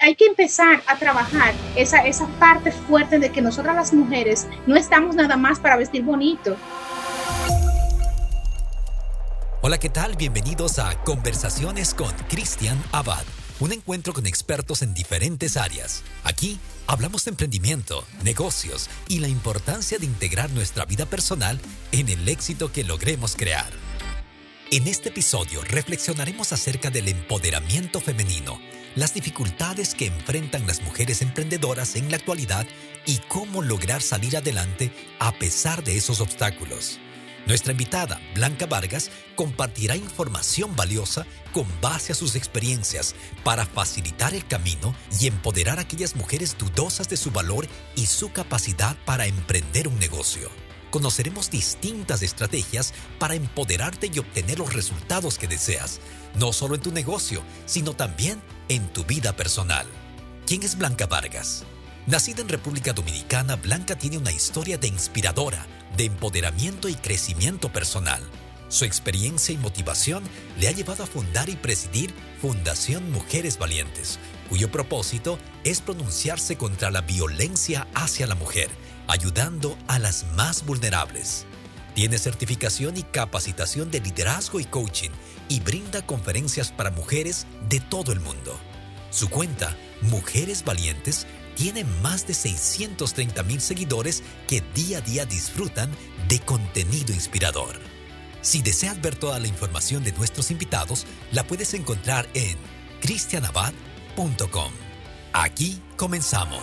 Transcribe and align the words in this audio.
hay 0.00 0.14
que 0.14 0.24
empezar 0.24 0.82
a 0.86 0.98
trabajar 0.98 1.54
esa, 1.76 2.06
esa 2.06 2.26
parte 2.38 2.72
fuerte 2.72 3.18
de 3.18 3.30
que 3.30 3.42
nosotras 3.42 3.76
las 3.76 3.92
mujeres 3.92 4.46
no 4.66 4.76
estamos 4.76 5.14
nada 5.14 5.36
más 5.36 5.60
para 5.60 5.76
vestir 5.76 6.02
bonito. 6.02 6.56
Hola, 9.60 9.76
¿qué 9.78 9.90
tal? 9.90 10.16
Bienvenidos 10.16 10.78
a 10.78 10.94
Conversaciones 11.04 11.92
con 11.92 12.10
Cristian 12.30 12.82
Abad, 12.92 13.22
un 13.60 13.72
encuentro 13.72 14.14
con 14.14 14.26
expertos 14.26 14.80
en 14.80 14.94
diferentes 14.94 15.58
áreas. 15.58 16.02
Aquí 16.24 16.58
hablamos 16.86 17.26
de 17.26 17.32
emprendimiento, 17.32 18.02
negocios 18.24 18.88
y 19.06 19.18
la 19.18 19.28
importancia 19.28 19.98
de 19.98 20.06
integrar 20.06 20.50
nuestra 20.50 20.86
vida 20.86 21.04
personal 21.04 21.60
en 21.92 22.08
el 22.08 22.26
éxito 22.26 22.72
que 22.72 22.84
logremos 22.84 23.36
crear. 23.36 23.70
En 24.72 24.86
este 24.86 25.10
episodio 25.10 25.60
reflexionaremos 25.62 26.54
acerca 26.54 26.88
del 26.88 27.08
empoderamiento 27.08 28.00
femenino, 28.00 28.58
las 28.94 29.14
dificultades 29.14 29.94
que 29.94 30.06
enfrentan 30.06 30.66
las 30.66 30.82
mujeres 30.82 31.22
emprendedoras 31.22 31.96
en 31.96 32.10
la 32.10 32.16
actualidad 32.16 32.66
y 33.06 33.18
cómo 33.28 33.62
lograr 33.62 34.02
salir 34.02 34.36
adelante 34.36 34.92
a 35.18 35.32
pesar 35.32 35.84
de 35.84 35.96
esos 35.96 36.20
obstáculos. 36.20 36.98
Nuestra 37.46 37.72
invitada, 37.72 38.20
Blanca 38.34 38.66
Vargas, 38.66 39.10
compartirá 39.34 39.96
información 39.96 40.76
valiosa 40.76 41.26
con 41.52 41.66
base 41.80 42.12
a 42.12 42.14
sus 42.14 42.36
experiencias 42.36 43.14
para 43.42 43.64
facilitar 43.64 44.34
el 44.34 44.46
camino 44.46 44.94
y 45.18 45.26
empoderar 45.26 45.78
a 45.78 45.82
aquellas 45.82 46.14
mujeres 46.16 46.56
dudosas 46.58 47.08
de 47.08 47.16
su 47.16 47.30
valor 47.30 47.66
y 47.96 48.06
su 48.06 48.30
capacidad 48.30 48.96
para 49.04 49.26
emprender 49.26 49.88
un 49.88 49.98
negocio. 49.98 50.50
Conoceremos 50.90 51.50
distintas 51.50 52.22
estrategias 52.22 52.92
para 53.18 53.34
empoderarte 53.34 54.10
y 54.12 54.18
obtener 54.18 54.58
los 54.58 54.74
resultados 54.74 55.38
que 55.38 55.46
deseas, 55.46 56.00
no 56.34 56.52
solo 56.52 56.74
en 56.74 56.80
tu 56.80 56.92
negocio, 56.92 57.42
sino 57.64 57.94
también 57.94 58.42
en 58.70 58.86
tu 58.92 59.04
vida 59.04 59.32
personal. 59.32 59.84
¿Quién 60.46 60.62
es 60.62 60.78
Blanca 60.78 61.06
Vargas? 61.06 61.64
Nacida 62.06 62.40
en 62.40 62.48
República 62.48 62.92
Dominicana, 62.92 63.56
Blanca 63.56 63.96
tiene 63.98 64.16
una 64.16 64.30
historia 64.30 64.78
de 64.78 64.86
inspiradora, 64.86 65.66
de 65.96 66.04
empoderamiento 66.04 66.88
y 66.88 66.94
crecimiento 66.94 67.72
personal. 67.72 68.22
Su 68.68 68.84
experiencia 68.84 69.52
y 69.52 69.58
motivación 69.58 70.22
le 70.60 70.68
ha 70.68 70.70
llevado 70.70 71.02
a 71.02 71.08
fundar 71.08 71.48
y 71.48 71.56
presidir 71.56 72.14
Fundación 72.40 73.10
Mujeres 73.10 73.58
Valientes, 73.58 74.20
cuyo 74.48 74.70
propósito 74.70 75.36
es 75.64 75.80
pronunciarse 75.80 76.56
contra 76.56 76.92
la 76.92 77.00
violencia 77.00 77.88
hacia 77.94 78.28
la 78.28 78.36
mujer, 78.36 78.70
ayudando 79.08 79.76
a 79.88 79.98
las 79.98 80.26
más 80.36 80.64
vulnerables. 80.64 81.44
Tiene 81.94 82.18
certificación 82.18 82.96
y 82.96 83.02
capacitación 83.02 83.90
de 83.90 84.00
liderazgo 84.00 84.60
y 84.60 84.64
coaching 84.64 85.10
y 85.48 85.60
brinda 85.60 86.06
conferencias 86.06 86.70
para 86.70 86.90
mujeres 86.90 87.46
de 87.68 87.80
todo 87.80 88.12
el 88.12 88.20
mundo. 88.20 88.58
Su 89.10 89.28
cuenta, 89.28 89.76
Mujeres 90.02 90.64
Valientes, 90.64 91.26
tiene 91.56 91.84
más 92.02 92.26
de 92.26 92.34
630 92.34 93.42
mil 93.42 93.60
seguidores 93.60 94.22
que 94.48 94.62
día 94.74 94.98
a 94.98 95.00
día 95.00 95.26
disfrutan 95.26 95.90
de 96.28 96.38
contenido 96.38 97.12
inspirador. 97.12 97.74
Si 98.40 98.62
deseas 98.62 99.00
ver 99.02 99.16
toda 99.16 99.38
la 99.38 99.48
información 99.48 100.02
de 100.02 100.12
nuestros 100.12 100.50
invitados, 100.50 101.06
la 101.32 101.44
puedes 101.44 101.74
encontrar 101.74 102.28
en 102.34 102.56
cristianabad.com. 103.02 104.72
Aquí 105.32 105.82
comenzamos. 105.96 106.62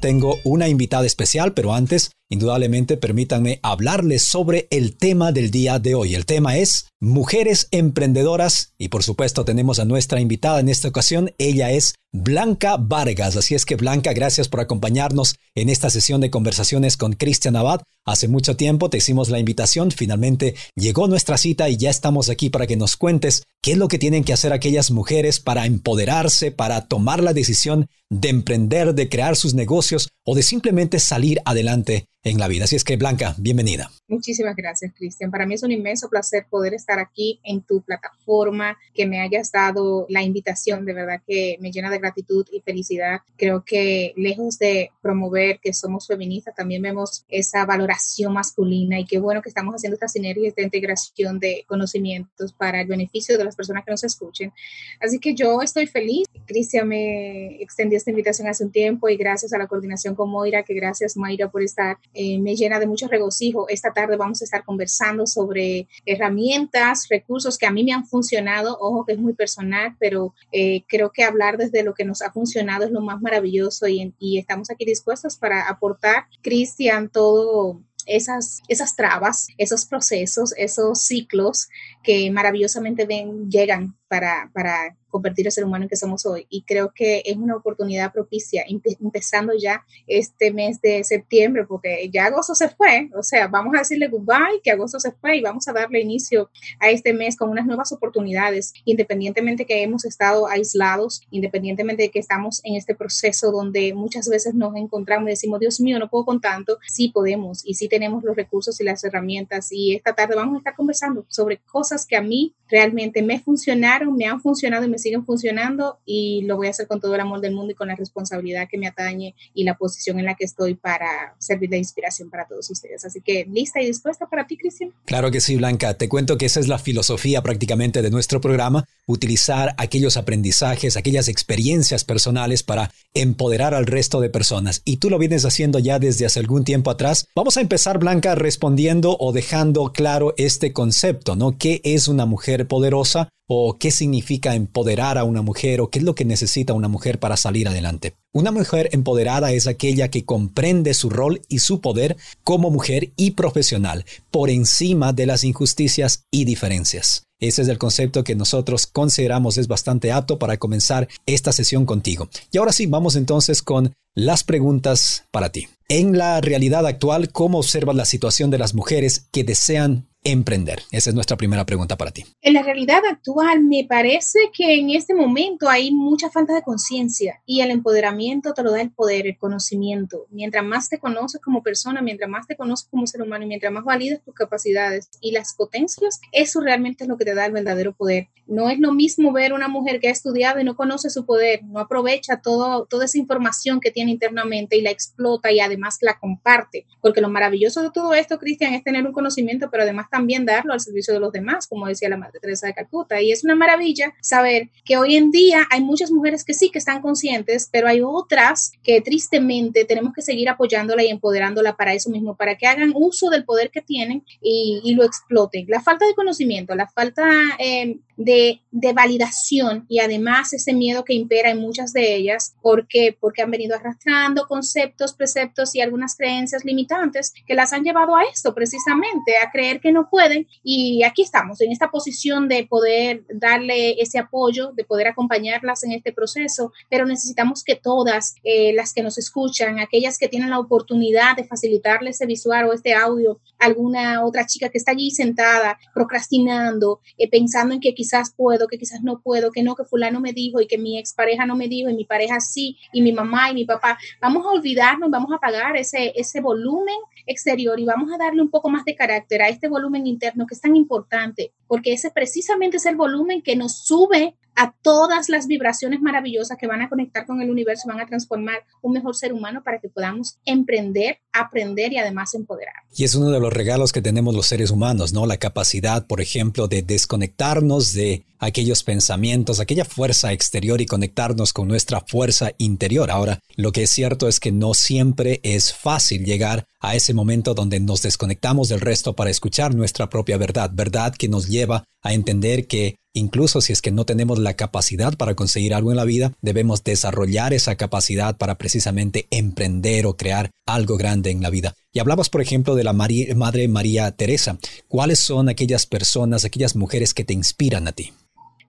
Tengo 0.00 0.38
una 0.44 0.68
invitada 0.68 1.04
especial, 1.04 1.52
pero 1.52 1.74
antes, 1.74 2.12
indudablemente, 2.28 2.96
permítanme 2.96 3.60
hablarles 3.62 4.22
sobre 4.22 4.66
el 4.70 4.96
tema 4.96 5.32
del 5.32 5.50
día 5.50 5.78
de 5.78 5.94
hoy. 5.94 6.14
El 6.14 6.26
tema 6.26 6.56
es 6.56 6.86
mujeres 7.00 7.68
emprendedoras 7.70 8.72
y 8.78 8.88
por 8.88 9.02
supuesto 9.02 9.44
tenemos 9.44 9.78
a 9.78 9.84
nuestra 9.84 10.20
invitada 10.20 10.60
en 10.60 10.68
esta 10.68 10.88
ocasión. 10.88 11.32
Ella 11.38 11.70
es 11.70 11.94
Blanca 12.12 12.76
Vargas. 12.78 13.36
Así 13.36 13.54
es 13.54 13.64
que 13.64 13.76
Blanca, 13.76 14.12
gracias 14.12 14.48
por 14.48 14.60
acompañarnos 14.60 15.36
en 15.54 15.68
esta 15.68 15.90
sesión 15.90 16.20
de 16.20 16.30
conversaciones 16.30 16.96
con 16.96 17.12
Cristian 17.12 17.56
Abad. 17.56 17.82
Hace 18.04 18.28
mucho 18.28 18.56
tiempo 18.56 18.88
te 18.88 18.98
hicimos 18.98 19.28
la 19.28 19.38
invitación, 19.38 19.90
finalmente 19.90 20.54
llegó 20.74 21.08
nuestra 21.08 21.36
cita 21.36 21.68
y 21.68 21.76
ya 21.76 21.90
estamos 21.90 22.30
aquí 22.30 22.50
para 22.50 22.66
que 22.66 22.76
nos 22.76 22.96
cuentes 22.96 23.42
qué 23.62 23.72
es 23.72 23.78
lo 23.78 23.88
que 23.88 23.98
tienen 23.98 24.24
que 24.24 24.32
hacer 24.32 24.52
aquellas 24.52 24.90
mujeres 24.90 25.40
para 25.40 25.66
empoderarse, 25.66 26.52
para 26.52 26.86
tomar 26.86 27.22
la 27.22 27.32
decisión 27.32 27.88
de 28.08 28.28
emprender, 28.28 28.94
de 28.94 29.08
crear 29.08 29.36
sus 29.36 29.54
negocios 29.54 30.08
o 30.24 30.34
de 30.34 30.42
simplemente 30.42 31.00
salir 31.00 31.40
adelante 31.44 32.06
en 32.26 32.38
la 32.38 32.48
vida. 32.48 32.64
Así 32.64 32.76
es 32.76 32.84
que 32.84 32.96
Blanca, 32.96 33.34
bienvenida. 33.38 33.90
Muchísimas 34.08 34.56
gracias, 34.56 34.92
Cristian. 34.94 35.30
Para 35.30 35.46
mí 35.46 35.54
es 35.54 35.62
un 35.62 35.70
inmenso 35.70 36.08
placer 36.08 36.46
poder 36.50 36.74
estar 36.74 36.98
aquí 36.98 37.40
en 37.44 37.62
tu 37.62 37.82
plataforma, 37.82 38.76
que 38.94 39.06
me 39.06 39.20
hayas 39.20 39.52
dado 39.52 40.06
la 40.08 40.22
invitación, 40.22 40.84
de 40.84 40.92
verdad 40.92 41.20
que 41.26 41.56
me 41.60 41.70
llena 41.70 41.90
de 41.90 41.98
gratitud 41.98 42.44
y 42.52 42.60
felicidad. 42.60 43.20
Creo 43.36 43.64
que 43.64 44.12
lejos 44.16 44.58
de 44.58 44.90
promover 45.02 45.60
que 45.60 45.72
somos 45.72 46.06
feministas, 46.06 46.54
también 46.54 46.82
vemos 46.82 47.24
esa 47.28 47.64
valoración 47.64 48.32
masculina 48.32 48.98
y 48.98 49.04
qué 49.04 49.18
bueno 49.18 49.40
que 49.40 49.48
estamos 49.48 49.74
haciendo 49.74 49.94
esta 49.94 50.08
sinergia, 50.08 50.48
esta 50.48 50.62
integración 50.62 51.38
de 51.38 51.64
conocimientos 51.68 52.52
para 52.52 52.80
el 52.80 52.88
beneficio 52.88 53.38
de 53.38 53.44
las 53.44 53.54
personas 53.54 53.84
que 53.84 53.92
nos 53.92 54.02
escuchen. 54.02 54.52
Así 55.00 55.18
que 55.18 55.34
yo 55.34 55.62
estoy 55.62 55.86
feliz. 55.86 56.26
Cristian 56.46 56.88
me 56.88 57.62
extendió 57.62 57.96
esta 57.96 58.10
invitación 58.10 58.48
hace 58.48 58.64
un 58.64 58.72
tiempo 58.72 59.08
y 59.08 59.16
gracias 59.16 59.52
a 59.52 59.58
la 59.58 59.66
coordinación 59.66 60.14
con 60.14 60.30
Moira, 60.30 60.64
que 60.64 60.74
gracias 60.74 61.16
Mayra 61.16 61.50
por 61.50 61.62
estar, 61.62 61.98
eh, 62.16 62.38
me 62.38 62.56
llena 62.56 62.80
de 62.80 62.86
mucho 62.86 63.08
regocijo. 63.08 63.68
Esta 63.68 63.92
tarde 63.92 64.16
vamos 64.16 64.40
a 64.40 64.44
estar 64.44 64.64
conversando 64.64 65.26
sobre 65.26 65.88
herramientas, 66.04 67.08
recursos 67.08 67.58
que 67.58 67.66
a 67.66 67.70
mí 67.70 67.84
me 67.84 67.92
han 67.92 68.06
funcionado. 68.06 68.76
Ojo 68.80 69.04
que 69.04 69.12
es 69.12 69.18
muy 69.18 69.34
personal, 69.34 69.96
pero 69.98 70.34
eh, 70.52 70.84
creo 70.88 71.10
que 71.12 71.24
hablar 71.24 71.58
desde 71.58 71.82
lo 71.82 71.94
que 71.94 72.04
nos 72.04 72.22
ha 72.22 72.32
funcionado 72.32 72.84
es 72.84 72.90
lo 72.90 73.00
más 73.00 73.20
maravilloso 73.20 73.86
y, 73.86 74.14
y 74.18 74.38
estamos 74.38 74.70
aquí 74.70 74.84
dispuestos 74.84 75.36
para 75.36 75.68
aportar, 75.68 76.26
Cristian, 76.42 77.10
todo 77.10 77.82
esas, 78.06 78.62
esas 78.68 78.96
trabas, 78.96 79.48
esos 79.58 79.84
procesos, 79.84 80.54
esos 80.56 81.02
ciclos 81.02 81.68
que 82.02 82.30
maravillosamente 82.30 83.04
ven, 83.04 83.50
llegan 83.50 83.96
para, 84.08 84.50
para 84.52 84.96
convertir 85.16 85.46
el 85.46 85.52
ser 85.52 85.64
humano 85.64 85.84
en 85.84 85.88
que 85.88 85.96
somos 85.96 86.26
hoy. 86.26 86.46
Y 86.50 86.62
creo 86.62 86.92
que 86.94 87.22
es 87.24 87.36
una 87.36 87.56
oportunidad 87.56 88.12
propicia, 88.12 88.64
empezando 89.00 89.54
ya 89.58 89.84
este 90.06 90.52
mes 90.52 90.80
de 90.82 91.04
septiembre, 91.04 91.64
porque 91.66 92.10
ya 92.12 92.26
agosto 92.26 92.54
se 92.54 92.68
fue, 92.68 93.08
o 93.16 93.22
sea, 93.22 93.48
vamos 93.48 93.74
a 93.74 93.78
decirle 93.78 94.08
goodbye, 94.08 94.60
que 94.62 94.70
agosto 94.70 95.00
se 95.00 95.12
fue 95.12 95.38
y 95.38 95.40
vamos 95.40 95.66
a 95.68 95.72
darle 95.72 96.00
inicio 96.00 96.50
a 96.80 96.90
este 96.90 97.14
mes 97.14 97.36
con 97.36 97.48
unas 97.48 97.66
nuevas 97.66 97.92
oportunidades, 97.92 98.74
independientemente 98.84 99.64
que 99.64 99.82
hemos 99.82 100.04
estado 100.04 100.48
aislados, 100.48 101.22
independientemente 101.30 102.04
de 102.04 102.10
que 102.10 102.18
estamos 102.18 102.60
en 102.64 102.76
este 102.76 102.94
proceso 102.94 103.50
donde 103.50 103.94
muchas 103.94 104.28
veces 104.28 104.54
nos 104.54 104.76
encontramos 104.76 105.28
y 105.28 105.30
decimos, 105.30 105.60
Dios 105.60 105.80
mío, 105.80 105.98
no 105.98 106.10
puedo 106.10 106.26
con 106.26 106.40
tanto, 106.40 106.78
sí 106.88 107.08
podemos 107.08 107.64
y 107.64 107.74
sí 107.74 107.88
tenemos 107.88 108.22
los 108.22 108.36
recursos 108.36 108.78
y 108.80 108.84
las 108.84 109.02
herramientas. 109.02 109.68
Y 109.70 109.94
esta 109.94 110.14
tarde 110.14 110.36
vamos 110.36 110.56
a 110.56 110.58
estar 110.58 110.74
conversando 110.74 111.24
sobre 111.28 111.58
cosas 111.58 112.04
que 112.04 112.16
a 112.16 112.22
mí 112.22 112.54
realmente 112.68 113.22
me 113.22 113.40
funcionaron, 113.40 113.95
me 114.04 114.26
han 114.26 114.40
funcionado 114.40 114.84
y 114.84 114.88
me 114.88 114.98
siguen 114.98 115.24
funcionando 115.24 115.98
y 116.04 116.42
lo 116.42 116.56
voy 116.56 116.66
a 116.66 116.70
hacer 116.70 116.86
con 116.86 117.00
todo 117.00 117.14
el 117.14 117.20
amor 117.20 117.40
del 117.40 117.54
mundo 117.54 117.72
y 117.72 117.74
con 117.74 117.88
la 117.88 117.96
responsabilidad 117.96 118.68
que 118.70 118.78
me 118.78 118.86
atañe 118.86 119.34
y 119.54 119.64
la 119.64 119.76
posición 119.76 120.18
en 120.18 120.26
la 120.26 120.34
que 120.34 120.44
estoy 120.44 120.74
para 120.74 121.34
servir 121.38 121.70
de 121.70 121.78
inspiración 121.78 122.30
para 122.30 122.46
todos 122.46 122.70
ustedes. 122.70 123.04
Así 123.04 123.20
que 123.20 123.46
lista 123.50 123.80
y 123.80 123.86
dispuesta 123.86 124.26
para 124.26 124.46
ti, 124.46 124.56
Cristian. 124.56 124.92
Claro 125.04 125.30
que 125.30 125.40
sí, 125.40 125.56
Blanca. 125.56 125.94
Te 125.94 126.08
cuento 126.08 126.38
que 126.38 126.46
esa 126.46 126.60
es 126.60 126.68
la 126.68 126.78
filosofía 126.78 127.42
prácticamente 127.42 128.02
de 128.02 128.10
nuestro 128.10 128.40
programa, 128.40 128.84
utilizar 129.06 129.74
aquellos 129.78 130.16
aprendizajes, 130.16 130.96
aquellas 130.96 131.28
experiencias 131.28 132.04
personales 132.04 132.62
para 132.62 132.90
empoderar 133.14 133.74
al 133.74 133.86
resto 133.86 134.20
de 134.20 134.30
personas. 134.30 134.82
Y 134.84 134.98
tú 134.98 135.10
lo 135.10 135.18
vienes 135.18 135.44
haciendo 135.44 135.78
ya 135.78 135.98
desde 135.98 136.26
hace 136.26 136.40
algún 136.40 136.64
tiempo 136.64 136.90
atrás. 136.90 137.26
Vamos 137.34 137.56
a 137.56 137.60
empezar, 137.60 137.98
Blanca, 137.98 138.34
respondiendo 138.34 139.16
o 139.18 139.32
dejando 139.32 139.92
claro 139.92 140.34
este 140.36 140.72
concepto, 140.72 141.36
¿no? 141.36 141.56
¿Qué 141.58 141.80
es 141.84 142.08
una 142.08 142.26
mujer 142.26 142.66
poderosa? 142.66 143.28
O 143.48 143.78
qué 143.78 143.90
significa 143.90 144.54
empoderar 144.54 145.18
a 145.18 145.24
una 145.24 145.42
mujer 145.42 145.80
o 145.80 145.88
qué 145.88 146.00
es 146.00 146.04
lo 146.04 146.14
que 146.14 146.24
necesita 146.24 146.72
una 146.72 146.88
mujer 146.88 147.18
para 147.18 147.36
salir 147.36 147.68
adelante. 147.68 148.14
Una 148.32 148.50
mujer 148.50 148.88
empoderada 148.92 149.52
es 149.52 149.66
aquella 149.66 150.08
que 150.08 150.24
comprende 150.24 150.94
su 150.94 151.10
rol 151.10 151.40
y 151.48 151.60
su 151.60 151.80
poder 151.80 152.16
como 152.42 152.70
mujer 152.70 153.12
y 153.16 153.32
profesional 153.32 154.04
por 154.30 154.50
encima 154.50 155.12
de 155.12 155.26
las 155.26 155.44
injusticias 155.44 156.24
y 156.30 156.44
diferencias. 156.44 157.26
Ese 157.38 157.62
es 157.62 157.68
el 157.68 157.78
concepto 157.78 158.24
que 158.24 158.34
nosotros 158.34 158.86
consideramos 158.86 159.58
es 159.58 159.68
bastante 159.68 160.10
apto 160.10 160.38
para 160.38 160.56
comenzar 160.56 161.06
esta 161.26 161.52
sesión 161.52 161.84
contigo. 161.84 162.28
Y 162.50 162.58
ahora 162.58 162.72
sí, 162.72 162.86
vamos 162.86 163.14
entonces 163.14 163.62
con 163.62 163.92
las 164.14 164.42
preguntas 164.42 165.24
para 165.30 165.50
ti. 165.50 165.68
En 165.88 166.16
la 166.16 166.40
realidad 166.40 166.86
actual, 166.86 167.30
¿cómo 167.30 167.58
observas 167.58 167.94
la 167.94 168.06
situación 168.06 168.50
de 168.50 168.58
las 168.58 168.74
mujeres 168.74 169.26
que 169.30 169.44
desean 169.44 170.08
emprender? 170.26 170.82
Esa 170.90 171.10
es 171.10 171.14
nuestra 171.14 171.36
primera 171.36 171.64
pregunta 171.64 171.96
para 171.96 172.10
ti. 172.10 172.24
En 172.42 172.54
la 172.54 172.62
realidad 172.62 173.00
actual 173.08 173.62
me 173.62 173.86
parece 173.88 174.38
que 174.52 174.74
en 174.74 174.90
este 174.90 175.14
momento 175.14 175.68
hay 175.68 175.92
mucha 175.92 176.30
falta 176.30 176.54
de 176.54 176.62
conciencia 176.62 177.40
y 177.46 177.60
el 177.60 177.70
empoderamiento 177.70 178.52
te 178.52 178.62
lo 178.62 178.72
da 178.72 178.80
el 178.80 178.90
poder, 178.90 179.26
el 179.26 179.38
conocimiento. 179.38 180.26
Mientras 180.30 180.64
más 180.64 180.88
te 180.88 180.98
conoces 180.98 181.40
como 181.40 181.62
persona, 181.62 182.02
mientras 182.02 182.28
más 182.28 182.46
te 182.46 182.56
conoces 182.56 182.88
como 182.90 183.06
ser 183.06 183.22
humano 183.22 183.44
y 183.44 183.48
mientras 183.48 183.72
más 183.72 183.84
validas 183.84 184.22
tus 184.24 184.34
capacidades 184.34 185.08
y 185.20 185.32
las 185.32 185.54
potencias, 185.54 186.20
eso 186.32 186.60
realmente 186.60 187.04
es 187.04 187.08
lo 187.08 187.16
que 187.16 187.24
te 187.24 187.34
da 187.34 187.46
el 187.46 187.52
verdadero 187.52 187.92
poder. 187.92 188.28
No 188.46 188.70
es 188.70 188.78
lo 188.78 188.92
mismo 188.92 189.32
ver 189.32 189.52
una 189.52 189.68
mujer 189.68 190.00
que 190.00 190.08
ha 190.08 190.12
estudiado 190.12 190.60
y 190.60 190.64
no 190.64 190.76
conoce 190.76 191.10
su 191.10 191.24
poder, 191.24 191.64
no 191.64 191.80
aprovecha 191.80 192.40
todo, 192.40 192.86
toda 192.86 193.04
esa 193.04 193.18
información 193.18 193.80
que 193.80 193.90
tiene 193.90 194.12
internamente 194.12 194.76
y 194.76 194.82
la 194.82 194.90
explota 194.90 195.50
y 195.50 195.60
además 195.60 195.98
la 196.00 196.18
comparte. 196.18 196.86
Porque 197.00 197.20
lo 197.20 197.28
maravilloso 197.28 197.82
de 197.82 197.90
todo 197.90 198.14
esto, 198.14 198.38
Cristian, 198.38 198.74
es 198.74 198.84
tener 198.84 199.04
un 199.04 199.12
conocimiento, 199.12 199.68
pero 199.70 199.82
además 199.82 200.08
también 200.10 200.44
darlo 200.44 200.72
al 200.72 200.80
servicio 200.80 201.14
de 201.14 201.20
los 201.20 201.32
demás, 201.32 201.66
como 201.66 201.86
decía 201.86 202.08
la 202.08 202.16
Madre 202.16 202.40
Teresa 202.40 202.66
de 202.66 202.74
Calcuta. 202.74 203.20
Y 203.20 203.32
es 203.32 203.44
una 203.44 203.54
maravilla 203.54 204.12
saber 204.20 204.70
que 204.84 204.96
hoy 204.96 205.16
en 205.16 205.30
día 205.30 205.66
hay 205.70 205.82
muchas 205.82 206.10
mujeres 206.10 206.44
que 206.44 206.54
sí 206.54 206.70
que 206.70 206.78
están 206.78 207.02
conscientes, 207.02 207.68
pero 207.72 207.88
hay 207.88 208.00
otras 208.02 208.72
que 208.82 209.00
tristemente 209.00 209.84
tenemos 209.84 210.12
que 210.12 210.22
seguir 210.22 210.48
apoyándola 210.48 211.02
y 211.02 211.08
empoderándola 211.08 211.76
para 211.76 211.94
eso 211.94 212.10
mismo, 212.10 212.36
para 212.36 212.56
que 212.56 212.66
hagan 212.66 212.92
uso 212.94 213.30
del 213.30 213.44
poder 213.44 213.70
que 213.70 213.82
tienen 213.82 214.24
y, 214.40 214.94
lo 214.96 215.04
exploten. 215.04 215.66
La 215.68 215.82
falta 215.82 216.06
de 216.06 216.14
conocimiento, 216.14 216.74
la 216.74 216.88
falta 216.88 217.28
eh, 217.58 217.98
de, 218.16 218.60
de, 218.70 218.92
validación 218.92 219.84
y 219.88 220.00
además 220.00 220.52
ese 220.52 220.72
miedo 220.72 221.04
que 221.04 221.14
impera 221.14 221.50
en 221.50 221.60
muchas 221.60 221.92
de 221.92 222.14
ellas, 222.16 222.54
porque 222.62 223.16
porque 223.20 223.42
han 223.42 223.50
venido 223.50 223.76
arrastrando 223.76 224.46
conceptos, 224.46 225.14
preceptos 225.14 225.74
y 225.74 225.80
algunas 225.80 226.16
creencias 226.16 226.64
limitantes 226.64 227.32
que 227.46 227.54
las 227.54 227.72
han 227.72 227.84
llevado 227.84 228.16
a 228.16 228.24
esto 228.24 228.54
precisamente, 228.54 229.36
a 229.36 229.50
creer 229.50 229.80
que 229.80 229.92
no 229.92 230.08
pueden. 230.08 230.46
Y 230.62 231.02
aquí 231.02 231.22
estamos, 231.22 231.60
en 231.60 231.72
esta 231.72 231.90
posición 231.90 232.48
de 232.48 232.66
poder 232.66 233.24
darle 233.28 234.00
ese 234.00 234.18
apoyo, 234.18 234.72
de 234.72 234.84
poder 234.84 235.08
acompañarlas 235.08 235.84
en 235.84 235.92
este 235.92 236.12
proceso, 236.12 236.72
pero 236.88 237.06
necesitamos 237.06 237.64
que 237.64 237.76
todas 237.76 238.36
eh, 238.44 238.72
las 238.72 238.92
que 238.92 239.02
nos 239.02 239.18
escuchan, 239.18 239.78
aquellas 239.78 240.18
que 240.18 240.28
tienen 240.28 240.50
la 240.50 240.58
oportunidad 240.58 241.36
de 241.36 241.44
facilitarle 241.44 242.10
ese 242.10 242.26
visual 242.26 242.66
o 242.66 242.72
este 242.72 242.94
audio, 242.94 243.40
alguna 243.58 244.24
otra 244.24 244.46
chica 244.46 244.68
que 244.68 244.78
está 244.78 244.92
allí 244.92 245.10
sentada 245.10 245.78
procrastinando, 245.94 247.00
eh, 247.18 247.28
pensando 247.28 247.74
en 247.74 247.80
que 247.80 247.94
puedo, 248.36 248.68
que 248.68 248.78
quizás 248.78 249.02
no 249.02 249.20
puedo, 249.20 249.50
que 249.50 249.62
no, 249.62 249.74
que 249.74 249.84
fulano 249.84 250.20
me 250.20 250.32
dijo 250.32 250.60
y 250.60 250.66
que 250.66 250.78
mi 250.78 250.98
expareja 250.98 251.46
no 251.46 251.56
me 251.56 251.68
dijo 251.68 251.90
y 251.90 251.94
mi 251.94 252.04
pareja 252.04 252.40
sí 252.40 252.76
y 252.92 253.02
mi 253.02 253.12
mamá 253.12 253.50
y 253.50 253.54
mi 253.54 253.64
papá. 253.64 253.98
Vamos 254.20 254.44
a 254.46 254.50
olvidarnos, 254.50 255.10
vamos 255.10 255.32
a 255.32 255.36
apagar 255.36 255.76
ese, 255.76 256.12
ese 256.16 256.40
volumen 256.40 256.96
exterior 257.26 257.78
y 257.78 257.84
vamos 257.84 258.12
a 258.12 258.18
darle 258.18 258.42
un 258.42 258.50
poco 258.50 258.70
más 258.70 258.84
de 258.84 258.94
carácter 258.94 259.42
a 259.42 259.48
este 259.48 259.68
volumen 259.68 260.06
interno 260.06 260.46
que 260.46 260.54
es 260.54 260.60
tan 260.60 260.76
importante, 260.76 261.52
porque 261.66 261.92
ese 261.92 262.10
precisamente 262.10 262.76
es 262.76 262.86
el 262.86 262.96
volumen 262.96 263.42
que 263.42 263.56
nos 263.56 263.84
sube 263.84 264.36
a 264.56 264.74
todas 264.82 265.28
las 265.28 265.46
vibraciones 265.46 266.00
maravillosas 266.00 266.56
que 266.58 266.66
van 266.66 266.80
a 266.80 266.88
conectar 266.88 267.26
con 267.26 267.40
el 267.42 267.50
universo, 267.50 267.88
van 267.88 268.00
a 268.00 268.06
transformar 268.06 268.64
un 268.82 268.92
mejor 268.92 269.14
ser 269.14 269.32
humano 269.32 269.62
para 269.62 269.78
que 269.78 269.88
podamos 269.88 270.38
emprender, 270.44 271.18
aprender 271.32 271.92
y 271.92 271.98
además 271.98 272.34
empoderar. 272.34 272.74
Y 272.96 273.04
es 273.04 273.14
uno 273.14 273.30
de 273.30 273.40
los 273.40 273.52
regalos 273.52 273.92
que 273.92 274.02
tenemos 274.02 274.34
los 274.34 274.46
seres 274.46 274.70
humanos, 274.70 275.12
¿no? 275.12 275.26
La 275.26 275.36
capacidad, 275.36 276.06
por 276.06 276.20
ejemplo, 276.20 276.68
de 276.68 276.82
desconectarnos 276.82 277.92
de 277.92 278.24
aquellos 278.38 278.82
pensamientos, 278.82 279.60
aquella 279.60 279.84
fuerza 279.84 280.32
exterior 280.32 280.80
y 280.80 280.86
conectarnos 280.86 281.52
con 281.52 281.68
nuestra 281.68 282.00
fuerza 282.00 282.52
interior. 282.58 283.10
Ahora, 283.10 283.40
lo 283.56 283.72
que 283.72 283.84
es 283.84 283.90
cierto 283.90 284.28
es 284.28 284.40
que 284.40 284.52
no 284.52 284.74
siempre 284.74 285.40
es 285.42 285.74
fácil 285.74 286.24
llegar 286.24 286.66
a 286.80 286.94
ese 286.94 287.14
momento 287.14 287.54
donde 287.54 287.80
nos 287.80 288.02
desconectamos 288.02 288.68
del 288.68 288.80
resto 288.80 289.14
para 289.14 289.30
escuchar 289.30 289.74
nuestra 289.74 290.08
propia 290.08 290.36
verdad, 290.38 290.70
verdad 290.72 291.14
que 291.14 291.28
nos 291.28 291.48
lleva 291.48 291.84
a 292.02 292.12
entender 292.12 292.66
que 292.66 292.96
incluso 293.16 293.60
si 293.60 293.72
es 293.72 293.82
que 293.82 293.90
no 293.90 294.04
tenemos 294.04 294.38
la 294.38 294.54
capacidad 294.54 295.16
para 295.16 295.34
conseguir 295.34 295.74
algo 295.74 295.90
en 295.90 295.96
la 295.96 296.04
vida, 296.04 296.32
debemos 296.42 296.84
desarrollar 296.84 297.54
esa 297.54 297.76
capacidad 297.76 298.36
para 298.36 298.56
precisamente 298.56 299.26
emprender 299.30 300.06
o 300.06 300.16
crear 300.16 300.50
algo 300.66 300.96
grande 300.96 301.30
en 301.30 301.42
la 301.42 301.50
vida. 301.50 301.74
Y 301.92 301.98
hablabas, 301.98 302.28
por 302.28 302.42
ejemplo, 302.42 302.74
de 302.74 302.84
la 302.84 302.92
Madre 302.92 303.68
María 303.68 304.10
Teresa. 304.12 304.58
¿Cuáles 304.86 305.18
son 305.18 305.48
aquellas 305.48 305.86
personas, 305.86 306.44
aquellas 306.44 306.76
mujeres 306.76 307.14
que 307.14 307.24
te 307.24 307.32
inspiran 307.32 307.88
a 307.88 307.92
ti? 307.92 308.12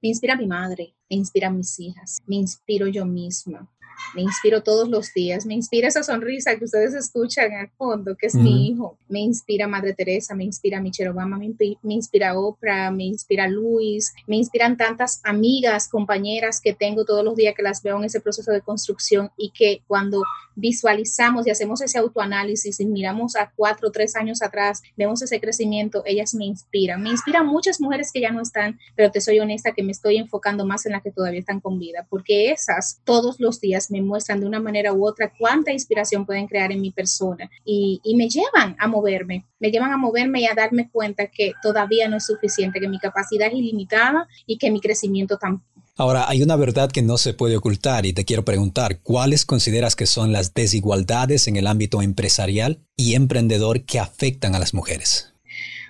Me 0.01 0.09
inspira 0.09 0.37
mi 0.37 0.47
madre, 0.47 0.93
me 1.09 1.17
inspiran 1.17 1.57
mis 1.57 1.79
hijas, 1.79 2.19
me 2.27 2.35
inspiro 2.35 2.87
yo 2.87 3.05
misma, 3.05 3.67
me 4.15 4.21
inspiro 4.21 4.63
todos 4.63 4.89
los 4.89 5.13
días, 5.13 5.45
me 5.45 5.53
inspira 5.53 5.87
esa 5.87 6.03
sonrisa 6.03 6.55
que 6.57 6.65
ustedes 6.65 6.93
escuchan 6.93 7.51
al 7.53 7.69
fondo, 7.77 8.15
que 8.15 8.27
es 8.27 8.35
mi 8.35 8.67
hijo, 8.67 8.97
me 9.07 9.19
inspira 9.19 9.67
Madre 9.67 9.93
Teresa, 9.93 10.35
me 10.35 10.43
inspira 10.43 10.81
Michelle 10.81 11.09
Obama, 11.09 11.37
me, 11.37 11.53
me, 11.81 11.93
inspira 11.93 12.37
Oprah, 12.37 12.91
me 12.91 13.05
inspira 13.05 13.47
Luis, 13.47 14.13
me 14.27 14.37
inspiran 14.37 14.77
tantas 14.77 15.21
amigas, 15.23 15.87
compañeras 15.87 16.61
que 16.61 16.73
tengo 16.73 17.05
todos 17.05 17.23
los 17.23 17.35
días 17.35 17.53
que 17.55 17.63
las 17.63 17.81
veo 17.81 17.97
en 17.97 18.05
ese 18.05 18.21
proceso 18.21 18.51
de 18.51 18.61
construcción 18.61 19.31
y 19.37 19.51
que 19.51 19.81
cuando 19.87 20.23
visualizamos 20.57 21.45
y 21.45 21.51
hacemos 21.51 21.81
ese 21.81 21.99
autoanálisis 21.99 22.79
y 22.79 22.85
miramos 22.85 23.35
a 23.35 23.53
cuatro 23.55 23.89
o 23.89 23.91
tres 23.91 24.15
años 24.15 24.41
atrás, 24.41 24.81
vemos 24.97 25.21
ese 25.21 25.39
crecimiento, 25.39 26.01
ellas 26.05 26.33
me 26.33 26.45
inspiran. 26.45 27.03
Me 27.03 27.09
inspiran 27.09 27.45
muchas 27.45 27.79
mujeres 27.79 28.11
que 28.11 28.21
ya 28.21 28.31
no 28.31 28.41
están, 28.41 28.79
pero 28.95 29.11
te 29.11 29.21
soy 29.21 29.39
honesta 29.39 29.73
que 29.73 29.83
me 29.83 29.91
estoy 29.91 30.17
enfocando 30.17 30.65
más 30.65 30.85
en 30.85 30.93
las 30.93 31.03
que 31.03 31.11
todavía 31.11 31.39
están 31.39 31.59
con 31.59 31.77
vida, 31.77 32.07
porque 32.09 32.51
esas 32.51 33.01
todos 33.03 33.39
los 33.39 33.61
días 33.61 33.86
me 33.91 34.01
muestran 34.01 34.39
de 34.39 34.45
una 34.45 34.59
manera 34.59 34.93
u 34.93 35.05
otra 35.05 35.31
cuánta 35.37 35.71
inspiración 35.71 36.25
pueden 36.25 36.47
crear 36.47 36.71
en 36.71 36.81
mi 36.81 36.91
persona 36.91 37.49
y, 37.65 37.99
y 38.03 38.15
me 38.15 38.29
llevan 38.29 38.75
a 38.79 38.87
moverme, 38.87 39.45
me 39.59 39.71
llevan 39.71 39.91
a 39.91 39.97
moverme 39.97 40.41
y 40.41 40.45
a 40.45 40.55
darme 40.55 40.89
cuenta 40.89 41.27
que 41.27 41.53
todavía 41.61 42.07
no 42.07 42.17
es 42.17 42.25
suficiente, 42.25 42.79
que 42.79 42.89
mi 42.89 42.99
capacidad 42.99 43.47
es 43.47 43.53
ilimitada 43.53 44.27
y 44.45 44.57
que 44.57 44.71
mi 44.71 44.79
crecimiento 44.79 45.37
tampoco 45.37 45.77
Ahora, 45.99 46.29
hay 46.29 46.43
una 46.43 46.55
verdad 46.55 46.91
que 46.91 47.01
no 47.01 47.17
se 47.17 47.33
puede 47.33 47.57
ocultar 47.57 48.05
y 48.05 48.13
te 48.13 48.23
quiero 48.23 48.45
preguntar, 48.45 48.99
¿cuáles 49.01 49.45
consideras 49.45 49.95
que 49.95 50.05
son 50.05 50.31
las 50.31 50.53
desigualdades 50.53 51.47
en 51.47 51.55
el 51.55 51.65
ámbito 51.65 52.03
empresarial 52.03 52.83
y 52.95 53.15
emprendedor 53.15 53.83
que 53.83 53.99
afectan 53.99 54.53
a 54.53 54.59
las 54.59 54.75
mujeres? 54.75 55.33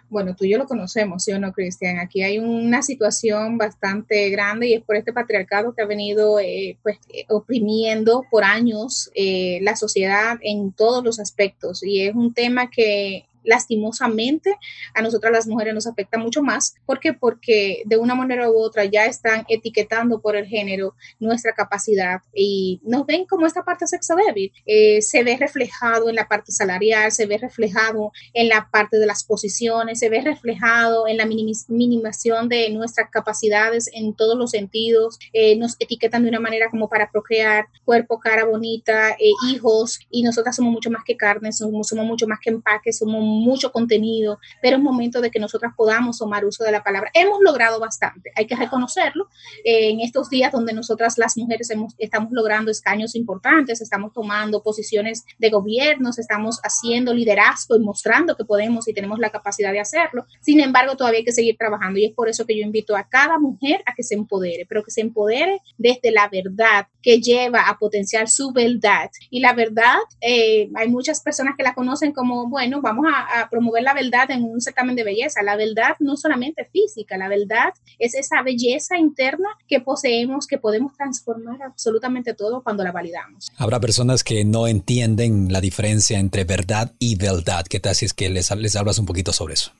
Bueno, 0.09 0.35
tú 0.35 0.45
y 0.45 0.51
yo 0.51 0.57
lo 0.57 0.67
conocemos, 0.67 1.23
¿sí 1.23 1.33
o 1.33 1.39
no, 1.39 1.51
Cristian? 1.51 1.99
Aquí 1.99 2.23
hay 2.23 2.39
una 2.39 2.81
situación 2.81 3.57
bastante 3.57 4.29
grande 4.29 4.67
y 4.67 4.73
es 4.75 4.83
por 4.83 4.95
este 4.95 5.11
patriarcado 5.11 5.73
que 5.73 5.81
ha 5.81 5.85
venido 5.85 6.39
eh, 6.39 6.77
pues, 6.81 6.97
eh, 7.13 7.25
oprimiendo 7.29 8.23
por 8.31 8.45
años 8.45 9.11
eh, 9.15 9.59
la 9.61 9.75
sociedad 9.75 10.37
en 10.41 10.71
todos 10.71 11.03
los 11.03 11.19
aspectos 11.19 11.83
y 11.83 12.03
es 12.03 12.15
un 12.15 12.33
tema 12.33 12.69
que 12.69 13.25
lastimosamente 13.47 14.55
a 14.93 15.01
nosotras 15.01 15.31
las 15.31 15.47
mujeres 15.47 15.73
nos 15.73 15.87
afecta 15.87 16.17
mucho 16.17 16.43
más. 16.43 16.75
¿Por 16.85 16.99
qué? 16.99 17.13
Porque 17.13 17.81
de 17.85 17.97
una 17.97 18.13
manera 18.13 18.51
u 18.51 18.57
otra 18.59 18.85
ya 18.85 19.05
están 19.05 19.45
etiquetando 19.47 20.21
por 20.21 20.35
el 20.35 20.45
género 20.45 20.95
nuestra 21.19 21.53
capacidad 21.53 22.21
y 22.33 22.81
nos 22.83 23.05
ven 23.05 23.25
como 23.25 23.47
esta 23.47 23.63
parte 23.63 23.87
sexo 23.87 24.15
débil. 24.15 24.51
Eh, 24.65 25.01
se 25.01 25.23
ve 25.23 25.37
reflejado 25.37 26.09
en 26.09 26.15
la 26.15 26.27
parte 26.27 26.51
salarial, 26.51 27.11
se 27.11 27.25
ve 27.25 27.37
reflejado 27.37 28.11
en 28.33 28.49
la 28.49 28.69
parte 28.69 28.97
de 28.97 29.05
las 29.05 29.23
posiciones, 29.23 29.99
se 29.99 30.09
ve 30.09 30.21
reflejado 30.21 31.07
en 31.07 31.17
la 31.17 31.25
minimización 31.25 32.49
de 32.49 32.69
nuestras 32.71 33.09
capacidades 33.09 33.89
en 33.93 34.13
todos 34.13 34.37
los 34.37 34.51
sentidos. 34.51 35.17
Eh, 35.31 35.55
nos 35.55 35.77
etiquetan 35.79 36.23
de 36.23 36.29
una 36.29 36.39
manera 36.41 36.69
como 36.69 36.89
para 36.89 37.09
procrear 37.09 37.67
cuerpo, 37.85 38.19
cara 38.19 38.43
bonita, 38.43 39.11
eh, 39.11 39.31
hijos 39.49 39.99
y 40.09 40.23
nosotras 40.23 40.55
somos 40.55 40.73
mucho 40.73 40.91
más 40.91 41.03
que 41.05 41.15
carne, 41.15 41.53
somos, 41.53 41.87
somos 41.87 42.05
mucho 42.05 42.27
más 42.27 42.39
que 42.41 42.49
empaque, 42.49 42.91
somos 42.91 43.21
mucho 43.37 43.71
contenido, 43.71 44.39
pero 44.61 44.77
es 44.77 44.83
momento 44.83 45.21
de 45.21 45.31
que 45.31 45.39
nosotras 45.39 45.73
podamos 45.75 46.17
tomar 46.17 46.45
uso 46.45 46.63
de 46.63 46.71
la 46.71 46.83
palabra. 46.83 47.11
Hemos 47.13 47.39
logrado 47.41 47.79
bastante, 47.79 48.31
hay 48.35 48.45
que 48.45 48.55
reconocerlo. 48.55 49.27
Eh, 49.63 49.91
en 49.91 50.01
estos 50.01 50.29
días 50.29 50.51
donde 50.51 50.73
nosotras 50.73 51.17
las 51.17 51.37
mujeres 51.37 51.69
hemos, 51.69 51.93
estamos 51.97 52.31
logrando 52.31 52.71
escaños 52.71 53.15
importantes, 53.15 53.81
estamos 53.81 54.13
tomando 54.13 54.61
posiciones 54.63 55.25
de 55.37 55.49
gobiernos, 55.49 56.19
estamos 56.19 56.59
haciendo 56.63 57.13
liderazgo 57.13 57.75
y 57.75 57.79
mostrando 57.79 58.35
que 58.35 58.45
podemos 58.45 58.87
y 58.87 58.93
tenemos 58.93 59.19
la 59.19 59.29
capacidad 59.29 59.71
de 59.71 59.79
hacerlo. 59.79 60.25
Sin 60.41 60.59
embargo, 60.59 60.95
todavía 60.95 61.19
hay 61.19 61.25
que 61.25 61.31
seguir 61.31 61.57
trabajando 61.57 61.99
y 61.99 62.05
es 62.05 62.13
por 62.13 62.29
eso 62.29 62.45
que 62.45 62.57
yo 62.57 62.63
invito 62.63 62.95
a 62.95 63.07
cada 63.07 63.39
mujer 63.39 63.81
a 63.85 63.93
que 63.93 64.03
se 64.03 64.15
empodere, 64.15 64.65
pero 64.67 64.83
que 64.83 64.91
se 64.91 65.01
empodere 65.01 65.61
desde 65.77 66.11
la 66.11 66.27
verdad 66.29 66.87
que 67.01 67.21
lleva 67.21 67.69
a 67.69 67.77
potenciar 67.77 68.29
su 68.29 68.51
verdad. 68.51 69.09
Y 69.29 69.39
la 69.39 69.53
verdad, 69.53 69.95
eh, 70.21 70.69
hay 70.75 70.89
muchas 70.89 71.21
personas 71.21 71.55
que 71.57 71.63
la 71.63 71.73
conocen 71.73 72.11
como, 72.11 72.47
bueno, 72.49 72.81
vamos 72.81 73.05
a, 73.09 73.16
a, 73.19 73.49
promover 73.49 73.83
la 73.83 73.93
verdad 73.93 74.29
en 74.31 74.43
un 74.43 74.61
certamen 74.61 74.95
de 74.95 75.03
belleza. 75.03 75.41
La 75.43 75.55
verdad 75.55 75.95
no 75.99 76.17
solamente 76.17 76.65
física, 76.71 77.17
la 77.17 77.27
verdad 77.27 77.73
es 77.99 78.15
esa 78.15 78.41
belleza 78.41 78.97
interna 78.97 79.49
que 79.67 79.79
poseemos, 79.79 80.47
que 80.47 80.57
podemos 80.57 80.93
transformar 80.95 81.61
absolutamente 81.63 82.33
todo 82.33 82.63
cuando 82.63 82.83
la 82.83 82.91
validamos. 82.91 83.49
Habrá 83.57 83.79
personas 83.79 84.23
que 84.23 84.45
no 84.45 84.67
entienden 84.67 85.51
la 85.51 85.61
diferencia 85.61 86.19
entre 86.19 86.43
verdad 86.43 86.93
y 86.99 87.15
verdad. 87.15 87.65
¿Qué 87.67 87.79
tal 87.79 87.95
si 87.95 88.05
es 88.05 88.13
que 88.13 88.29
les, 88.29 88.51
les 88.55 88.75
hablas 88.75 88.99
un 88.99 89.05
poquito 89.05 89.33
sobre 89.33 89.55
eso? 89.55 89.71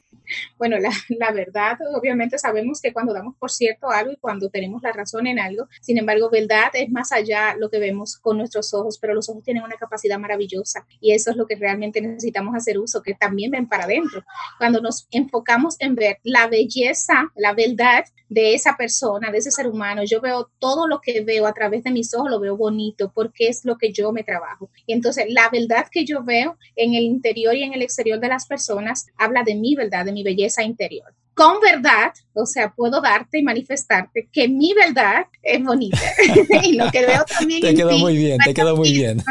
Bueno, 0.58 0.78
la, 0.80 1.32
verdad, 1.32 1.78
obviamente 1.96 2.38
sabemos 2.38 2.82
que 2.82 2.94
cuando 2.94 3.14
damos 3.14 3.36
por 3.36 3.52
cierto 3.52 3.90
algo 3.90 4.12
y 4.12 4.18
cuando 4.18 4.50
tenemos 4.50 4.82
la 4.82 4.92
razón 4.92 5.28
en 5.28 5.40
algo, 5.40 5.68
sin 5.82 5.98
embargo, 5.98 6.30
verdad 6.30 6.70
es 6.74 6.90
más 6.90 7.12
allá 7.12 7.56
lo 7.58 7.70
que 7.70 7.80
vemos 7.80 8.18
con 8.18 8.38
nuestros 8.38 8.74
ojos, 8.74 8.98
pero 9.00 9.14
los 9.14 9.30
ojos 9.30 9.44
tienen 9.44 9.64
una 9.64 9.76
capacidad 9.76 10.18
maravillosa 10.20 10.86
y 11.00 11.14
eso 11.14 11.32
es 11.32 11.38
lo 11.38 11.46
que 11.46 11.56
realmente 11.56 12.02
necesitamos 12.02 12.56
hacer 12.56 12.78
uso, 12.78 13.02
que 13.02 13.14
también 13.14 13.52
ven 13.52 13.68
para 13.68 13.86
adentro. 13.86 14.24
Cuando 14.58 14.82
nos 14.82 15.08
enfocamos 15.12 15.76
en 15.80 15.96
ver 15.96 16.20
la 16.24 16.48
belleza, 16.48 17.32
la 17.36 17.54
verdad 17.54 18.06
de 18.30 18.54
esa 18.54 18.76
persona, 18.76 19.32
de 19.32 19.38
ese 19.38 19.52
ser 19.52 19.68
humano, 19.68 20.04
yo 20.04 20.20
veo 20.20 20.50
todo 20.60 20.88
lo 20.88 21.00
que 21.00 21.22
veo 21.22 21.48
a 21.48 21.54
través 21.54 21.84
de 21.84 21.92
mis 21.92 22.14
ojos, 22.14 22.30
lo 22.30 22.40
veo 22.40 22.58
bonito 22.58 23.12
porque 23.14 23.48
es 23.48 23.64
lo 23.64 23.78
que 23.78 23.94
yo 23.94 24.12
me 24.12 24.24
trabajo. 24.24 24.70
Y 24.86 24.94
entonces 24.94 25.26
la 25.30 25.50
verdad 25.50 25.88
que 25.90 26.06
yo 26.06 26.24
veo 26.24 26.58
en 26.76 26.94
el 26.94 27.04
interior 27.04 27.56
y 27.56 27.64
en 27.64 27.74
el 27.74 27.82
exterior 27.82 28.20
de 28.20 28.28
las 28.28 28.46
personas 28.46 29.08
habla 29.18 29.44
de 29.44 29.56
mi 29.56 29.76
verdad, 29.76 30.06
de 30.06 30.12
mi 30.18 30.24
belleza 30.24 30.64
interior. 30.64 31.14
Con 31.36 31.60
verdad, 31.60 32.12
o 32.34 32.48
sea, 32.48 32.74
puedo 32.76 33.00
darte 33.00 33.38
y 33.38 33.44
manifestarte 33.44 34.28
que 34.34 34.48
mi 34.48 34.74
verdad 34.74 35.28
es 35.44 35.64
bonita. 35.64 36.02
y 36.64 36.74
lo 36.74 36.90
que 36.90 37.06
veo 37.06 37.24
también. 37.26 37.62
Te 37.62 37.76
quedó 37.76 37.98
muy 38.00 38.18
bien, 38.18 38.40
te 38.44 38.54
quedó 38.56 38.76
muy 38.76 38.92
bien. 38.92 39.24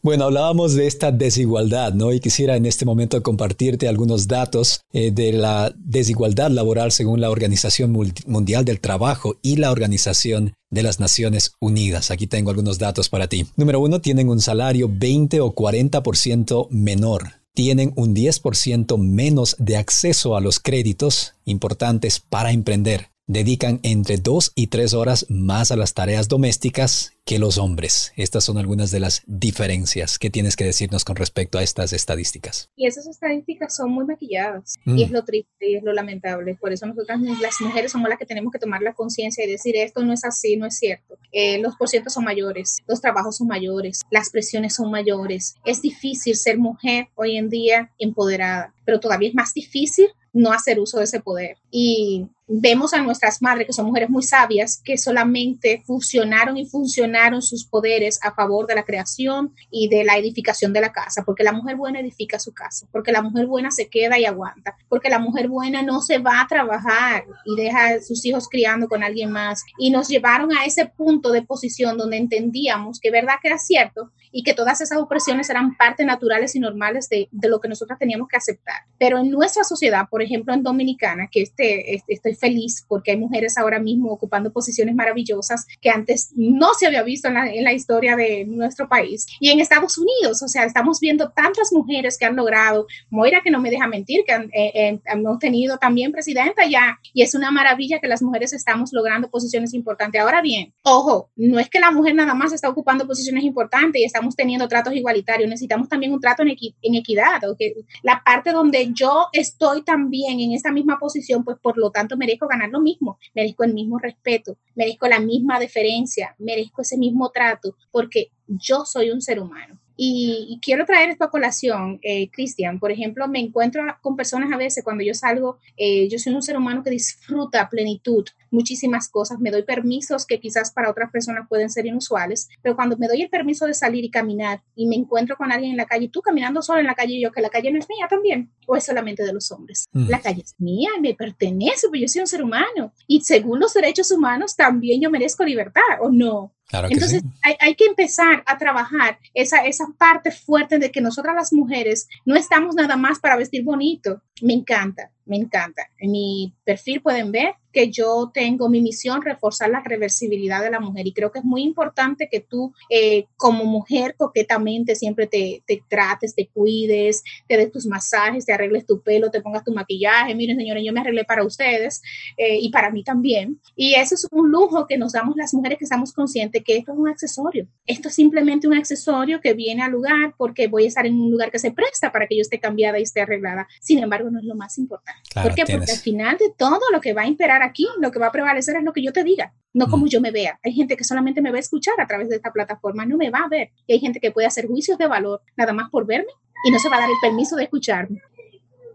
Bueno, 0.00 0.24
hablábamos 0.24 0.74
de 0.74 0.86
esta 0.86 1.12
desigualdad, 1.12 1.94
¿no? 1.94 2.12
Y 2.12 2.20
quisiera 2.20 2.56
en 2.56 2.66
este 2.66 2.84
momento 2.84 3.22
compartirte 3.22 3.88
algunos 3.88 4.28
datos 4.28 4.80
eh, 4.92 5.10
de 5.10 5.32
la 5.32 5.72
desigualdad 5.78 6.50
laboral 6.50 6.92
según 6.92 7.22
la 7.22 7.30
Organización 7.30 7.96
Mundial 8.26 8.66
del 8.66 8.80
Trabajo 8.80 9.36
y 9.40 9.56
la 9.56 9.70
Organización 9.70 10.52
de 10.70 10.82
las 10.82 11.00
Naciones 11.00 11.52
Unidas. 11.58 12.10
Aquí 12.10 12.26
tengo 12.26 12.50
algunos 12.50 12.78
datos 12.78 13.08
para 13.08 13.28
ti. 13.28 13.46
Número 13.56 13.80
uno, 13.80 14.02
tienen 14.02 14.28
un 14.28 14.42
salario 14.42 14.90
20 14.92 15.40
o 15.40 15.54
40% 15.54 16.68
menor 16.68 17.43
tienen 17.54 17.92
un 17.96 18.14
10% 18.14 18.98
menos 18.98 19.56
de 19.58 19.76
acceso 19.76 20.36
a 20.36 20.40
los 20.40 20.60
créditos 20.60 21.34
importantes 21.44 22.20
para 22.20 22.50
emprender 22.50 23.13
dedican 23.26 23.80
entre 23.82 24.18
dos 24.18 24.52
y 24.54 24.66
tres 24.66 24.92
horas 24.92 25.26
más 25.28 25.70
a 25.70 25.76
las 25.76 25.94
tareas 25.94 26.28
domésticas 26.28 27.12
que 27.24 27.38
los 27.38 27.56
hombres. 27.56 28.12
Estas 28.16 28.44
son 28.44 28.58
algunas 28.58 28.90
de 28.90 29.00
las 29.00 29.22
diferencias 29.26 30.18
que 30.18 30.28
tienes 30.28 30.56
que 30.56 30.64
decirnos 30.64 31.04
con 31.04 31.16
respecto 31.16 31.58
a 31.58 31.62
estas 31.62 31.94
estadísticas. 31.94 32.70
Y 32.76 32.86
esas 32.86 33.06
estadísticas 33.06 33.74
son 33.74 33.92
muy 33.92 34.04
maquilladas 34.04 34.74
y 34.84 35.02
es 35.02 35.10
mm. 35.10 35.14
lo 35.14 35.24
triste 35.24 35.70
y 35.70 35.76
es 35.76 35.82
lo 35.82 35.94
lamentable. 35.94 36.54
Por 36.60 36.72
eso 36.72 36.86
nosotras 36.86 37.18
las 37.40 37.60
mujeres 37.60 37.92
somos 37.92 38.10
las 38.10 38.18
que 38.18 38.26
tenemos 38.26 38.52
que 38.52 38.58
tomar 38.58 38.82
la 38.82 38.92
conciencia 38.92 39.44
y 39.44 39.50
decir 39.50 39.76
esto 39.76 40.04
no 40.04 40.12
es 40.12 40.24
así, 40.24 40.56
no 40.56 40.66
es 40.66 40.76
cierto. 40.76 41.18
Eh, 41.32 41.58
los 41.60 41.76
porcientos 41.76 42.12
son 42.12 42.24
mayores, 42.24 42.82
los 42.86 43.00
trabajos 43.00 43.38
son 43.38 43.46
mayores, 43.46 44.02
las 44.10 44.28
presiones 44.28 44.74
son 44.74 44.90
mayores. 44.90 45.54
Es 45.64 45.80
difícil 45.80 46.36
ser 46.36 46.58
mujer 46.58 47.08
hoy 47.14 47.38
en 47.38 47.48
día 47.48 47.90
empoderada, 47.98 48.74
pero 48.84 49.00
todavía 49.00 49.30
es 49.30 49.34
más 49.34 49.54
difícil 49.54 50.08
no 50.34 50.52
hacer 50.52 50.78
uso 50.78 50.98
de 50.98 51.04
ese 51.04 51.20
poder. 51.20 51.56
Y 51.70 52.26
vemos 52.46 52.92
a 52.92 53.02
nuestras 53.02 53.40
madres, 53.40 53.66
que 53.66 53.72
son 53.72 53.86
mujeres 53.86 54.10
muy 54.10 54.22
sabias, 54.22 54.80
que 54.84 54.98
solamente 54.98 55.82
fusionaron 55.86 56.56
y 56.56 56.66
funcionaron 56.66 57.40
sus 57.42 57.64
poderes 57.64 58.18
a 58.22 58.34
favor 58.34 58.66
de 58.66 58.74
la 58.74 58.84
creación 58.84 59.54
y 59.70 59.88
de 59.88 60.04
la 60.04 60.18
edificación 60.18 60.72
de 60.72 60.80
la 60.80 60.92
casa, 60.92 61.22
porque 61.24 61.42
la 61.42 61.52
mujer 61.52 61.76
buena 61.76 62.00
edifica 62.00 62.38
su 62.38 62.52
casa, 62.52 62.86
porque 62.92 63.12
la 63.12 63.22
mujer 63.22 63.46
buena 63.46 63.70
se 63.70 63.88
queda 63.88 64.18
y 64.18 64.26
aguanta, 64.26 64.76
porque 64.88 65.08
la 65.08 65.18
mujer 65.18 65.48
buena 65.48 65.82
no 65.82 66.02
se 66.02 66.18
va 66.18 66.40
a 66.40 66.46
trabajar 66.46 67.24
y 67.46 67.56
deja 67.56 67.88
a 67.88 68.02
sus 68.02 68.24
hijos 68.26 68.48
criando 68.48 68.88
con 68.88 69.02
alguien 69.02 69.30
más. 69.30 69.62
Y 69.78 69.90
nos 69.90 70.08
llevaron 70.08 70.54
a 70.56 70.64
ese 70.64 70.86
punto 70.86 71.32
de 71.32 71.42
posición 71.42 71.96
donde 71.96 72.18
entendíamos 72.18 73.00
que 73.00 73.10
verdad 73.10 73.34
que 73.40 73.48
era 73.48 73.58
cierto 73.58 74.10
y 74.36 74.42
que 74.42 74.52
todas 74.52 74.80
esas 74.80 74.98
opresiones 74.98 75.48
eran 75.48 75.76
parte 75.76 76.04
naturales 76.04 76.56
y 76.56 76.60
normales 76.60 77.08
de, 77.08 77.28
de 77.30 77.48
lo 77.48 77.60
que 77.60 77.68
nosotros 77.68 77.96
teníamos 78.00 78.26
que 78.26 78.36
aceptar. 78.36 78.82
Pero 78.98 79.18
en 79.18 79.30
nuestra 79.30 79.62
sociedad, 79.62 80.08
por 80.10 80.22
ejemplo 80.22 80.52
en 80.52 80.64
Dominicana, 80.64 81.28
que 81.30 81.42
este, 81.42 81.94
este, 81.94 82.14
estoy 82.14 82.34
feliz 82.34 82.84
porque 82.88 83.12
hay 83.12 83.16
mujeres 83.16 83.56
ahora 83.56 83.78
mismo 83.78 84.10
ocupando 84.10 84.52
posiciones 84.52 84.96
maravillosas 84.96 85.66
que 85.80 85.88
antes 85.88 86.32
no 86.34 86.74
se 86.74 86.88
había 86.88 87.04
visto 87.04 87.28
en 87.28 87.34
la, 87.34 87.46
en 87.48 87.62
la 87.62 87.72
historia 87.72 88.16
de 88.16 88.44
nuestro 88.44 88.88
país. 88.88 89.24
Y 89.38 89.50
en 89.50 89.60
Estados 89.60 89.98
Unidos, 89.98 90.42
o 90.42 90.48
sea, 90.48 90.64
estamos 90.64 90.98
viendo 90.98 91.30
tantas 91.30 91.72
mujeres 91.72 92.18
que 92.18 92.24
han 92.24 92.34
logrado, 92.34 92.86
Moira 93.10 93.40
que 93.40 93.52
no 93.52 93.60
me 93.60 93.70
deja 93.70 93.86
mentir, 93.86 94.24
que 94.26 94.32
han, 94.32 94.44
eh, 94.52 94.72
eh, 94.74 95.00
hemos 95.06 95.38
tenido 95.38 95.78
también 95.78 96.10
presidenta 96.10 96.66
ya, 96.66 96.98
y 97.12 97.22
es 97.22 97.36
una 97.36 97.52
maravilla 97.52 98.00
que 98.00 98.08
las 98.08 98.20
mujeres 98.20 98.52
estamos 98.52 98.92
logrando 98.92 99.30
posiciones 99.30 99.74
importantes. 99.74 100.20
Ahora 100.20 100.42
bien, 100.42 100.74
ojo, 100.82 101.30
no 101.36 101.60
es 101.60 101.70
que 101.70 101.78
la 101.78 101.92
mujer 101.92 102.16
nada 102.16 102.34
más 102.34 102.52
está 102.52 102.68
ocupando 102.68 103.06
posiciones 103.06 103.44
importantes 103.44 104.02
y 104.02 104.04
estamos 104.04 104.23
teniendo 104.30 104.68
tratos 104.68 104.94
igualitarios, 104.94 105.48
necesitamos 105.48 105.88
también 105.88 106.12
un 106.12 106.20
trato 106.20 106.42
en, 106.42 106.94
equidad, 106.94 107.40
que 107.58 107.74
la 108.02 108.22
parte 108.24 108.52
donde 108.52 108.90
yo 108.92 109.28
estoy 109.32 109.82
también 109.82 110.40
en 110.40 110.52
esa 110.52 110.72
misma 110.72 110.98
posición, 110.98 111.44
pues 111.44 111.58
por 111.60 111.76
lo 111.76 111.90
tanto 111.90 112.16
merezco 112.16 112.48
ganar 112.48 112.70
lo 112.70 112.80
mismo, 112.80 113.18
merezco 113.34 113.64
el 113.64 113.74
mismo 113.74 113.98
respeto, 113.98 114.56
merezco 114.74 115.08
la 115.08 115.20
misma 115.20 115.58
deferencia, 115.58 116.34
merezco 116.38 116.82
ese 116.82 116.96
mismo 116.96 117.30
trato, 117.30 117.76
porque 117.90 118.30
yo 118.46 118.84
soy 118.84 119.10
un 119.10 119.20
ser 119.20 119.40
humano. 119.40 119.78
Y, 119.96 120.58
quiero 120.62 120.84
traer 120.86 121.10
esto 121.10 121.24
a 121.24 121.30
colación, 121.30 121.98
eh, 122.02 122.30
Cristian. 122.30 122.78
Por 122.78 122.90
ejemplo, 122.90 123.28
me 123.28 123.38
encuentro 123.38 123.82
con 124.00 124.16
personas 124.16 124.52
a 124.52 124.56
veces 124.56 124.82
cuando 124.82 125.04
yo 125.04 125.14
salgo, 125.14 125.58
eh, 125.76 126.08
yo 126.08 126.18
soy 126.18 126.34
un 126.34 126.42
ser 126.42 126.56
humano 126.56 126.82
que 126.82 126.90
disfruta 126.90 127.68
plenitud, 127.68 128.24
muchísimas 128.50 129.08
cosas, 129.08 129.38
me 129.40 129.50
doy 129.50 129.62
permisos 129.62 130.26
que 130.26 130.40
quizás 130.40 130.70
para 130.70 130.90
otras 130.90 131.10
personas 131.10 131.48
pueden 131.48 131.70
ser 131.70 131.86
inusuales, 131.86 132.48
pero 132.62 132.76
cuando 132.76 132.96
me 132.96 133.08
doy 133.08 133.22
el 133.22 133.28
permiso 133.28 133.66
de 133.66 133.74
salir 133.74 134.04
y 134.04 134.10
caminar 134.10 134.62
y 134.74 134.86
me 134.86 134.94
encuentro 134.94 135.36
con 135.36 135.52
alguien 135.52 135.72
en 135.72 135.76
la 135.76 135.86
calle, 135.86 136.08
tú 136.08 136.22
caminando 136.22 136.62
solo 136.62 136.80
en 136.80 136.86
la 136.86 136.94
calle 136.94 137.14
y 137.14 137.22
yo 137.22 137.32
que 137.32 137.42
la 137.42 137.50
calle 137.50 137.70
no 137.72 137.78
es 137.78 137.88
mía 137.88 138.06
también, 138.08 138.50
o 138.66 138.76
es 138.76 138.84
solamente 138.84 139.24
de 139.24 139.32
los 139.32 139.50
hombres. 139.52 139.86
Mm. 139.92 140.08
La 140.08 140.20
calle 140.20 140.42
es 140.42 140.54
mía, 140.58 140.90
me 141.00 141.14
pertenece, 141.14 141.88
porque 141.88 142.02
yo 142.02 142.08
soy 142.08 142.20
un 142.20 142.26
ser 142.26 142.42
humano 142.42 142.92
y 143.06 143.20
según 143.20 143.60
los 143.60 143.74
derechos 143.74 144.10
humanos 144.10 144.56
también 144.56 145.00
yo 145.00 145.10
merezco 145.10 145.44
libertad, 145.44 145.82
¿o 146.00 146.10
no? 146.10 146.52
Entonces 146.72 147.22
hay, 147.42 147.54
hay, 147.60 147.74
que 147.74 147.84
empezar 147.84 148.42
a 148.46 148.58
trabajar 148.58 149.18
esa, 149.34 149.64
esa 149.64 149.86
parte 149.98 150.30
fuerte 150.30 150.78
de 150.78 150.90
que 150.90 151.00
nosotras 151.00 151.34
las 151.34 151.52
mujeres 151.52 152.08
no 152.24 152.34
estamos 152.36 152.74
nada 152.74 152.96
más 152.96 153.20
para 153.20 153.36
vestir 153.36 153.62
bonito. 153.64 154.22
Me 154.42 154.54
encanta, 154.54 155.10
me 155.26 155.36
encanta. 155.36 155.88
En 155.98 156.10
mi 156.10 156.54
perfil 156.64 157.00
pueden 157.00 157.32
ver 157.32 157.54
que 157.74 157.90
yo 157.90 158.30
tengo 158.32 158.68
mi 158.68 158.80
misión 158.80 159.20
reforzar 159.20 159.68
la 159.68 159.80
reversibilidad 159.80 160.62
de 160.62 160.70
la 160.70 160.80
mujer 160.80 161.06
y 161.06 161.12
creo 161.12 161.32
que 161.32 161.40
es 161.40 161.44
muy 161.44 161.62
importante 161.62 162.28
que 162.30 162.40
tú 162.40 162.72
eh, 162.88 163.26
como 163.36 163.64
mujer 163.64 164.14
coquetamente 164.16 164.94
siempre 164.94 165.26
te, 165.26 165.62
te, 165.66 165.82
trates, 165.88 166.34
te 166.34 166.46
cuides, 166.46 167.24
te 167.48 167.56
des 167.56 167.72
tus 167.72 167.86
masajes, 167.86 168.46
te 168.46 168.52
arregles 168.52 168.86
tu 168.86 169.02
pelo, 169.02 169.30
te 169.30 169.42
pongas 169.42 169.64
tu 169.64 169.72
maquillaje. 169.72 170.34
Miren, 170.34 170.56
señores, 170.56 170.84
yo 170.86 170.92
me 170.92 171.00
arreglé 171.00 171.24
para 171.24 171.44
ustedes 171.44 172.00
eh, 172.36 172.58
y 172.60 172.70
para 172.70 172.90
mí 172.90 173.02
también. 173.02 173.60
Y 173.74 173.94
eso 173.94 174.14
es 174.14 174.26
un 174.30 174.50
lujo 174.50 174.86
que 174.86 174.96
nos 174.96 175.12
damos 175.12 175.34
las 175.36 175.52
mujeres 175.52 175.78
que 175.78 175.84
estamos 175.84 176.12
conscientes 176.12 176.62
que 176.64 176.76
esto 176.76 176.92
es 176.92 176.98
un 176.98 177.08
accesorio. 177.08 177.66
Esto 177.86 178.08
es 178.08 178.14
simplemente 178.14 178.68
un 178.68 178.74
accesorio 178.74 179.40
que 179.40 179.52
viene 179.54 179.82
al 179.82 179.90
lugar 179.90 180.34
porque 180.38 180.68
voy 180.68 180.84
a 180.84 180.88
estar 180.88 181.06
en 181.06 181.20
un 181.20 181.32
lugar 181.32 181.50
que 181.50 181.58
se 181.58 181.72
presta 181.72 182.12
para 182.12 182.28
que 182.28 182.36
yo 182.36 182.42
esté 182.42 182.60
cambiada 182.60 183.00
y 183.00 183.02
esté 183.02 183.20
arreglada. 183.20 183.66
Sin 183.80 183.98
embargo, 183.98 184.30
no 184.30 184.38
es 184.38 184.44
lo 184.44 184.54
más 184.54 184.78
importante. 184.78 185.13
¿Por 185.34 185.54
qué? 185.54 185.64
Porque 185.66 185.92
al 185.92 185.98
final 185.98 186.38
de 186.38 186.52
todo 186.56 186.80
lo 186.92 187.00
que 187.00 187.12
va 187.12 187.22
a 187.22 187.26
imperar 187.26 187.62
aquí, 187.62 187.86
lo 188.00 188.10
que 188.12 188.18
va 188.18 188.28
a 188.28 188.32
prevalecer 188.32 188.76
es 188.76 188.84
lo 188.84 188.92
que 188.92 189.02
yo 189.02 189.12
te 189.12 189.24
diga, 189.24 189.52
no 189.72 189.88
como 189.88 190.06
mm. 190.06 190.08
yo 190.08 190.20
me 190.20 190.30
vea. 190.30 190.58
Hay 190.62 190.72
gente 190.72 190.96
que 190.96 191.04
solamente 191.04 191.42
me 191.42 191.50
va 191.50 191.56
a 191.56 191.60
escuchar 191.60 191.94
a 192.00 192.06
través 192.06 192.28
de 192.28 192.36
esta 192.36 192.52
plataforma, 192.52 193.04
no 193.04 193.16
me 193.16 193.30
va 193.30 193.40
a 193.40 193.48
ver. 193.48 193.70
Y 193.86 193.94
hay 193.94 194.00
gente 194.00 194.20
que 194.20 194.30
puede 194.30 194.46
hacer 194.46 194.66
juicios 194.66 194.98
de 194.98 195.06
valor 195.06 195.42
nada 195.56 195.72
más 195.72 195.90
por 195.90 196.06
verme 196.06 196.32
y 196.64 196.70
no 196.70 196.78
se 196.78 196.88
va 196.88 196.96
a 196.96 197.00
dar 197.00 197.10
el 197.10 197.16
permiso 197.20 197.56
de 197.56 197.64
escucharme. 197.64 198.20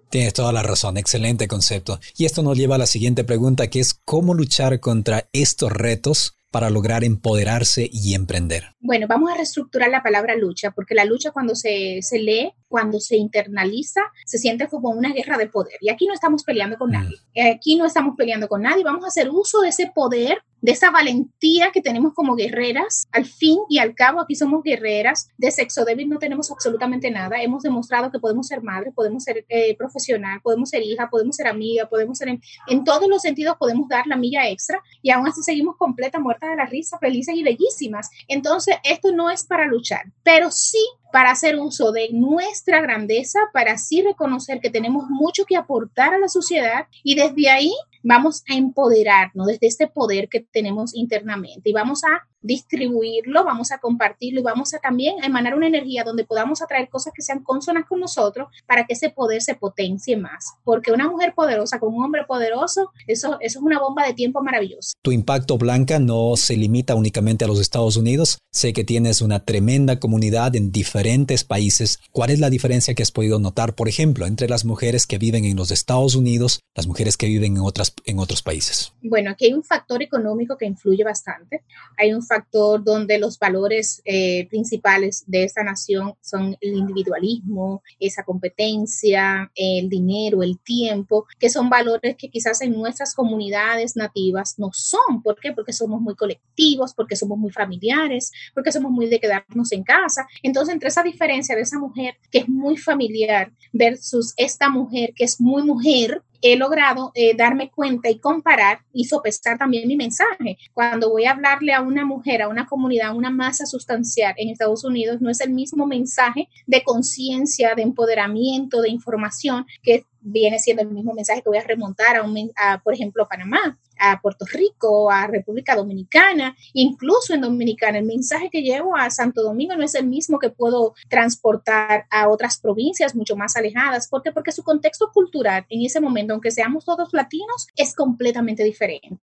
Tienes 0.09 0.33
toda 0.33 0.51
la 0.51 0.63
razón, 0.63 0.97
excelente 0.97 1.47
concepto. 1.47 1.99
Y 2.17 2.25
esto 2.25 2.41
nos 2.41 2.57
lleva 2.57 2.75
a 2.75 2.79
la 2.79 2.88
siguiente 2.88 3.23
pregunta, 3.23 3.67
que 3.67 3.79
es 3.79 3.93
cómo 3.93 4.33
luchar 4.33 4.79
contra 4.79 5.29
estos 5.33 5.71
retos 5.71 6.38
para 6.51 6.69
lograr 6.69 7.03
empoderarse 7.03 7.89
y 7.91 8.15
emprender? 8.15 8.75
Bueno, 8.79 9.07
vamos 9.07 9.31
a 9.31 9.35
reestructurar 9.35 9.89
la 9.89 10.03
palabra 10.03 10.35
lucha, 10.35 10.71
porque 10.71 10.95
la 10.95 11.05
lucha 11.05 11.31
cuando 11.31 11.55
se, 11.55 11.99
se 12.01 12.19
lee, 12.19 12.53
cuando 12.67 12.99
se 12.99 13.17
internaliza, 13.17 14.01
se 14.25 14.37
siente 14.37 14.67
como 14.67 14.89
una 14.89 15.13
guerra 15.13 15.37
de 15.37 15.47
poder. 15.47 15.77
Y 15.81 15.89
aquí 15.89 16.05
no 16.07 16.13
estamos 16.13 16.43
peleando 16.43 16.77
con 16.77 16.89
mm. 16.89 16.93
nadie. 16.93 17.17
Aquí 17.55 17.75
no 17.75 17.85
estamos 17.85 18.15
peleando 18.17 18.47
con 18.47 18.61
nadie. 18.61 18.83
Vamos 18.83 19.05
a 19.05 19.09
hacer 19.09 19.29
uso 19.29 19.61
de 19.61 19.69
ese 19.69 19.91
poder 19.93 20.43
de 20.61 20.71
esa 20.71 20.91
valentía 20.91 21.71
que 21.71 21.81
tenemos 21.81 22.13
como 22.13 22.35
guerreras. 22.35 23.07
Al 23.11 23.25
fin 23.25 23.57
y 23.69 23.79
al 23.79 23.95
cabo, 23.95 24.21
aquí 24.21 24.35
somos 24.35 24.63
guerreras. 24.63 25.29
De 25.37 25.51
sexo 25.51 25.85
débil 25.85 26.09
no 26.09 26.19
tenemos 26.19 26.51
absolutamente 26.51 27.11
nada. 27.11 27.41
Hemos 27.41 27.63
demostrado 27.63 28.11
que 28.11 28.19
podemos 28.19 28.47
ser 28.47 28.61
madre, 28.61 28.91
podemos 28.91 29.23
ser 29.23 29.45
eh, 29.49 29.75
profesional, 29.77 30.41
podemos 30.41 30.69
ser 30.69 30.83
hija, 30.83 31.09
podemos 31.09 31.35
ser 31.35 31.47
amiga, 31.47 31.87
podemos 31.87 32.17
ser 32.17 32.29
en, 32.29 32.83
todos 32.83 33.07
los 33.07 33.21
sentidos, 33.21 33.57
podemos 33.57 33.87
dar 33.87 34.07
la 34.07 34.15
milla 34.15 34.49
extra 34.49 34.81
y 35.01 35.11
aún 35.11 35.27
así 35.27 35.41
seguimos 35.43 35.75
completa, 35.77 36.19
muerta 36.19 36.49
de 36.49 36.55
la 36.55 36.65
risa, 36.65 36.97
felices 36.99 37.35
y 37.35 37.43
bellísimas. 37.43 38.09
Entonces, 38.27 38.75
esto 38.83 39.11
no 39.11 39.29
es 39.29 39.43
para 39.43 39.67
luchar, 39.67 40.03
pero 40.23 40.51
sí 40.51 40.79
para 41.11 41.31
hacer 41.31 41.57
uso 41.57 41.91
de 41.91 42.09
nuestra 42.11 42.81
grandeza, 42.81 43.39
para 43.51 43.73
así 43.73 44.01
reconocer 44.01 44.59
que 44.59 44.69
tenemos 44.69 45.09
mucho 45.09 45.45
que 45.45 45.55
aportar 45.55 46.13
a 46.13 46.19
la 46.19 46.27
sociedad 46.27 46.87
y 47.03 47.15
desde 47.15 47.49
ahí 47.49 47.73
vamos 48.03 48.43
a 48.49 48.55
empoderarnos 48.55 49.47
desde 49.47 49.67
este 49.67 49.87
poder 49.87 50.29
que 50.29 50.41
tenemos 50.41 50.95
internamente 50.95 51.69
y 51.69 51.73
vamos 51.73 52.03
a 52.03 52.27
distribuirlo, 52.41 53.43
vamos 53.43 53.72
a 53.72 53.79
compartirlo 53.79 54.39
y 54.39 54.43
vamos 54.43 54.74
a 54.74 54.79
también 54.79 55.24
emanar 55.24 55.55
una 55.55 55.67
energía 55.67 56.03
donde 56.03 56.25
podamos 56.25 56.62
atraer 56.62 56.89
cosas 56.89 57.13
que 57.15 57.22
sean 57.22 57.43
consonas 57.43 57.86
con 57.88 58.00
nosotros 58.00 58.48
para 58.65 58.86
que 58.86 58.93
ese 58.93 59.10
poder 59.10 59.41
se 59.41 59.55
potencie 59.55 60.17
más. 60.17 60.53
Porque 60.63 60.91
una 60.91 61.10
mujer 61.10 61.34
poderosa 61.36 61.79
con 61.79 61.93
un 61.93 62.03
hombre 62.03 62.24
poderoso, 62.25 62.91
eso, 63.08 63.38
eso 63.41 63.60
es 63.60 63.63
una 63.63 63.79
bomba 63.79 64.05
de 64.05 64.13
tiempo 64.13 64.41
maravillosa. 64.41 64.93
Tu 65.01 65.12
impacto, 65.12 65.58
Blanca, 65.58 66.00
no 66.00 66.36
se 66.36 66.55
limita 66.55 66.96
únicamente 66.96 67.46
a 67.46 67.48
los 67.48 67.60
Estados 67.60 67.98
Unidos. 67.98 68.39
Sé 68.51 68.74
que 68.74 68.84
tienes 68.84 69.22
una 69.22 69.46
tremenda 69.46 70.00
comunidad 70.00 70.55
en 70.55 70.72
diferentes 70.72 71.43
países. 71.43 72.00
¿Cuál 72.12 72.29
es 72.31 72.39
la 72.39 72.50
diferencia 72.50 72.93
que 72.93 73.03
has 73.03 73.12
podido 73.12 73.39
notar, 73.39 73.75
por 73.75 73.88
ejemplo, 73.88 74.25
entre 74.25 74.48
las 74.48 74.65
mujeres 74.65 75.05
que 75.08 75.17
viven 75.17 75.46
en 75.46 75.58
los 75.58 75.72
Estados 75.72 76.15
Unidos, 76.15 76.60
las 76.75 76.88
mujeres 76.88 77.17
que 77.17 77.27
viven 77.27 77.58
en, 77.58 77.62
otras, 77.62 77.93
en 78.05 78.19
otros 78.19 78.41
países? 78.41 78.93
Bueno, 79.01 79.31
aquí 79.31 79.46
hay 79.46 79.53
un 79.53 79.63
factor 79.63 80.01
económico 80.01 80.58
que 80.58 80.65
influye 80.65 81.03
bastante. 81.03 81.63
Hay 81.98 82.13
un 82.13 82.22
factor 82.29 82.83
donde 82.83 83.19
los 83.19 83.38
valores 83.38 84.01
eh, 84.05 84.48
principales 84.48 85.24
de 85.27 85.43
esta 85.43 85.63
nación 85.63 86.13
son 86.21 86.55
el 86.62 86.77
individualismo, 86.77 87.83
esa 88.00 88.24
competencia, 88.24 89.51
el 89.55 89.89
dinero, 89.89 90.43
el 90.43 90.59
tiempo, 90.59 91.25
que 91.38 91.50
son 91.50 91.69
valores 91.69 92.15
que 92.15 92.29
quizás 92.29 92.62
en 92.62 92.71
nuestras 92.71 93.13
comunidades 93.13 93.95
nativas 93.95 94.55
no 94.57 94.69
son. 94.71 95.21
¿Por 95.24 95.39
qué? 95.39 95.51
Porque 95.51 95.74
somos 95.74 96.00
muy 96.00 96.15
colectivos, 96.15 96.93
porque 96.93 97.17
somos 97.17 97.38
muy 97.38 97.51
familiares, 97.51 98.31
porque 98.53 98.71
somos 98.71 98.91
muy 98.91 99.07
de 99.07 99.19
quedarnos 99.19 99.71
en 99.74 99.83
casa. 99.83 100.27
Entonces, 100.43 100.74
entre 100.74 100.89
esa 100.89 101.03
diferencia 101.03 101.55
de 101.55 101.63
esa 101.63 101.79
mujer 101.79 102.15
que 102.31 102.39
es 102.39 102.48
muy 102.48 102.77
familiar 102.77 103.51
versus 103.74 104.33
esta 104.38 104.69
mujer 104.69 105.13
que 105.15 105.25
es 105.25 105.41
muy 105.41 105.63
mujer, 105.63 106.21
he 106.41 106.55
logrado 106.55 107.12
eh, 107.15 107.36
darme 107.36 107.69
cuenta 107.69 108.10
y 108.10 108.19
comparar 108.19 108.79
y 108.93 109.05
sopesar 109.05 109.58
también 109.58 109.88
mi 109.88 109.96
mensaje. 109.96 110.58
Cuando 110.74 111.10
voy 111.10 111.25
a 111.25 111.31
hablarle 111.31 111.74
a 111.74 111.81
una 111.81 112.05
mujer, 112.05 112.41
a 112.41 112.48
una 112.48 112.65
comunidad, 112.65 113.10
a 113.10 113.13
una 113.13 113.29
masa 113.29 113.65
sustancial 113.65 114.34
en 114.38 114.50
Estados 114.50 114.84
Unidos, 114.84 115.22
no 115.22 115.29
es 115.29 115.41
el 115.41 115.51
mismo 115.51 115.86
mensaje 115.86 116.50
de 116.65 116.84
conciencia, 116.84 117.75
de 117.75 117.84
empoderamiento, 117.84 118.81
de 118.81 118.89
información 118.89 119.65
que 119.84 120.05
viene 120.22 120.60
siendo 120.60 120.84
el 120.84 120.89
mismo 120.89 121.13
mensaje 121.13 121.41
que 121.41 121.50
voy 121.50 121.58
a 121.58 121.63
remontar 121.63 122.17
a, 122.17 122.24
un, 122.24 122.51
a 122.55 122.81
por 122.81 122.93
ejemplo, 122.93 123.27
Panamá 123.27 123.77
a 123.99 124.19
Puerto 124.21 124.45
Rico, 124.45 125.11
a 125.11 125.27
República 125.27 125.75
Dominicana, 125.75 126.55
incluso 126.73 127.33
en 127.33 127.41
Dominicana. 127.41 127.99
El 127.99 128.05
mensaje 128.05 128.49
que 128.49 128.61
llevo 128.61 128.95
a 128.95 129.09
Santo 129.09 129.43
Domingo 129.43 129.75
no 129.75 129.83
es 129.83 129.95
el 129.95 130.07
mismo 130.07 130.39
que 130.39 130.49
puedo 130.49 130.93
transportar 131.09 132.05
a 132.09 132.29
otras 132.29 132.59
provincias 132.59 133.15
mucho 133.15 133.35
más 133.35 133.55
alejadas. 133.55 134.07
¿Por 134.07 134.23
qué? 134.23 134.31
Porque 134.31 134.51
su 134.51 134.63
contexto 134.63 135.11
cultural 135.13 135.65
en 135.69 135.85
ese 135.85 135.99
momento, 135.99 136.33
aunque 136.33 136.51
seamos 136.51 136.85
todos 136.85 137.13
latinos, 137.13 137.67
es 137.75 137.95
completamente 137.95 138.63
diferente. 138.63 139.19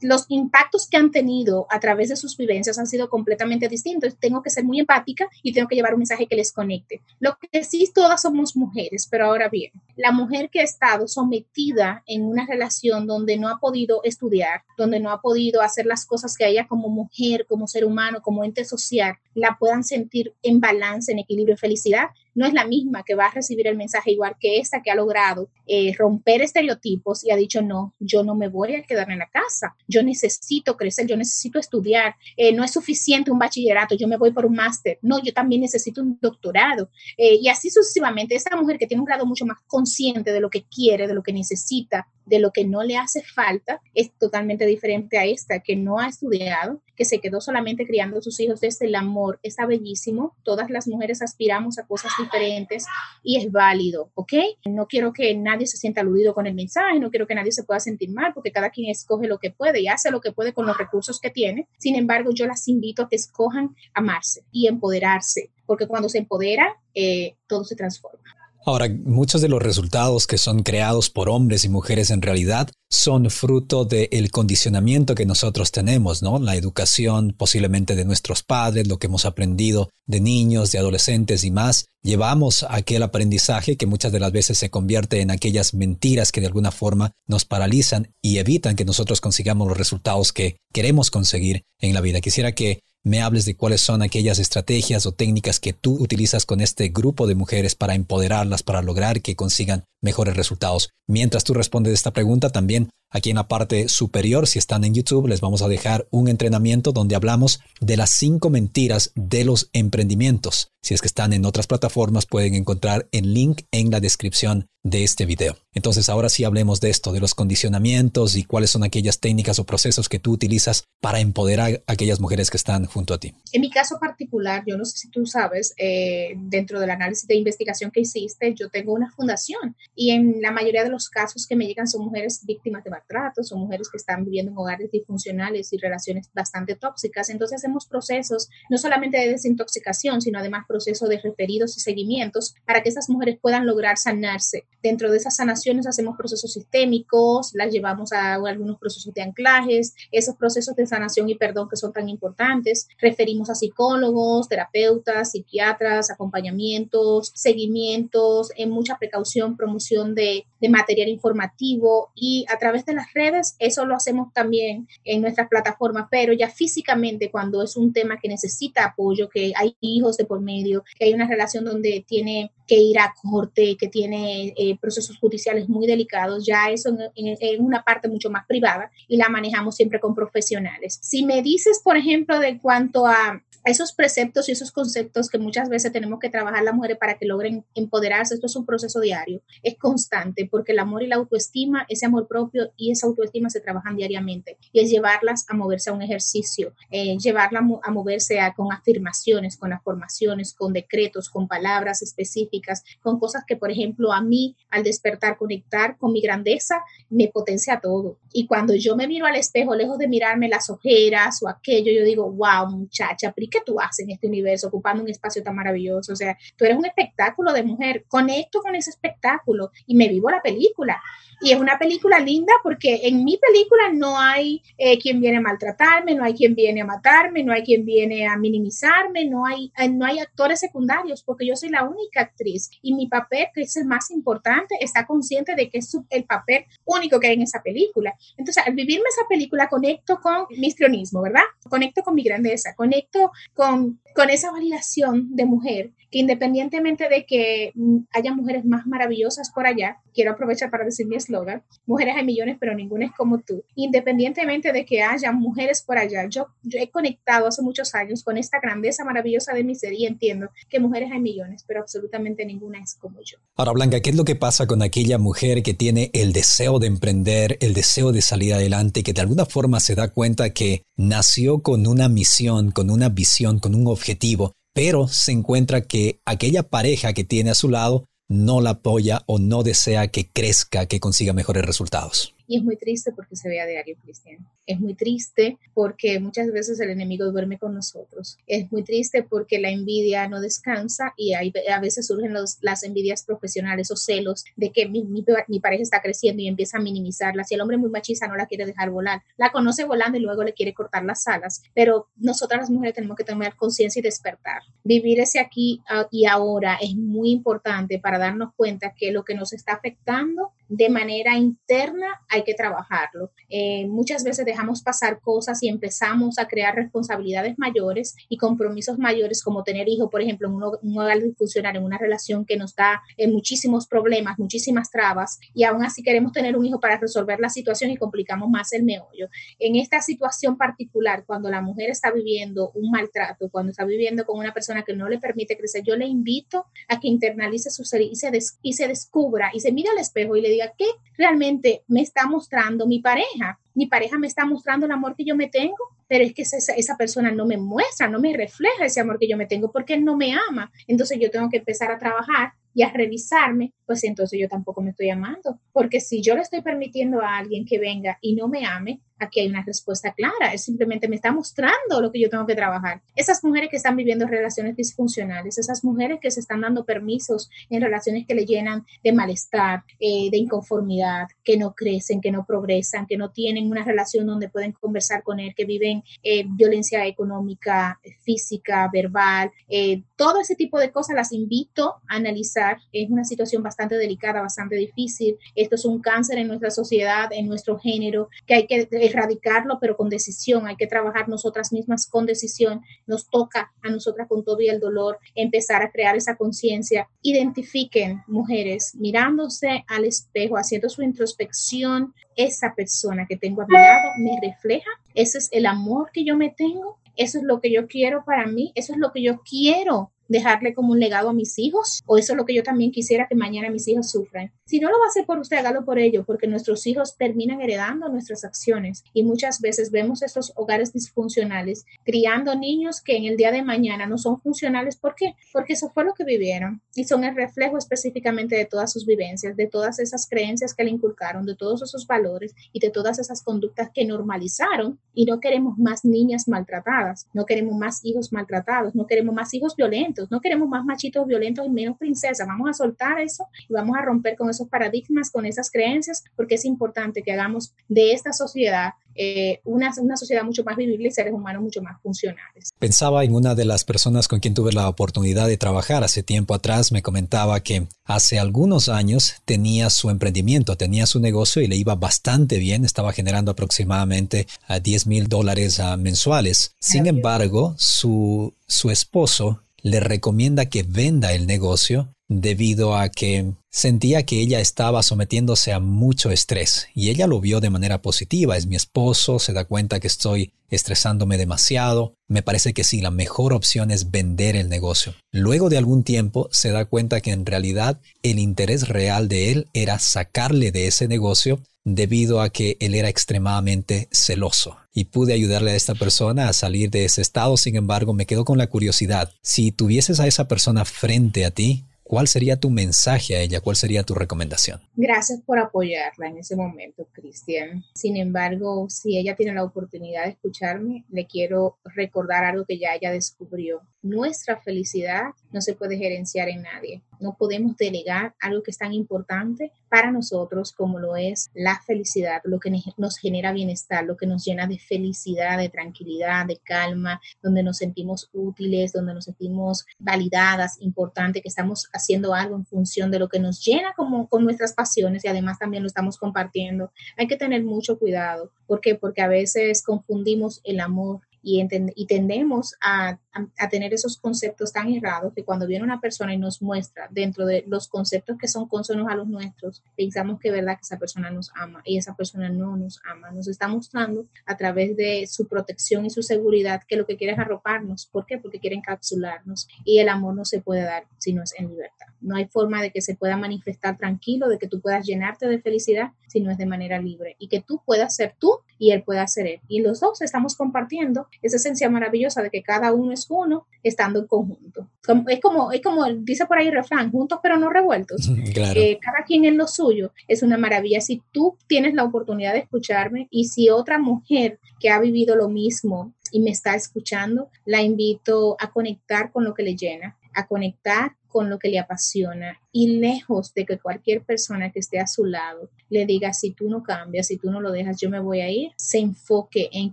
Los 0.00 0.26
impactos 0.28 0.88
que 0.88 0.96
han 0.96 1.10
tenido 1.10 1.66
a 1.70 1.78
través 1.80 2.08
de 2.08 2.16
sus 2.16 2.36
vivencias 2.36 2.78
han 2.78 2.86
sido 2.86 3.08
completamente 3.08 3.68
distintos. 3.68 4.16
Tengo 4.18 4.42
que 4.42 4.50
ser 4.50 4.64
muy 4.64 4.80
empática 4.80 5.28
y 5.42 5.52
tengo 5.52 5.68
que 5.68 5.76
llevar 5.76 5.94
un 5.94 6.00
mensaje 6.00 6.26
que 6.26 6.36
les 6.36 6.52
conecte. 6.52 7.02
Lo 7.20 7.36
que 7.38 7.64
sí, 7.64 7.90
todas 7.94 8.22
somos 8.22 8.56
mujeres, 8.56 9.06
pero 9.10 9.26
ahora 9.26 9.48
bien, 9.48 9.72
la 9.96 10.12
mujer 10.12 10.50
que 10.50 10.60
ha 10.60 10.64
estado 10.64 11.06
sometida 11.06 12.02
en 12.06 12.22
una 12.22 12.46
relación 12.46 13.06
donde 13.06 13.36
no 13.36 13.48
ha 13.48 13.58
podido 13.58 14.02
estudiar, 14.04 14.62
donde 14.76 15.00
no 15.00 15.10
ha 15.10 15.20
podido 15.20 15.62
hacer 15.62 15.86
las 15.86 16.06
cosas 16.06 16.36
que 16.36 16.48
ella 16.48 16.66
como 16.66 16.88
mujer, 16.88 17.46
como 17.46 17.66
ser 17.66 17.84
humano, 17.84 18.22
como 18.22 18.44
ente 18.44 18.64
social, 18.64 19.16
la 19.34 19.56
puedan 19.58 19.84
sentir 19.84 20.34
en 20.42 20.60
balance, 20.60 21.12
en 21.12 21.18
equilibrio 21.18 21.54
y 21.54 21.58
felicidad, 21.58 22.08
no 22.34 22.46
es 22.46 22.52
la 22.52 22.66
misma 22.66 23.02
que 23.02 23.14
va 23.14 23.26
a 23.26 23.30
recibir 23.30 23.66
el 23.66 23.76
mensaje 23.76 24.12
igual 24.12 24.36
que 24.40 24.58
esta 24.58 24.82
que 24.82 24.90
ha 24.90 24.94
logrado 24.94 25.48
eh, 25.66 25.94
romper 25.96 26.42
estereotipos 26.42 27.24
y 27.24 27.30
ha 27.30 27.36
dicho, 27.36 27.62
no, 27.62 27.94
yo 27.98 28.22
no 28.22 28.34
me 28.34 28.48
voy 28.48 28.74
a 28.74 28.82
quedar 28.82 29.10
en 29.10 29.18
la 29.18 29.28
casa, 29.28 29.41
yo 29.88 30.02
necesito 30.02 30.76
crecer, 30.76 31.06
yo 31.06 31.16
necesito 31.16 31.58
estudiar, 31.58 32.14
eh, 32.36 32.52
no 32.52 32.64
es 32.64 32.72
suficiente 32.72 33.30
un 33.30 33.38
bachillerato, 33.38 33.94
yo 33.94 34.08
me 34.08 34.16
voy 34.16 34.32
por 34.32 34.46
un 34.46 34.54
máster, 34.54 34.98
no, 35.02 35.22
yo 35.22 35.32
también 35.32 35.62
necesito 35.62 36.02
un 36.02 36.18
doctorado. 36.20 36.90
Eh, 37.16 37.38
y 37.40 37.48
así 37.48 37.70
sucesivamente, 37.70 38.34
esa 38.34 38.56
mujer 38.56 38.78
que 38.78 38.86
tiene 38.86 39.00
un 39.00 39.06
grado 39.06 39.26
mucho 39.26 39.46
más 39.46 39.58
consciente 39.66 40.32
de 40.32 40.40
lo 40.40 40.50
que 40.50 40.64
quiere, 40.64 41.06
de 41.06 41.14
lo 41.14 41.22
que 41.22 41.32
necesita, 41.32 42.08
de 42.26 42.38
lo 42.38 42.50
que 42.52 42.64
no 42.64 42.82
le 42.82 42.96
hace 42.96 43.22
falta, 43.22 43.80
es 43.94 44.12
totalmente 44.18 44.66
diferente 44.66 45.18
a 45.18 45.24
esta 45.24 45.60
que 45.60 45.76
no 45.76 45.98
ha 45.98 46.08
estudiado, 46.08 46.80
que 46.96 47.04
se 47.04 47.20
quedó 47.20 47.40
solamente 47.40 47.86
criando 47.86 48.18
a 48.18 48.22
sus 48.22 48.38
hijos 48.40 48.60
desde 48.60 48.86
el 48.86 48.94
amor. 48.94 49.40
Está 49.42 49.66
bellísimo, 49.66 50.36
todas 50.42 50.70
las 50.70 50.86
mujeres 50.86 51.22
aspiramos 51.22 51.78
a 51.78 51.86
cosas 51.86 52.12
diferentes 52.18 52.86
y 53.22 53.38
es 53.38 53.50
válido, 53.50 54.10
¿ok? 54.14 54.32
No 54.66 54.86
quiero 54.86 55.12
que 55.12 55.34
nadie 55.34 55.66
se 55.66 55.76
sienta 55.76 56.02
aludido 56.02 56.34
con 56.34 56.46
el 56.46 56.54
mensaje, 56.54 57.00
no 57.00 57.10
quiero 57.10 57.26
que 57.26 57.34
nadie 57.34 57.52
se 57.52 57.64
pueda 57.64 57.80
sentir 57.80 58.10
mal, 58.10 58.32
porque 58.34 58.52
cada 58.52 58.70
quien 58.70 58.90
escoge 58.90 59.26
lo 59.26 59.38
que 59.38 59.50
puede 59.50 59.80
y 59.80 59.88
hace 59.88 60.10
lo 60.10 60.20
que 60.20 60.32
puede 60.32 60.52
con 60.52 60.66
los 60.66 60.76
recursos 60.76 61.20
que 61.20 61.30
tiene. 61.30 61.68
Sin 61.78 61.96
embargo, 61.96 62.30
yo 62.32 62.46
las 62.46 62.68
invito 62.68 63.02
a 63.02 63.08
que 63.08 63.16
escojan 63.16 63.74
amarse 63.94 64.44
y 64.50 64.66
empoderarse, 64.66 65.50
porque 65.66 65.86
cuando 65.86 66.08
se 66.08 66.18
empodera, 66.18 66.76
eh, 66.94 67.36
todo 67.46 67.64
se 67.64 67.76
transforma. 67.76 68.41
Ahora, 68.64 68.88
muchos 69.04 69.40
de 69.40 69.48
los 69.48 69.60
resultados 69.60 70.26
que 70.26 70.38
son 70.38 70.62
creados 70.62 71.10
por 71.10 71.28
hombres 71.28 71.64
y 71.64 71.68
mujeres 71.68 72.10
en 72.10 72.22
realidad 72.22 72.70
son 72.88 73.28
fruto 73.30 73.84
del 73.84 74.30
condicionamiento 74.30 75.14
que 75.14 75.26
nosotros 75.26 75.72
tenemos, 75.72 76.22
¿no? 76.22 76.38
La 76.38 76.54
educación 76.54 77.34
posiblemente 77.36 77.96
de 77.96 78.04
nuestros 78.04 78.42
padres, 78.42 78.86
lo 78.86 78.98
que 78.98 79.08
hemos 79.08 79.24
aprendido 79.24 79.90
de 80.06 80.20
niños, 80.20 80.70
de 80.70 80.78
adolescentes 80.78 81.42
y 81.42 81.50
más. 81.50 81.86
Llevamos 82.02 82.64
aquel 82.68 83.02
aprendizaje 83.02 83.76
que 83.76 83.86
muchas 83.86 84.12
de 84.12 84.20
las 84.20 84.30
veces 84.30 84.58
se 84.58 84.70
convierte 84.70 85.20
en 85.20 85.30
aquellas 85.30 85.74
mentiras 85.74 86.30
que 86.30 86.40
de 86.40 86.46
alguna 86.46 86.70
forma 86.70 87.12
nos 87.26 87.44
paralizan 87.44 88.14
y 88.22 88.38
evitan 88.38 88.76
que 88.76 88.84
nosotros 88.84 89.20
consigamos 89.20 89.66
los 89.66 89.76
resultados 89.76 90.32
que 90.32 90.56
queremos 90.72 91.10
conseguir 91.10 91.64
en 91.80 91.94
la 91.94 92.00
vida. 92.00 92.20
Quisiera 92.20 92.52
que 92.52 92.80
me 93.04 93.20
hables 93.20 93.44
de 93.44 93.56
cuáles 93.56 93.80
son 93.80 94.02
aquellas 94.02 94.38
estrategias 94.38 95.06
o 95.06 95.12
técnicas 95.12 95.60
que 95.60 95.72
tú 95.72 95.96
utilizas 96.00 96.46
con 96.46 96.60
este 96.60 96.88
grupo 96.88 97.26
de 97.26 97.34
mujeres 97.34 97.74
para 97.74 97.94
empoderarlas, 97.94 98.62
para 98.62 98.82
lograr 98.82 99.22
que 99.22 99.36
consigan 99.36 99.84
mejores 100.02 100.36
resultados. 100.36 100.90
Mientras 101.06 101.44
tú 101.44 101.54
respondes 101.54 101.94
esta 101.94 102.12
pregunta, 102.12 102.50
también 102.50 102.90
aquí 103.10 103.30
en 103.30 103.36
la 103.36 103.48
parte 103.48 103.88
superior, 103.88 104.46
si 104.46 104.58
están 104.58 104.84
en 104.84 104.94
YouTube, 104.94 105.28
les 105.28 105.40
vamos 105.40 105.62
a 105.62 105.68
dejar 105.68 106.06
un 106.10 106.28
entrenamiento 106.28 106.92
donde 106.92 107.14
hablamos 107.14 107.60
de 107.80 107.96
las 107.96 108.10
cinco 108.10 108.50
mentiras 108.50 109.12
de 109.14 109.44
los 109.44 109.70
emprendimientos. 109.72 110.72
Si 110.82 110.94
es 110.94 111.00
que 111.00 111.06
están 111.06 111.32
en 111.32 111.44
otras 111.44 111.66
plataformas, 111.66 112.26
pueden 112.26 112.54
encontrar 112.54 113.08
el 113.12 113.32
link 113.34 113.62
en 113.70 113.90
la 113.90 114.00
descripción 114.00 114.66
de 114.82 115.04
este 115.04 115.26
video. 115.26 115.56
Entonces, 115.74 116.08
ahora 116.08 116.28
sí 116.28 116.42
hablemos 116.42 116.80
de 116.80 116.90
esto, 116.90 117.12
de 117.12 117.20
los 117.20 117.34
condicionamientos 117.34 118.34
y 118.34 118.42
cuáles 118.42 118.70
son 118.70 118.82
aquellas 118.82 119.20
técnicas 119.20 119.60
o 119.60 119.64
procesos 119.64 120.08
que 120.08 120.18
tú 120.18 120.32
utilizas 120.32 120.84
para 121.00 121.20
empoderar 121.20 121.84
a 121.86 121.92
aquellas 121.92 122.18
mujeres 122.18 122.50
que 122.50 122.56
están 122.56 122.86
junto 122.86 123.14
a 123.14 123.18
ti. 123.18 123.32
En 123.52 123.60
mi 123.60 123.70
caso 123.70 123.98
particular, 124.00 124.64
yo 124.66 124.76
no 124.76 124.84
sé 124.84 124.98
si 124.98 125.08
tú 125.08 125.24
sabes, 125.24 125.72
eh, 125.76 126.34
dentro 126.36 126.80
del 126.80 126.90
análisis 126.90 127.28
de 127.28 127.36
investigación 127.36 127.92
que 127.92 128.00
hiciste, 128.00 128.52
yo 128.54 128.70
tengo 128.70 128.92
una 128.92 129.10
fundación 129.12 129.76
y 129.94 130.10
en 130.10 130.40
la 130.40 130.50
mayoría 130.50 130.84
de 130.84 130.90
los 130.90 131.08
casos 131.08 131.46
que 131.46 131.56
me 131.56 131.66
llegan 131.66 131.86
son 131.86 132.04
mujeres 132.04 132.44
víctimas 132.44 132.82
de 132.84 132.90
maltrato, 132.90 133.42
son 133.42 133.60
mujeres 133.60 133.88
que 133.90 133.98
están 133.98 134.24
viviendo 134.24 134.52
en 134.52 134.58
hogares 134.58 134.90
disfuncionales 134.90 135.72
y 135.72 135.78
relaciones 135.78 136.30
bastante 136.32 136.76
tóxicas. 136.76 137.28
Entonces 137.28 137.58
hacemos 137.58 137.86
procesos 137.86 138.48
no 138.70 138.78
solamente 138.78 139.18
de 139.18 139.28
desintoxicación, 139.28 140.22
sino 140.22 140.38
además 140.38 140.64
procesos 140.66 141.08
de 141.08 141.20
referidos 141.20 141.76
y 141.76 141.80
seguimientos 141.80 142.54
para 142.64 142.82
que 142.82 142.88
esas 142.88 143.10
mujeres 143.10 143.38
puedan 143.40 143.66
lograr 143.66 143.98
sanarse. 143.98 144.66
Dentro 144.82 145.10
de 145.10 145.18
esas 145.18 145.36
sanaciones 145.36 145.86
hacemos 145.86 146.16
procesos 146.16 146.52
sistémicos, 146.52 147.52
las 147.54 147.70
llevamos 147.70 148.12
a 148.12 148.34
algunos 148.34 148.78
procesos 148.78 149.12
de 149.12 149.22
anclajes, 149.22 149.94
esos 150.10 150.36
procesos 150.36 150.74
de 150.74 150.86
sanación 150.86 151.28
y 151.28 151.34
perdón 151.34 151.68
que 151.68 151.76
son 151.76 151.92
tan 151.92 152.08
importantes. 152.08 152.88
Referimos 152.98 153.50
a 153.50 153.54
psicólogos, 153.54 154.48
terapeutas, 154.48 155.32
psiquiatras, 155.32 156.10
acompañamientos, 156.10 157.32
seguimientos, 157.34 158.50
en 158.56 158.70
mucha 158.70 158.96
precaución, 158.98 159.56
promoción 159.56 159.81
de, 159.88 160.44
material 160.68 161.08
informativo 161.08 162.12
y 162.14 162.44
a 162.48 162.56
través 162.56 162.86
de 162.86 162.94
las 162.94 163.12
redes, 163.14 163.56
eso 163.58 163.84
lo 163.84 163.96
hacemos 163.96 164.32
también 164.32 164.86
en 165.04 165.20
nuestras 165.20 165.48
plataformas, 165.48 166.06
pero 166.08 166.32
ya 166.32 166.48
físicamente 166.48 167.32
cuando 167.32 167.62
es 167.62 167.76
un 167.76 167.92
tema 167.92 168.18
que 168.20 168.28
necesita 168.28 168.84
apoyo, 168.84 169.28
que 169.28 169.52
hay 169.56 169.76
hijos 169.80 170.16
de 170.16 170.24
por 170.24 170.40
medio, 170.40 170.84
que 170.96 171.06
hay 171.06 171.14
una 171.14 171.26
relación 171.26 171.64
donde 171.64 172.04
tiene 172.06 172.52
que 172.68 172.76
ir 172.76 172.98
a 173.00 173.12
corte, 173.20 173.76
que 173.76 173.88
tiene 173.88 174.54
eh, 174.56 174.78
procesos 174.80 175.18
judiciales 175.18 175.68
muy 175.68 175.86
delicados, 175.86 176.46
ya 176.46 176.70
eso 176.70 176.90
en, 177.16 177.36
en, 177.40 177.64
una 177.64 177.82
parte 177.82 178.08
mucho 178.08 178.30
más 178.30 178.46
privada 178.46 178.90
y 179.08 179.16
la 179.16 179.28
manejamos 179.28 179.74
siempre 179.74 179.98
con 179.98 180.14
profesionales. 180.14 180.98
Si 181.02 181.24
me 181.24 181.42
dices, 181.42 181.80
por 181.82 181.96
ejemplo, 181.96 182.38
de 182.38 182.58
cuanto 182.58 183.06
a 183.06 183.42
esos 183.64 183.92
preceptos 183.92 184.48
y 184.48 184.52
esos 184.52 184.72
conceptos 184.72 185.28
que 185.28 185.38
muchas 185.38 185.68
veces 185.68 185.92
tenemos 185.92 186.18
que 186.18 186.30
trabajar 186.30 186.62
las 186.62 186.74
mujeres 186.74 186.98
para 186.98 187.18
que 187.18 187.26
logren 187.26 187.64
empoderarse. 187.74 188.34
Esto 188.34 188.46
es 188.46 188.56
un 188.56 188.66
proceso 188.66 189.00
diario, 189.00 189.42
es 189.62 189.76
constante, 189.78 190.48
porque 190.50 190.72
el 190.72 190.78
amor 190.78 191.02
y 191.02 191.06
la 191.06 191.16
autoestima, 191.16 191.86
ese 191.88 192.06
amor 192.06 192.26
propio 192.26 192.72
y 192.76 192.90
esa 192.90 193.06
autoestima 193.06 193.50
se 193.50 193.60
trabajan 193.60 193.96
diariamente. 193.96 194.58
Y 194.72 194.80
es 194.80 194.90
llevarlas 194.90 195.46
a 195.48 195.54
moverse 195.54 195.90
a 195.90 195.92
un 195.92 196.02
ejercicio, 196.02 196.74
eh, 196.90 197.16
llevarlas 197.18 197.62
a 197.82 197.90
moverse 197.90 198.38
con 198.56 198.72
afirmaciones, 198.72 199.56
con 199.56 199.72
afirmaciones, 199.72 200.54
con 200.54 200.72
decretos, 200.72 201.30
con 201.30 201.48
palabras 201.48 202.02
específicas, 202.02 202.82
con 203.00 203.18
cosas 203.18 203.44
que, 203.46 203.56
por 203.56 203.70
ejemplo, 203.70 204.12
a 204.12 204.20
mí, 204.20 204.56
al 204.70 204.82
despertar, 204.82 205.36
conectar 205.36 205.96
con 205.98 206.12
mi 206.12 206.20
grandeza, 206.20 206.82
me 207.10 207.28
potencia 207.28 207.80
todo. 207.80 208.18
Y 208.32 208.46
cuando 208.46 208.74
yo 208.74 208.96
me 208.96 209.06
miro 209.06 209.26
al 209.26 209.36
espejo, 209.36 209.74
lejos 209.74 209.98
de 209.98 210.08
mirarme 210.08 210.48
las 210.48 210.70
ojeras 210.70 211.42
o 211.42 211.48
aquello, 211.48 211.92
yo 211.92 212.04
digo, 212.04 212.30
wow, 212.30 212.68
muchacha, 212.70 213.32
¿qué 213.52 213.60
tú 213.64 213.80
haces 213.80 214.04
en 214.04 214.10
este 214.10 214.26
universo 214.26 214.68
ocupando 214.68 215.02
un 215.02 215.10
espacio 215.10 215.42
tan 215.42 215.54
maravilloso? 215.54 216.12
O 216.12 216.16
sea, 216.16 216.36
tú 216.56 216.64
eres 216.64 216.76
un 216.76 216.86
espectáculo 216.86 217.52
de 217.52 217.62
mujer, 217.62 218.04
conecto 218.08 218.60
con 218.62 218.74
ese 218.74 218.90
espectáculo 218.90 219.70
y 219.86 219.94
me 219.94 220.08
vivo 220.08 220.30
la 220.30 220.42
película. 220.42 221.00
Y 221.44 221.50
es 221.50 221.58
una 221.58 221.76
película 221.76 222.20
linda 222.20 222.52
porque 222.62 223.00
en 223.02 223.24
mi 223.24 223.36
película 223.36 223.90
no 223.92 224.16
hay 224.16 224.62
eh, 224.78 224.96
quien 224.98 225.20
viene 225.20 225.38
a 225.38 225.40
maltratarme, 225.40 226.14
no 226.14 226.22
hay 226.22 226.34
quien 226.34 226.54
viene 226.54 226.82
a 226.82 226.84
matarme, 226.84 227.42
no 227.42 227.52
hay 227.52 227.64
quien 227.64 227.84
viene 227.84 228.28
a 228.28 228.36
minimizarme, 228.36 229.24
no 229.24 229.44
hay, 229.44 229.72
eh, 229.76 229.88
no 229.88 230.06
hay 230.06 230.20
actores 230.20 230.60
secundarios 230.60 231.24
porque 231.24 231.44
yo 231.44 231.56
soy 231.56 231.70
la 231.70 231.82
única 231.82 232.20
actriz 232.20 232.70
y 232.80 232.94
mi 232.94 233.08
papel, 233.08 233.48
que 233.52 233.62
es 233.62 233.76
el 233.76 233.86
más 233.86 234.12
importante, 234.12 234.76
está 234.80 235.04
consciente 235.04 235.56
de 235.56 235.68
que 235.68 235.78
es 235.78 235.96
el 236.10 236.24
papel 236.24 236.64
único 236.84 237.18
que 237.18 237.26
hay 237.26 237.34
en 237.34 237.42
esa 237.42 237.60
película. 237.60 238.14
Entonces, 238.36 238.62
al 238.64 238.74
vivirme 238.74 239.08
esa 239.08 239.26
película, 239.28 239.68
conecto 239.68 240.20
con 240.22 240.46
mi 240.50 240.68
histrionismo, 240.68 241.22
¿verdad? 241.22 241.42
Conecto 241.68 242.02
con 242.02 242.14
mi 242.14 242.22
grandeza, 242.22 242.74
conecto 242.76 243.32
con, 243.54 244.00
con 244.14 244.30
esa 244.30 244.50
validación 244.50 245.34
de 245.34 245.44
mujer 245.46 245.92
que 246.12 246.18
independientemente 246.18 247.08
de 247.08 247.24
que 247.24 247.72
mm, 247.74 247.96
haya 248.12 248.34
mujeres 248.34 248.64
más 248.64 248.86
maravillosas 248.86 249.50
por 249.50 249.66
allá, 249.66 249.96
quiero 250.14 250.32
aprovechar 250.32 250.70
para 250.70 250.84
decir 250.84 251.06
mi 251.06 251.16
eslogan, 251.16 251.62
mujeres 251.86 252.14
hay 252.16 252.24
millones, 252.24 252.58
pero 252.60 252.74
ninguna 252.74 253.06
es 253.06 253.12
como 253.12 253.38
tú. 253.40 253.64
Independientemente 253.74 254.72
de 254.72 254.84
que 254.84 255.02
haya 255.02 255.32
mujeres 255.32 255.82
por 255.82 255.96
allá, 255.96 256.28
yo, 256.28 256.48
yo 256.62 256.78
he 256.78 256.90
conectado 256.90 257.48
hace 257.48 257.62
muchos 257.62 257.94
años 257.94 258.22
con 258.22 258.36
esta 258.36 258.60
grandeza 258.60 259.04
maravillosa 259.04 259.54
de 259.54 259.64
mi 259.64 259.74
ser 259.74 259.94
y 259.94 260.04
entiendo 260.04 260.50
que 260.68 260.80
mujeres 260.80 261.10
hay 261.10 261.20
millones, 261.20 261.64
pero 261.66 261.80
absolutamente 261.80 262.44
ninguna 262.44 262.80
es 262.80 262.94
como 262.94 263.18
yo. 263.24 263.38
Ahora, 263.56 263.72
Blanca, 263.72 264.00
¿qué 264.00 264.10
es 264.10 264.16
lo 264.16 264.26
que 264.26 264.36
pasa 264.36 264.66
con 264.66 264.82
aquella 264.82 265.16
mujer 265.16 265.62
que 265.62 265.72
tiene 265.72 266.10
el 266.12 266.34
deseo 266.34 266.78
de 266.78 266.88
emprender, 266.88 267.56
el 267.62 267.72
deseo 267.72 268.12
de 268.12 268.20
salir 268.20 268.52
adelante, 268.52 269.02
que 269.02 269.14
de 269.14 269.22
alguna 269.22 269.46
forma 269.46 269.80
se 269.80 269.94
da 269.94 270.08
cuenta 270.08 270.50
que 270.50 270.82
nació 270.96 271.62
con 271.62 271.86
una 271.86 272.10
misión, 272.10 272.70
con 272.70 272.90
una 272.90 273.08
visión, 273.08 273.31
con 273.60 273.74
un 273.74 273.86
objetivo, 273.86 274.52
pero 274.74 275.08
se 275.08 275.32
encuentra 275.32 275.82
que 275.82 276.20
aquella 276.26 276.62
pareja 276.62 277.12
que 277.12 277.24
tiene 277.24 277.50
a 277.50 277.54
su 277.54 277.68
lado 277.68 278.04
no 278.28 278.60
la 278.60 278.70
apoya 278.70 279.22
o 279.26 279.38
no 279.38 279.62
desea 279.62 280.08
que 280.08 280.28
crezca, 280.30 280.86
que 280.86 281.00
consiga 281.00 281.32
mejores 281.32 281.64
resultados. 281.64 282.34
Y 282.52 282.58
es 282.58 282.64
muy 282.64 282.76
triste 282.76 283.12
porque 283.12 283.34
se 283.34 283.48
ve 283.48 283.62
a 283.62 283.66
diario, 283.66 283.96
Cristian. 284.02 284.46
Es 284.66 284.78
muy 284.78 284.92
triste 284.92 285.56
porque 285.72 286.20
muchas 286.20 286.52
veces 286.52 286.78
el 286.80 286.90
enemigo 286.90 287.24
duerme 287.32 287.56
con 287.56 287.72
nosotros. 287.72 288.36
Es 288.46 288.70
muy 288.70 288.82
triste 288.82 289.22
porque 289.22 289.58
la 289.58 289.70
envidia 289.70 290.28
no 290.28 290.38
descansa 290.38 291.14
y 291.16 291.32
hay, 291.32 291.50
a 291.72 291.80
veces 291.80 292.08
surgen 292.08 292.34
las 292.34 292.82
envidias 292.82 293.24
profesionales 293.24 293.90
o 293.90 293.96
celos 293.96 294.44
de 294.56 294.70
que 294.70 294.86
mi, 294.86 295.02
mi, 295.02 295.60
pareja 295.60 295.82
está 295.82 296.02
creciendo 296.02 296.42
y 296.42 296.46
empieza 296.46 296.76
a 296.76 296.82
minimizarla. 296.82 297.42
Si 297.44 297.54
el 297.54 297.62
hombre 297.62 297.78
muy 297.78 297.88
machista 297.88 298.28
no 298.28 298.36
la 298.36 298.44
quiere 298.44 298.66
dejar 298.66 298.90
volar, 298.90 299.22
la 299.38 299.50
conoce 299.50 299.84
volando 299.84 300.18
y 300.18 300.20
luego 300.20 300.44
le 300.44 300.52
quiere 300.52 300.74
cortar 300.74 301.06
las 301.06 301.26
alas. 301.26 301.62
Pero 301.72 302.08
nosotras 302.16 302.60
las 302.60 302.70
mujeres 302.70 302.96
tenemos 302.96 303.16
que 303.16 303.24
tomar 303.24 303.56
conciencia 303.56 304.00
y 304.00 304.02
despertar. 304.02 304.60
Vivir 304.84 305.20
ese 305.20 305.40
aquí 305.40 305.80
y 306.10 306.26
ahora 306.26 306.76
es 306.82 306.94
muy 306.94 307.30
importante 307.30 307.98
para 307.98 308.18
darnos 308.18 308.52
cuenta 308.54 308.92
que 308.94 309.10
lo 309.10 309.24
que 309.24 309.34
nos 309.34 309.54
está 309.54 309.72
afectando 309.72 310.52
de 310.74 310.88
manera 310.88 311.36
interna 311.36 312.22
hay 312.30 312.44
que 312.44 312.54
trabajarlo. 312.54 313.30
Eh, 313.50 313.86
muchas 313.86 314.24
veces 314.24 314.46
dejamos 314.46 314.82
pasar 314.82 315.20
cosas 315.20 315.62
y 315.62 315.68
empezamos 315.68 316.38
a 316.38 316.48
crear 316.48 316.74
responsabilidades 316.74 317.58
mayores 317.58 318.16
y 318.30 318.38
compromisos 318.38 318.98
mayores 318.98 319.42
como 319.42 319.64
tener 319.64 319.86
hijos, 319.88 320.08
por 320.10 320.22
ejemplo, 320.22 320.48
en 320.48 320.54
un, 320.54 320.98
hogar 320.98 321.22
disfuncional, 321.22 321.76
en 321.76 321.84
una 321.84 321.98
relación 321.98 322.46
que 322.46 322.56
nos 322.56 322.74
da 322.74 323.02
eh, 323.18 323.28
muchísimos 323.28 323.86
problemas, 323.86 324.38
muchísimas 324.38 324.90
trabas 324.90 325.38
y 325.52 325.64
aún 325.64 325.84
así 325.84 326.02
queremos 326.02 326.32
tener 326.32 326.56
un 326.56 326.64
hijo 326.64 326.80
para 326.80 326.96
resolver 326.96 327.38
la 327.38 327.50
situación 327.50 327.90
y 327.90 327.98
complicamos 327.98 328.48
más 328.48 328.72
el 328.72 328.82
meollo. 328.82 329.28
En 329.58 329.76
esta 329.76 330.00
situación 330.00 330.56
particular, 330.56 331.24
cuando 331.26 331.50
la 331.50 331.60
mujer 331.60 331.90
está 331.90 332.10
viviendo 332.10 332.70
un 332.74 332.90
maltrato, 332.90 333.50
cuando 333.50 333.72
está 333.72 333.84
viviendo 333.84 334.24
con 334.24 334.38
una 334.38 334.54
persona 334.54 334.84
que 334.84 334.94
no 334.94 335.10
le 335.10 335.18
permite 335.18 335.58
crecer, 335.58 335.82
yo 335.84 335.96
le 335.96 336.06
invito 336.06 336.64
a 336.88 336.98
que 336.98 337.08
internalice 337.08 337.68
su 337.70 337.84
ser 337.84 338.00
y 338.00 338.16
se, 338.16 338.30
y 338.62 338.72
se 338.72 338.88
descubra 338.88 339.50
y 339.52 339.60
se 339.60 339.70
mire 339.70 339.90
al 339.90 339.98
espejo 339.98 340.34
y 340.34 340.40
le 340.40 340.48
diga, 340.48 340.61
qué 340.76 340.86
realmente 341.16 341.84
me 341.88 342.00
está 342.00 342.26
mostrando 342.26 342.86
mi 342.86 343.00
pareja. 343.00 343.58
Mi 343.74 343.86
pareja 343.86 344.18
me 344.18 344.26
está 344.26 344.44
mostrando 344.44 344.86
el 344.86 344.92
amor 344.92 345.14
que 345.16 345.24
yo 345.24 345.34
me 345.34 345.48
tengo, 345.48 345.76
pero 346.08 346.24
es 346.24 346.34
que 346.34 346.42
esa, 346.42 346.74
esa, 346.74 346.96
persona 346.96 347.30
no 347.30 347.46
me 347.46 347.56
muestra, 347.56 348.08
no 348.08 348.20
me 348.20 348.36
refleja 348.36 348.84
ese 348.84 349.00
amor 349.00 349.18
que 349.18 349.28
yo 349.28 349.36
me 349.36 349.46
tengo 349.46 349.72
porque 349.72 349.94
él 349.94 350.04
no 350.04 350.16
me 350.16 350.34
ama. 350.34 350.70
Entonces 350.86 351.18
yo 351.20 351.30
tengo 351.30 351.48
que 351.48 351.58
empezar 351.58 351.90
a 351.90 351.98
trabajar 351.98 352.52
y 352.74 352.82
a 352.82 352.90
revisarme, 352.90 353.72
pues 353.86 354.02
entonces 354.04 354.38
yo 354.40 354.48
tampoco 354.48 354.80
me 354.82 354.90
estoy 354.90 355.10
amando. 355.10 355.60
Porque 355.72 356.00
si 356.00 356.22
yo 356.22 356.34
le 356.34 356.42
estoy 356.42 356.62
permitiendo 356.62 357.20
a 357.20 357.38
alguien 357.38 357.64
que 357.64 357.78
venga 357.78 358.18
y 358.20 358.34
no 358.34 358.48
me 358.48 358.64
ame, 358.64 359.00
aquí 359.18 359.40
hay 359.40 359.48
una 359.48 359.62
respuesta 359.62 360.12
clara. 360.12 360.52
Él 360.52 360.58
simplemente 360.58 361.08
me 361.08 361.16
está 361.16 361.32
mostrando 361.32 362.00
lo 362.00 362.10
que 362.10 362.20
yo 362.20 362.28
tengo 362.28 362.46
que 362.46 362.54
trabajar. 362.54 363.02
Esas 363.14 363.44
mujeres 363.44 363.70
que 363.70 363.76
están 363.76 363.96
viviendo 363.96 364.26
relaciones 364.26 364.76
disfuncionales, 364.76 365.58
esas 365.58 365.84
mujeres 365.84 366.18
que 366.20 366.30
se 366.30 366.40
están 366.40 366.62
dando 366.62 366.84
permisos 366.84 367.50
en 367.70 367.82
relaciones 367.82 368.26
que 368.26 368.34
le 368.34 368.46
llenan 368.46 368.84
de 369.02 369.12
malestar, 369.12 369.84
eh, 370.00 370.28
de 370.30 370.38
inconformidad, 370.38 371.26
que 371.44 371.56
no 371.56 371.74
crecen, 371.74 372.20
que 372.20 372.32
no 372.32 372.44
progresan, 372.44 373.06
que 373.06 373.16
no 373.16 373.30
tienen 373.62 373.72
una 373.72 373.84
relación 373.84 374.26
donde 374.26 374.48
pueden 374.48 374.72
conversar 374.72 375.22
con 375.22 375.38
él, 375.40 375.54
que 375.54 375.64
viven 375.64 376.02
eh, 376.22 376.44
violencia 376.48 377.06
económica, 377.06 378.00
física, 378.20 378.88
verbal, 378.92 379.50
eh, 379.68 380.02
todo 380.22 380.38
ese 380.38 380.54
tipo 380.54 380.78
de 380.78 380.92
cosas 380.92 381.16
las 381.16 381.32
invito 381.32 381.96
a 382.08 382.14
analizar. 382.14 382.78
Es 382.92 383.10
una 383.10 383.24
situación 383.24 383.60
bastante 383.60 383.96
delicada, 383.96 384.40
bastante 384.40 384.76
difícil. 384.76 385.36
Esto 385.56 385.74
es 385.74 385.84
un 385.84 386.00
cáncer 386.00 386.38
en 386.38 386.46
nuestra 386.46 386.70
sociedad, 386.70 387.28
en 387.32 387.48
nuestro 387.48 387.76
género, 387.76 388.28
que 388.46 388.54
hay 388.54 388.68
que 388.68 388.88
erradicarlo, 388.92 389.78
pero 389.80 389.96
con 389.96 390.08
decisión. 390.08 390.68
Hay 390.68 390.76
que 390.76 390.86
trabajar 390.86 391.28
nosotras 391.28 391.72
mismas 391.72 392.06
con 392.06 392.24
decisión. 392.24 392.82
Nos 393.04 393.30
toca 393.30 393.72
a 393.82 393.90
nosotras 393.90 394.28
con 394.28 394.44
todo 394.44 394.60
y 394.60 394.68
el 394.68 394.78
dolor 394.78 395.18
empezar 395.34 395.82
a 395.82 395.90
crear 395.90 396.14
esa 396.14 396.36
conciencia. 396.36 397.08
Identifiquen, 397.22 398.22
mujeres, 398.28 398.94
mirándose 398.94 399.84
al 399.88 400.04
espejo, 400.04 400.56
haciendo 400.56 400.88
su 400.88 401.02
introspección, 401.02 402.14
esa 402.36 402.76
persona 402.76 403.26
que 403.26 403.36
tengo 403.36 403.62
a 403.62 403.66
mi 403.66 403.74
lado 403.74 404.08
me 404.18 404.38
refleja. 404.40 404.90
Ese 405.14 405.38
es 405.38 405.48
el 405.50 405.66
amor 405.66 406.10
que 406.12 406.24
yo 406.24 406.36
me 406.36 406.50
tengo. 406.50 407.00
Eso 407.16 407.38
es 407.38 407.44
lo 407.44 407.60
que 407.60 407.72
yo 407.72 407.88
quiero 407.88 408.24
para 408.24 408.46
mí. 408.46 408.70
Eso 408.76 408.92
es 408.92 408.98
lo 408.98 409.10
que 409.10 409.20
yo 409.20 409.40
quiero 409.42 410.11
dejarle 410.32 410.74
como 410.74 410.92
un 410.92 410.98
legado 410.98 411.28
a 411.28 411.32
mis 411.32 411.58
hijos 411.58 412.02
o 412.06 412.18
eso 412.18 412.32
es 412.32 412.36
lo 412.36 412.44
que 412.44 412.54
yo 412.54 412.62
también 412.62 412.90
quisiera 412.90 413.26
que 413.28 413.34
mañana 413.34 413.70
mis 413.70 413.86
hijos 413.86 414.10
sufran. 414.10 414.50
Si 414.64 414.80
no 414.80 414.88
lo 414.90 414.98
va 414.98 415.04
a 415.04 415.08
hacer 415.08 415.26
por 415.26 415.38
usted, 415.38 415.58
hágalo 415.58 415.84
por 415.84 415.98
ello, 415.98 416.24
porque 416.24 416.46
nuestros 416.46 416.86
hijos 416.86 417.16
terminan 417.16 417.60
heredando 417.60 418.08
nuestras 418.08 418.44
acciones 418.44 419.04
y 419.12 419.22
muchas 419.22 419.60
veces 419.60 419.90
vemos 419.90 420.22
estos 420.22 420.52
hogares 420.56 420.92
disfuncionales 420.92 421.84
criando 422.04 422.54
niños 422.56 423.00
que 423.02 423.16
en 423.16 423.24
el 423.24 423.36
día 423.36 423.52
de 423.52 423.62
mañana 423.62 424.06
no 424.06 424.18
son 424.18 424.40
funcionales. 424.40 424.96
¿Por 424.96 425.14
qué? 425.14 425.34
Porque 425.52 425.74
eso 425.74 425.90
fue 425.90 426.04
lo 426.04 426.14
que 426.14 426.24
vivieron 426.24 426.80
y 426.94 427.04
son 427.04 427.24
el 427.24 427.36
reflejo 427.36 427.76
específicamente 427.76 428.56
de 428.56 428.64
todas 428.64 428.92
sus 428.92 429.04
vivencias, 429.04 429.56
de 429.56 429.66
todas 429.66 429.98
esas 429.98 430.26
creencias 430.28 430.74
que 430.74 430.84
le 430.84 430.90
inculcaron, 430.90 431.44
de 431.44 431.54
todos 431.54 431.82
esos 431.82 432.06
valores 432.06 432.54
y 432.72 432.80
de 432.80 432.90
todas 432.90 433.18
esas 433.18 433.42
conductas 433.42 433.90
que 433.92 434.06
normalizaron 434.06 434.98
y 435.14 435.26
no 435.26 435.40
queremos 435.40 435.76
más 435.78 436.04
niñas 436.04 436.48
maltratadas, 436.48 437.26
no 437.34 437.44
queremos 437.44 437.76
más 437.76 438.04
hijos 438.04 438.32
maltratados, 438.32 438.94
no 438.94 439.06
queremos 439.06 439.34
más 439.34 439.52
hijos 439.52 439.76
violentos 439.76 440.21
no 440.30 440.40
queremos 440.40 440.68
más 440.68 440.84
machitos 440.84 441.26
violentos 441.26 441.66
y 441.66 441.70
menos 441.70 441.96
princesas. 441.98 442.46
Vamos 442.46 442.68
a 442.70 442.72
soltar 442.72 443.20
eso 443.20 443.46
y 443.68 443.72
vamos 443.72 443.96
a 443.96 444.02
romper 444.02 444.36
con 444.36 444.50
esos 444.50 444.68
paradigmas, 444.68 445.30
con 445.30 445.46
esas 445.46 445.70
creencias, 445.70 446.24
porque 446.36 446.56
es 446.56 446.64
importante 446.64 447.22
que 447.22 447.32
hagamos 447.32 447.74
de 447.88 448.12
esta 448.12 448.32
sociedad 448.32 448.92
eh, 449.14 449.60
una, 449.64 449.92
una, 449.98 450.16
sociedad 450.16 450.42
mucho 450.42 450.64
más 450.64 450.76
vivible 450.76 451.08
y 451.08 451.10
seres 451.10 451.34
humanos 451.34 451.62
mucho 451.62 451.82
más 451.82 452.00
funcionales. 452.02 452.70
Pensaba 452.78 453.24
en 453.24 453.34
una 453.34 453.54
de 453.54 453.64
las 453.64 453.84
personas 453.84 454.26
con 454.26 454.40
quien 454.40 454.54
tuve 454.54 454.72
la 454.72 454.88
oportunidad 454.88 455.48
de 455.48 455.58
trabajar 455.58 456.02
hace 456.02 456.22
tiempo 456.22 456.54
atrás, 456.54 456.92
me 456.92 457.02
comentaba 457.02 457.60
que 457.60 457.88
hace 458.04 458.38
algunos 458.38 458.88
años 458.88 459.34
tenía 459.44 459.90
su 459.90 460.08
emprendimiento, 460.08 460.76
tenía 460.76 461.06
su 461.06 461.20
negocio 461.20 461.60
y 461.60 461.66
le 461.66 461.76
iba 461.76 461.94
bastante 461.94 462.58
bien, 462.58 462.84
estaba 462.84 463.12
generando 463.12 463.50
aproximadamente 463.50 464.46
a 464.66 464.80
10 464.80 465.06
mil 465.06 465.28
dólares 465.28 465.78
ah, 465.80 465.96
mensuales. 465.96 466.74
Sin 466.78 467.06
embargo, 467.06 467.74
su, 467.76 468.54
su 468.66 468.90
esposo 468.90 469.62
le 469.82 470.00
recomienda 470.00 470.66
que 470.66 470.82
venda 470.82 471.32
el 471.32 471.46
negocio 471.46 472.14
debido 472.40 472.96
a 472.96 473.08
que 473.08 473.52
sentía 473.70 474.24
que 474.24 474.40
ella 474.40 474.60
estaba 474.60 475.02
sometiéndose 475.02 475.72
a 475.72 475.80
mucho 475.80 476.30
estrés 476.30 476.88
y 476.94 477.10
ella 477.10 477.26
lo 477.26 477.40
vio 477.40 477.60
de 477.60 477.70
manera 477.70 478.02
positiva. 478.02 478.56
Es 478.56 478.66
mi 478.66 478.76
esposo, 478.76 479.38
se 479.38 479.52
da 479.52 479.64
cuenta 479.64 480.00
que 480.00 480.06
estoy 480.06 480.52
estresándome 480.70 481.38
demasiado. 481.38 482.14
Me 482.28 482.42
parece 482.42 482.72
que 482.72 482.84
sí, 482.84 483.00
la 483.00 483.10
mejor 483.10 483.52
opción 483.52 483.90
es 483.90 484.10
vender 484.10 484.56
el 484.56 484.68
negocio. 484.68 485.14
Luego 485.30 485.68
de 485.68 485.78
algún 485.78 486.04
tiempo 486.04 486.48
se 486.50 486.70
da 486.70 486.84
cuenta 486.84 487.20
que 487.20 487.32
en 487.32 487.46
realidad 487.46 488.00
el 488.22 488.38
interés 488.38 488.88
real 488.88 489.28
de 489.28 489.52
él 489.52 489.68
era 489.72 489.98
sacarle 489.98 490.72
de 490.72 490.86
ese 490.86 491.08
negocio 491.08 491.60
debido 491.84 492.40
a 492.40 492.50
que 492.50 492.76
él 492.80 492.94
era 492.94 493.08
extremadamente 493.08 494.08
celoso. 494.12 494.76
Y 494.94 495.06
pude 495.06 495.32
ayudarle 495.32 495.72
a 495.72 495.76
esta 495.76 495.94
persona 495.94 496.48
a 496.48 496.52
salir 496.52 496.90
de 496.90 497.04
ese 497.04 497.22
estado, 497.22 497.56
sin 497.56 497.76
embargo 497.76 498.12
me 498.12 498.26
quedo 498.26 498.44
con 498.44 498.58
la 498.58 498.68
curiosidad. 498.68 499.32
Si 499.42 499.72
tuvieses 499.72 500.20
a 500.20 500.26
esa 500.26 500.48
persona 500.48 500.84
frente 500.84 501.44
a 501.44 501.50
ti, 501.50 501.84
¿Cuál 502.02 502.28
sería 502.28 502.56
tu 502.56 502.68
mensaje 502.70 503.36
a 503.36 503.40
ella? 503.40 503.60
¿Cuál 503.60 503.76
sería 503.76 504.02
tu 504.02 504.14
recomendación? 504.14 504.80
Gracias 504.96 505.40
por 505.40 505.58
apoyarla 505.58 506.28
en 506.28 506.38
ese 506.38 506.56
momento, 506.56 507.06
Cristian. 507.12 507.84
Sin 507.94 508.16
embargo, 508.16 508.86
si 508.90 509.16
ella 509.18 509.36
tiene 509.36 509.54
la 509.54 509.64
oportunidad 509.64 510.24
de 510.24 510.30
escucharme, 510.30 511.04
le 511.10 511.26
quiero 511.26 511.78
recordar 511.84 512.44
algo 512.44 512.64
que 512.66 512.78
ya 512.78 512.94
ella 512.94 513.12
descubrió. 513.12 513.80
Nuestra 514.02 514.60
felicidad 514.60 515.30
no 515.52 515.60
se 515.60 515.74
puede 515.74 515.96
gerenciar 515.96 516.48
en 516.48 516.62
nadie. 516.62 517.02
No 517.20 517.36
podemos 517.38 517.76
delegar 517.76 518.34
algo 518.40 518.62
que 518.62 518.70
es 518.70 518.78
tan 518.78 518.92
importante 518.92 519.72
para 519.88 520.10
nosotros 520.10 520.72
como 520.72 520.98
lo 520.98 521.16
es 521.16 521.50
la 521.54 521.80
felicidad, 521.86 522.40
lo 522.44 522.58
que 522.58 522.72
nos 522.96 523.18
genera 523.18 523.52
bienestar, 523.52 524.04
lo 524.04 524.16
que 524.16 524.26
nos 524.26 524.44
llena 524.44 524.66
de 524.66 524.78
felicidad, 524.78 525.58
de 525.58 525.68
tranquilidad, 525.68 526.46
de 526.46 526.56
calma, 526.56 527.20
donde 527.42 527.62
nos 527.62 527.76
sentimos 527.78 528.28
útiles, 528.32 528.92
donde 528.92 529.14
nos 529.14 529.26
sentimos 529.26 529.84
validadas, 529.98 530.80
importante, 530.80 531.42
que 531.42 531.48
estamos 531.48 531.88
haciendo 531.92 532.34
algo 532.34 532.56
en 532.56 532.66
función 532.66 533.10
de 533.10 533.18
lo 533.18 533.28
que 533.28 533.38
nos 533.38 533.64
llena 533.64 533.92
como 533.94 534.28
con 534.28 534.44
nuestras 534.44 534.72
pasiones 534.72 535.24
y 535.24 535.28
además 535.28 535.58
también 535.58 535.82
lo 535.82 535.86
estamos 535.86 536.16
compartiendo. 536.16 536.90
Hay 537.16 537.26
que 537.26 537.36
tener 537.36 537.62
mucho 537.62 537.98
cuidado. 537.98 538.50
¿Por 538.66 538.80
qué? 538.80 538.94
Porque 538.94 539.22
a 539.22 539.28
veces 539.28 539.82
confundimos 539.82 540.60
el 540.64 540.80
amor 540.80 541.20
y, 541.42 541.66
y 541.96 542.06
tendemos 542.06 542.74
a, 542.80 543.18
a, 543.58 543.68
tener 543.68 543.92
esos 543.92 544.16
conceptos 544.16 544.72
tan 544.72 544.92
errados 544.92 545.32
que 545.34 545.44
cuando 545.44 545.66
viene 545.66 545.84
una 545.84 546.00
persona 546.00 546.34
y 546.34 546.38
nos 546.38 546.62
muestra 546.62 547.08
dentro 547.10 547.46
de 547.46 547.64
los 547.66 547.88
conceptos 547.88 548.36
que 548.38 548.48
son 548.48 548.68
consonos 548.68 549.08
a 549.08 549.16
los 549.16 549.26
nuestros, 549.26 549.82
pensamos 549.96 550.38
que 550.38 550.50
verdad 550.50 550.76
que 550.76 550.82
esa 550.82 550.98
persona 550.98 551.30
nos 551.30 551.50
ama 551.54 551.82
y 551.84 551.96
esa 551.96 552.14
persona 552.14 552.48
no 552.48 552.76
nos 552.76 553.00
ama. 553.04 553.30
Nos 553.30 553.48
está 553.48 553.68
mostrando 553.68 554.26
a 554.46 554.56
través 554.56 554.96
de 554.96 555.26
su 555.26 555.48
protección 555.48 556.06
y 556.06 556.10
su 556.10 556.22
seguridad 556.22 556.82
que 556.86 556.96
lo 556.96 557.06
que 557.06 557.16
quiere 557.16 557.32
es 557.32 557.38
arroparnos. 557.38 558.06
¿Por 558.06 558.26
qué? 558.26 558.38
Porque 558.38 558.60
quiere 558.60 558.76
encapsularnos 558.76 559.68
y 559.84 559.98
el 559.98 560.08
amor 560.08 560.34
no 560.34 560.44
se 560.44 560.60
puede 560.60 560.82
dar 560.82 561.06
si 561.18 561.32
no 561.32 561.42
es 561.42 561.54
en 561.58 561.68
libertad. 561.68 562.06
No 562.20 562.36
hay 562.36 562.46
forma 562.46 562.82
de 562.82 562.92
que 562.92 563.00
se 563.00 563.16
pueda 563.16 563.36
manifestar 563.36 563.96
tranquilo, 563.98 564.48
de 564.48 564.58
que 564.58 564.68
tú 564.68 564.80
puedas 564.80 565.06
llenarte 565.06 565.48
de 565.48 565.60
felicidad 565.60 566.12
si 566.28 566.40
no 566.40 566.50
es 566.50 566.58
de 566.58 566.66
manera 566.66 567.00
libre 567.00 567.36
y 567.38 567.48
que 567.48 567.60
tú 567.60 567.82
puedas 567.84 568.14
ser 568.14 568.34
tú 568.38 568.60
y 568.78 568.92
él 568.92 569.02
pueda 569.02 569.26
ser 569.26 569.46
él. 569.46 569.60
Y 569.68 569.80
los 569.80 570.00
dos 570.00 570.22
estamos 570.22 570.56
compartiendo 570.56 571.28
esa 571.40 571.56
esencia 571.56 571.88
maravillosa 571.88 572.42
de 572.42 572.50
que 572.50 572.62
cada 572.62 572.92
uno 572.92 573.12
es 573.12 573.26
uno 573.28 573.66
estando 573.82 574.20
en 574.20 574.26
conjunto. 574.26 574.88
es 575.28 575.40
como, 575.40 575.72
es 575.72 575.80
como 575.80 576.04
dice 576.12 576.46
por 576.46 576.58
ahí 576.58 576.68
el 576.68 576.74
refrán, 576.74 577.10
juntos 577.10 577.40
pero 577.42 577.56
no 577.56 577.70
revueltos. 577.70 578.30
Eh, 578.74 578.98
cada 579.00 579.24
quien 579.24 579.44
en 579.44 579.56
lo 579.56 579.66
suyo. 579.66 580.12
Es 580.28 580.42
una 580.42 580.56
maravilla. 580.56 581.00
Si 581.00 581.22
tú 581.32 581.56
tienes 581.66 581.94
la 581.94 582.04
oportunidad 582.04 582.52
de 582.52 582.60
escucharme 582.60 583.28
y 583.30 583.46
si 583.46 583.70
otra 583.70 583.98
mujer 583.98 584.58
que 584.78 584.90
ha 584.90 585.00
vivido 585.00 585.36
lo 585.36 585.48
mismo 585.48 586.12
y 586.30 586.40
me 586.40 586.50
está 586.50 586.74
escuchando, 586.74 587.48
la 587.64 587.82
invito 587.82 588.56
a 588.60 588.70
conectar 588.70 589.32
con 589.32 589.44
lo 589.44 589.54
que 589.54 589.62
le 589.62 589.76
llena, 589.76 590.16
a 590.34 590.46
conectar 590.46 591.16
con 591.32 591.48
lo 591.48 591.58
que 591.58 591.70
le 591.70 591.78
apasiona 591.78 592.60
y 592.70 592.98
lejos 592.98 593.54
de 593.54 593.64
que 593.64 593.78
cualquier 593.78 594.22
persona 594.22 594.70
que 594.70 594.80
esté 594.80 595.00
a 595.00 595.06
su 595.06 595.24
lado 595.24 595.70
le 595.88 596.04
diga, 596.04 596.34
si 596.34 596.52
tú 596.52 596.68
no 596.68 596.82
cambias, 596.82 597.28
si 597.28 597.38
tú 597.38 597.50
no 597.50 597.60
lo 597.60 597.72
dejas, 597.72 597.98
yo 597.98 598.10
me 598.10 598.20
voy 598.20 598.40
a 598.40 598.50
ir, 598.50 598.72
se 598.76 598.98
enfoque 598.98 599.70
en 599.72 599.92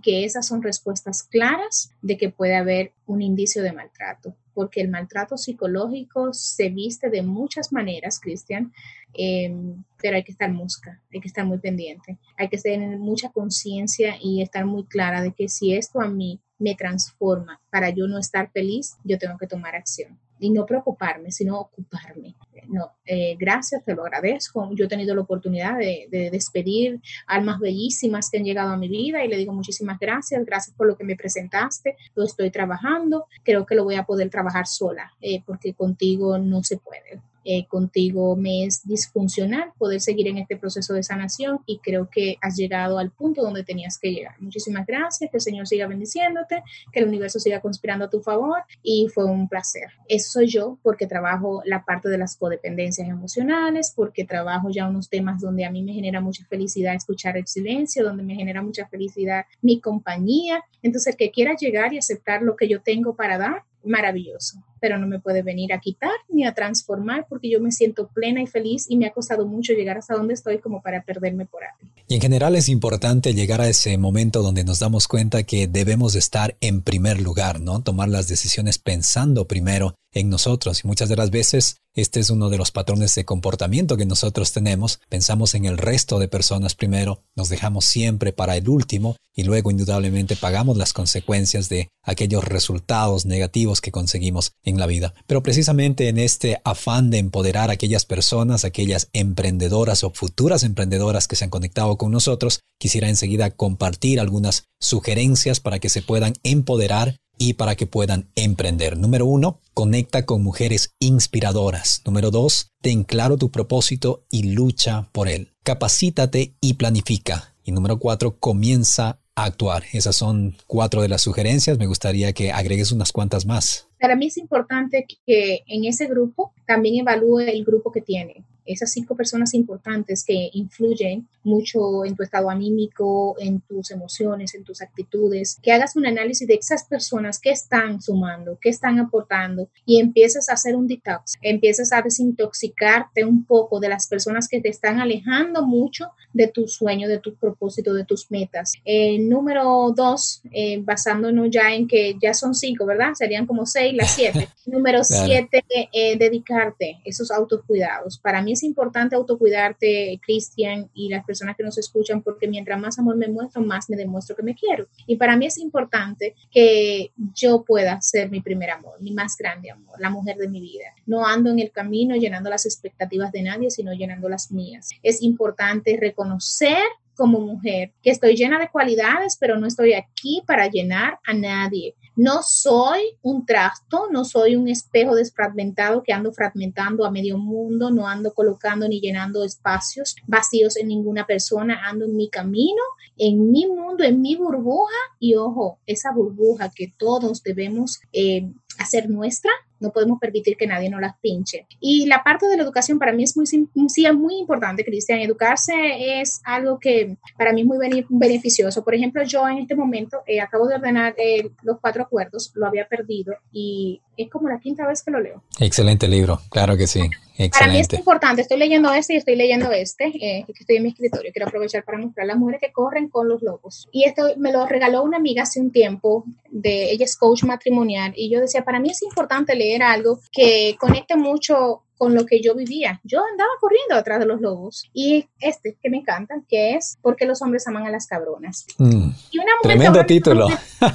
que 0.00 0.24
esas 0.24 0.46
son 0.46 0.62
respuestas 0.62 1.22
claras 1.22 1.92
de 2.02 2.18
que 2.18 2.28
puede 2.28 2.56
haber 2.56 2.92
un 3.06 3.22
indicio 3.22 3.62
de 3.62 3.72
maltrato, 3.72 4.36
porque 4.52 4.82
el 4.82 4.88
maltrato 4.88 5.38
psicológico 5.38 6.34
se 6.34 6.68
viste 6.68 7.08
de 7.08 7.22
muchas 7.22 7.72
maneras, 7.72 8.20
Cristian, 8.20 8.72
em, 9.14 9.82
pero 10.00 10.16
hay 10.16 10.22
que 10.22 10.32
estar 10.32 10.52
musca, 10.52 11.00
hay 11.12 11.20
que 11.20 11.28
estar 11.28 11.46
muy 11.46 11.58
pendiente, 11.58 12.18
hay 12.36 12.48
que 12.48 12.58
tener 12.58 12.98
mucha 12.98 13.30
conciencia 13.30 14.16
y 14.20 14.42
estar 14.42 14.66
muy 14.66 14.84
clara 14.84 15.22
de 15.22 15.32
que 15.32 15.48
si 15.48 15.74
esto 15.74 16.00
a 16.02 16.08
mí 16.08 16.40
me 16.58 16.74
transforma 16.74 17.60
para 17.70 17.88
yo 17.88 18.06
no 18.06 18.18
estar 18.18 18.50
feliz, 18.52 18.96
yo 19.04 19.18
tengo 19.18 19.38
que 19.38 19.46
tomar 19.46 19.74
acción 19.74 20.18
y 20.40 20.50
no 20.50 20.66
preocuparme, 20.66 21.30
sino 21.30 21.60
ocuparme. 21.60 22.34
No, 22.68 22.92
eh, 23.04 23.36
gracias, 23.38 23.84
te 23.84 23.94
lo 23.94 24.02
agradezco. 24.02 24.70
Yo 24.74 24.86
he 24.86 24.88
tenido 24.88 25.14
la 25.14 25.22
oportunidad 25.22 25.78
de, 25.78 26.08
despedir 26.32 27.00
almas 27.26 27.60
bellísimas 27.60 28.30
que 28.30 28.38
han 28.38 28.44
llegado 28.44 28.70
a 28.70 28.76
mi 28.76 28.88
vida 28.88 29.24
y 29.24 29.28
le 29.28 29.36
digo 29.36 29.52
muchísimas 29.52 29.98
gracias, 29.98 30.44
gracias 30.44 30.74
por 30.76 30.86
lo 30.86 30.96
que 30.96 31.04
me 31.04 31.16
presentaste, 31.16 31.96
lo 32.14 32.24
estoy 32.24 32.50
trabajando, 32.50 33.26
creo 33.42 33.66
que 33.66 33.74
lo 33.74 33.84
voy 33.84 33.96
a 33.96 34.04
poder 34.04 34.30
trabajar 34.30 34.66
sola, 34.66 35.12
eh, 35.20 35.42
porque 35.44 35.74
contigo 35.74 36.38
no 36.38 36.62
se 36.62 36.78
puede. 36.78 37.20
Eh, 37.44 37.66
contigo 37.66 38.36
me 38.36 38.64
es 38.64 38.86
disfuncional 38.86 39.72
poder 39.78 40.00
seguir 40.00 40.28
en 40.28 40.38
este 40.38 40.56
proceso 40.56 40.94
de 40.94 41.02
sanación 41.02 41.60
y 41.66 41.78
creo 41.78 42.08
que 42.10 42.36
has 42.40 42.56
llegado 42.56 42.98
al 42.98 43.10
punto 43.10 43.42
donde 43.42 43.64
tenías 43.64 43.98
que 43.98 44.12
llegar. 44.12 44.34
Muchísimas 44.40 44.86
gracias, 44.86 45.30
que 45.30 45.36
el 45.36 45.40
Señor 45.40 45.66
siga 45.66 45.86
bendiciéndote, 45.86 46.62
que 46.92 47.00
el 47.00 47.08
universo 47.08 47.38
siga 47.38 47.60
conspirando 47.60 48.04
a 48.04 48.10
tu 48.10 48.20
favor 48.20 48.62
y 48.82 49.08
fue 49.12 49.24
un 49.24 49.48
placer. 49.48 49.88
Eso 50.08 50.32
soy 50.32 50.48
yo 50.48 50.78
porque 50.82 51.06
trabajo 51.06 51.62
la 51.64 51.84
parte 51.84 52.08
de 52.08 52.18
las 52.18 52.36
codependencias 52.36 53.08
emocionales, 53.08 53.92
porque 53.94 54.24
trabajo 54.24 54.70
ya 54.70 54.88
unos 54.88 55.08
temas 55.08 55.40
donde 55.40 55.64
a 55.64 55.70
mí 55.70 55.82
me 55.82 55.92
genera 55.92 56.20
mucha 56.20 56.44
felicidad 56.44 56.94
escuchar 56.94 57.36
el 57.36 57.46
silencio, 57.46 58.04
donde 58.04 58.22
me 58.22 58.34
genera 58.34 58.62
mucha 58.62 58.86
felicidad 58.86 59.46
mi 59.62 59.80
compañía. 59.80 60.64
Entonces, 60.82 61.16
que 61.16 61.30
quiera 61.30 61.54
llegar 61.54 61.92
y 61.92 61.98
aceptar 61.98 62.42
lo 62.42 62.56
que 62.56 62.68
yo 62.68 62.80
tengo 62.80 63.14
para 63.14 63.38
dar, 63.38 63.64
maravilloso, 63.84 64.62
pero 64.80 64.98
no 64.98 65.06
me 65.06 65.20
puede 65.20 65.42
venir 65.42 65.72
a 65.72 65.80
quitar 65.80 66.12
ni 66.28 66.44
a 66.44 66.54
transformar 66.54 67.26
porque 67.28 67.50
yo 67.50 67.60
me 67.60 67.72
siento 67.72 68.08
plena 68.08 68.42
y 68.42 68.46
feliz 68.46 68.86
y 68.88 68.96
me 68.96 69.06
ha 69.06 69.12
costado 69.12 69.46
mucho 69.46 69.72
llegar 69.72 69.98
hasta 69.98 70.14
donde 70.14 70.34
estoy 70.34 70.58
como 70.58 70.82
para 70.82 71.02
perderme 71.02 71.46
por 71.46 71.62
ahí. 71.64 71.90
Y 72.08 72.14
en 72.14 72.20
general 72.20 72.56
es 72.56 72.68
importante 72.68 73.34
llegar 73.34 73.60
a 73.60 73.68
ese 73.68 73.96
momento 73.96 74.42
donde 74.42 74.64
nos 74.64 74.80
damos 74.80 75.06
cuenta 75.06 75.42
que 75.44 75.68
debemos 75.68 76.14
estar 76.14 76.56
en 76.60 76.82
primer 76.82 77.20
lugar, 77.20 77.60
¿no? 77.60 77.82
Tomar 77.82 78.08
las 78.08 78.28
decisiones 78.28 78.78
pensando 78.78 79.46
primero 79.46 79.94
en 80.12 80.28
nosotros 80.28 80.82
y 80.84 80.86
muchas 80.86 81.08
de 81.08 81.16
las 81.16 81.30
veces 81.30 81.76
este 81.94 82.20
es 82.20 82.30
uno 82.30 82.50
de 82.50 82.56
los 82.56 82.70
patrones 82.70 83.16
de 83.16 83.24
comportamiento 83.24 83.96
que 83.96 84.06
nosotros 84.06 84.52
tenemos. 84.52 85.00
Pensamos 85.08 85.56
en 85.56 85.64
el 85.64 85.76
resto 85.76 86.20
de 86.20 86.28
personas 86.28 86.76
primero, 86.76 87.24
nos 87.34 87.48
dejamos 87.48 87.84
siempre 87.84 88.32
para 88.32 88.56
el 88.56 88.68
último 88.68 89.16
y 89.34 89.42
luego 89.42 89.72
indudablemente 89.72 90.36
pagamos 90.36 90.76
las 90.76 90.92
consecuencias 90.92 91.68
de 91.68 91.88
aquellos 92.04 92.44
resultados 92.44 93.26
negativos 93.26 93.80
que 93.80 93.90
conseguimos 93.90 94.52
en 94.62 94.78
la 94.78 94.86
vida. 94.86 95.14
Pero 95.26 95.42
precisamente 95.42 96.08
en 96.08 96.18
este 96.18 96.60
afán 96.64 97.10
de 97.10 97.18
empoderar 97.18 97.70
a 97.70 97.72
aquellas 97.72 98.06
personas, 98.06 98.64
aquellas 98.64 99.08
emprendedoras 99.12 100.04
o 100.04 100.10
futuras 100.10 100.62
emprendedoras 100.62 101.26
que 101.26 101.34
se 101.34 101.44
han 101.44 101.50
conectado 101.50 101.96
con 101.98 102.12
nosotros, 102.12 102.60
quisiera 102.78 103.08
enseguida 103.08 103.50
compartir 103.50 104.20
algunas 104.20 104.64
sugerencias 104.78 105.58
para 105.58 105.80
que 105.80 105.88
se 105.88 106.02
puedan 106.02 106.34
empoderar 106.44 107.16
y 107.40 107.54
para 107.54 107.74
que 107.74 107.86
puedan 107.86 108.28
emprender. 108.36 108.98
Número 108.98 109.24
uno, 109.24 109.60
conecta 109.72 110.26
con 110.26 110.42
mujeres 110.42 110.94
inspiradoras. 111.00 112.02
Número 112.04 112.30
dos, 112.30 112.70
ten 112.82 113.02
claro 113.02 113.38
tu 113.38 113.50
propósito 113.50 114.26
y 114.30 114.52
lucha 114.52 115.08
por 115.10 115.26
él. 115.26 115.54
Capacítate 115.64 116.54
y 116.60 116.74
planifica. 116.74 117.54
Y 117.64 117.72
número 117.72 117.98
cuatro, 117.98 118.36
comienza 118.38 119.20
a 119.34 119.44
actuar. 119.44 119.84
Esas 119.94 120.16
son 120.16 120.54
cuatro 120.66 121.00
de 121.00 121.08
las 121.08 121.22
sugerencias. 121.22 121.78
Me 121.78 121.86
gustaría 121.86 122.34
que 122.34 122.52
agregues 122.52 122.92
unas 122.92 123.10
cuantas 123.10 123.46
más. 123.46 123.88
Para 123.98 124.16
mí 124.16 124.26
es 124.26 124.36
importante 124.36 125.06
que 125.26 125.62
en 125.66 125.86
ese 125.86 126.08
grupo 126.08 126.52
también 126.66 126.96
evalúe 127.00 127.40
el 127.40 127.64
grupo 127.64 127.90
que 127.90 128.02
tiene 128.02 128.44
esas 128.64 128.92
cinco 128.92 129.16
personas 129.16 129.54
importantes 129.54 130.24
que 130.24 130.50
influyen 130.52 131.28
mucho 131.42 132.04
en 132.04 132.14
tu 132.14 132.22
estado 132.22 132.50
anímico, 132.50 133.34
en 133.38 133.60
tus 133.60 133.90
emociones, 133.90 134.54
en 134.54 134.64
tus 134.64 134.82
actitudes, 134.82 135.58
que 135.62 135.72
hagas 135.72 135.96
un 135.96 136.06
análisis 136.06 136.46
de 136.46 136.54
esas 136.54 136.84
personas 136.84 137.38
que 137.38 137.50
están 137.50 138.00
sumando, 138.00 138.58
que 138.60 138.68
están 138.68 138.98
aportando 138.98 139.68
y 139.86 140.00
empieces 140.00 140.48
a 140.48 140.54
hacer 140.54 140.76
un 140.76 140.86
detox, 140.86 141.34
empieces 141.42 141.92
a 141.92 142.02
desintoxicarte 142.02 143.24
un 143.24 143.44
poco 143.44 143.80
de 143.80 143.88
las 143.88 144.06
personas 144.06 144.48
que 144.48 144.60
te 144.60 144.68
están 144.68 145.00
alejando 145.00 145.66
mucho 145.66 146.06
de 146.32 146.48
tu 146.48 146.68
sueño, 146.68 147.08
de 147.08 147.18
tu 147.18 147.34
propósito, 147.34 147.94
de 147.94 148.04
tus 148.04 148.30
metas. 148.30 148.74
Eh, 148.84 149.18
número 149.18 149.92
dos, 149.96 150.42
eh, 150.52 150.80
basándonos 150.82 151.48
ya 151.50 151.72
en 151.74 151.88
que 151.88 152.16
ya 152.20 152.34
son 152.34 152.54
cinco, 152.54 152.86
¿verdad? 152.86 153.14
Serían 153.14 153.46
como 153.46 153.66
seis, 153.66 153.94
las 153.94 154.14
siete. 154.14 154.48
número 154.66 155.02
siete, 155.04 155.64
eh, 155.92 156.16
dedicarte 156.18 157.00
esos 157.04 157.30
autocuidados. 157.30 158.18
Para 158.18 158.42
mí 158.42 158.49
es 158.52 158.62
importante 158.62 159.16
autocuidarte, 159.16 160.20
Cristian, 160.22 160.90
y 160.94 161.08
las 161.08 161.24
personas 161.24 161.56
que 161.56 161.62
nos 161.62 161.78
escuchan, 161.78 162.22
porque 162.22 162.48
mientras 162.48 162.80
más 162.80 162.98
amor 162.98 163.16
me 163.16 163.28
muestro, 163.28 163.62
más 163.62 163.88
me 163.90 163.96
demuestro 163.96 164.36
que 164.36 164.42
me 164.42 164.54
quiero. 164.54 164.86
Y 165.06 165.16
para 165.16 165.36
mí 165.36 165.46
es 165.46 165.58
importante 165.58 166.34
que 166.50 167.12
yo 167.34 167.64
pueda 167.64 168.00
ser 168.00 168.30
mi 168.30 168.40
primer 168.40 168.70
amor, 168.70 169.00
mi 169.00 169.12
más 169.12 169.36
grande 169.36 169.70
amor, 169.70 170.00
la 170.00 170.10
mujer 170.10 170.36
de 170.36 170.48
mi 170.48 170.60
vida. 170.60 170.94
No 171.06 171.26
ando 171.26 171.50
en 171.50 171.58
el 171.58 171.70
camino 171.70 172.16
llenando 172.16 172.50
las 172.50 172.66
expectativas 172.66 173.32
de 173.32 173.42
nadie, 173.42 173.70
sino 173.70 173.92
llenando 173.92 174.28
las 174.28 174.50
mías. 174.50 174.90
Es 175.02 175.22
importante 175.22 175.96
reconocer 176.00 176.78
como 177.20 177.38
mujer, 177.38 177.92
que 178.02 178.10
estoy 178.10 178.34
llena 178.34 178.58
de 178.58 178.70
cualidades, 178.70 179.36
pero 179.38 179.58
no 179.58 179.66
estoy 179.66 179.92
aquí 179.92 180.42
para 180.46 180.70
llenar 180.70 181.18
a 181.22 181.34
nadie. 181.34 181.94
No 182.16 182.42
soy 182.42 183.02
un 183.20 183.44
trasto, 183.44 184.08
no 184.10 184.24
soy 184.24 184.56
un 184.56 184.68
espejo 184.68 185.14
desfragmentado 185.14 186.02
que 186.02 186.14
ando 186.14 186.32
fragmentando 186.32 187.04
a 187.04 187.10
medio 187.10 187.36
mundo, 187.36 187.90
no 187.90 188.08
ando 188.08 188.32
colocando 188.32 188.88
ni 188.88 189.02
llenando 189.02 189.44
espacios 189.44 190.16
vacíos 190.26 190.78
en 190.78 190.88
ninguna 190.88 191.26
persona, 191.26 191.86
ando 191.86 192.06
en 192.06 192.16
mi 192.16 192.30
camino, 192.30 192.82
en 193.18 193.50
mi 193.50 193.66
mundo, 193.66 194.02
en 194.02 194.22
mi 194.22 194.36
burbuja 194.36 194.96
y 195.18 195.34
ojo, 195.34 195.78
esa 195.84 196.12
burbuja 196.12 196.70
que 196.74 196.90
todos 196.96 197.42
debemos 197.42 198.00
eh, 198.14 198.50
hacer 198.78 199.10
nuestra, 199.10 199.50
no 199.80 199.90
podemos 199.90 200.18
permitir 200.20 200.56
que 200.56 200.66
nadie 200.66 200.90
nos 200.90 201.00
las 201.00 201.18
pinche. 201.20 201.66
Y 201.80 202.06
la 202.06 202.22
parte 202.22 202.46
de 202.46 202.56
la 202.56 202.62
educación 202.62 202.98
para 202.98 203.12
mí 203.12 203.24
es 203.24 203.36
muy, 203.36 203.46
sí, 203.46 203.68
es 204.06 204.14
muy 204.14 204.36
importante, 204.38 204.84
Cristian. 204.84 205.20
Educarse 205.20 206.20
es 206.20 206.40
algo 206.44 206.78
que 206.78 207.16
para 207.36 207.52
mí 207.52 207.62
es 207.62 207.66
muy 207.66 207.78
beneficioso. 208.08 208.84
Por 208.84 208.94
ejemplo, 208.94 209.22
yo 209.24 209.48
en 209.48 209.58
este 209.58 209.74
momento 209.74 210.18
eh, 210.26 210.40
acabo 210.40 210.66
de 210.66 210.76
ordenar 210.76 211.14
eh, 211.16 211.50
los 211.62 211.78
cuatro 211.80 212.02
acuerdos, 212.02 212.52
lo 212.54 212.66
había 212.66 212.86
perdido 212.86 213.34
y 213.52 214.00
es 214.16 214.30
como 214.30 214.48
la 214.48 214.60
quinta 214.60 214.86
vez 214.86 215.02
que 215.02 215.10
lo 215.10 215.20
leo. 215.20 215.42
Excelente 215.58 216.06
libro, 216.08 216.40
claro 216.50 216.76
que 216.76 216.86
sí. 216.86 217.00
Excelente. 217.42 217.58
Para 217.58 217.72
mí 217.72 217.80
es 217.80 217.92
importante, 217.94 218.42
estoy 218.42 218.58
leyendo 218.58 218.92
este 218.92 219.14
y 219.14 219.16
estoy 219.16 219.34
leyendo 219.34 219.72
este, 219.72 220.08
eh, 220.08 220.44
que 220.46 220.52
estoy 220.52 220.76
en 220.76 220.82
mi 220.82 220.90
escritorio, 220.90 221.32
quiero 221.32 221.48
aprovechar 221.48 221.84
para 221.84 221.96
mostrar 221.96 222.26
las 222.26 222.36
mujeres 222.36 222.60
que 222.60 222.70
corren 222.70 223.08
con 223.08 223.28
los 223.28 223.40
lobos. 223.40 223.88
Y 223.92 224.04
esto 224.04 224.24
me 224.36 224.52
lo 224.52 224.66
regaló 224.66 225.02
una 225.02 225.16
amiga 225.16 225.44
hace 225.44 225.58
un 225.58 225.72
tiempo, 225.72 226.24
de 226.50 226.90
ella 226.90 227.06
es 227.06 227.16
coach 227.16 227.44
matrimonial, 227.44 228.12
y 228.14 228.30
yo 228.30 228.40
decía, 228.40 228.62
para 228.62 228.78
mí 228.78 228.90
es 228.90 229.02
importante 229.02 229.54
leer 229.54 229.69
algo 229.82 230.20
que 230.32 230.76
conecte 230.78 231.16
mucho 231.16 231.82
con 232.00 232.14
lo 232.14 232.24
que 232.24 232.40
yo 232.40 232.54
vivía. 232.54 232.98
Yo 233.04 233.20
andaba 233.22 233.50
corriendo 233.60 233.94
detrás 233.94 234.18
de 234.20 234.24
los 234.24 234.40
lobos. 234.40 234.88
Y 234.94 235.26
este 235.38 235.76
que 235.82 235.90
me 235.90 235.98
encanta, 235.98 236.34
que 236.48 236.74
es 236.74 236.98
porque 237.02 237.26
los 237.26 237.42
hombres 237.42 237.66
aman 237.68 237.86
a 237.86 237.90
las 237.90 238.06
cabronas. 238.06 238.64
Mm, 238.78 239.10
y 239.30 239.38
una 239.38 239.52
mujer 239.62 239.78
tremendo 239.78 240.06
título. 240.06 240.46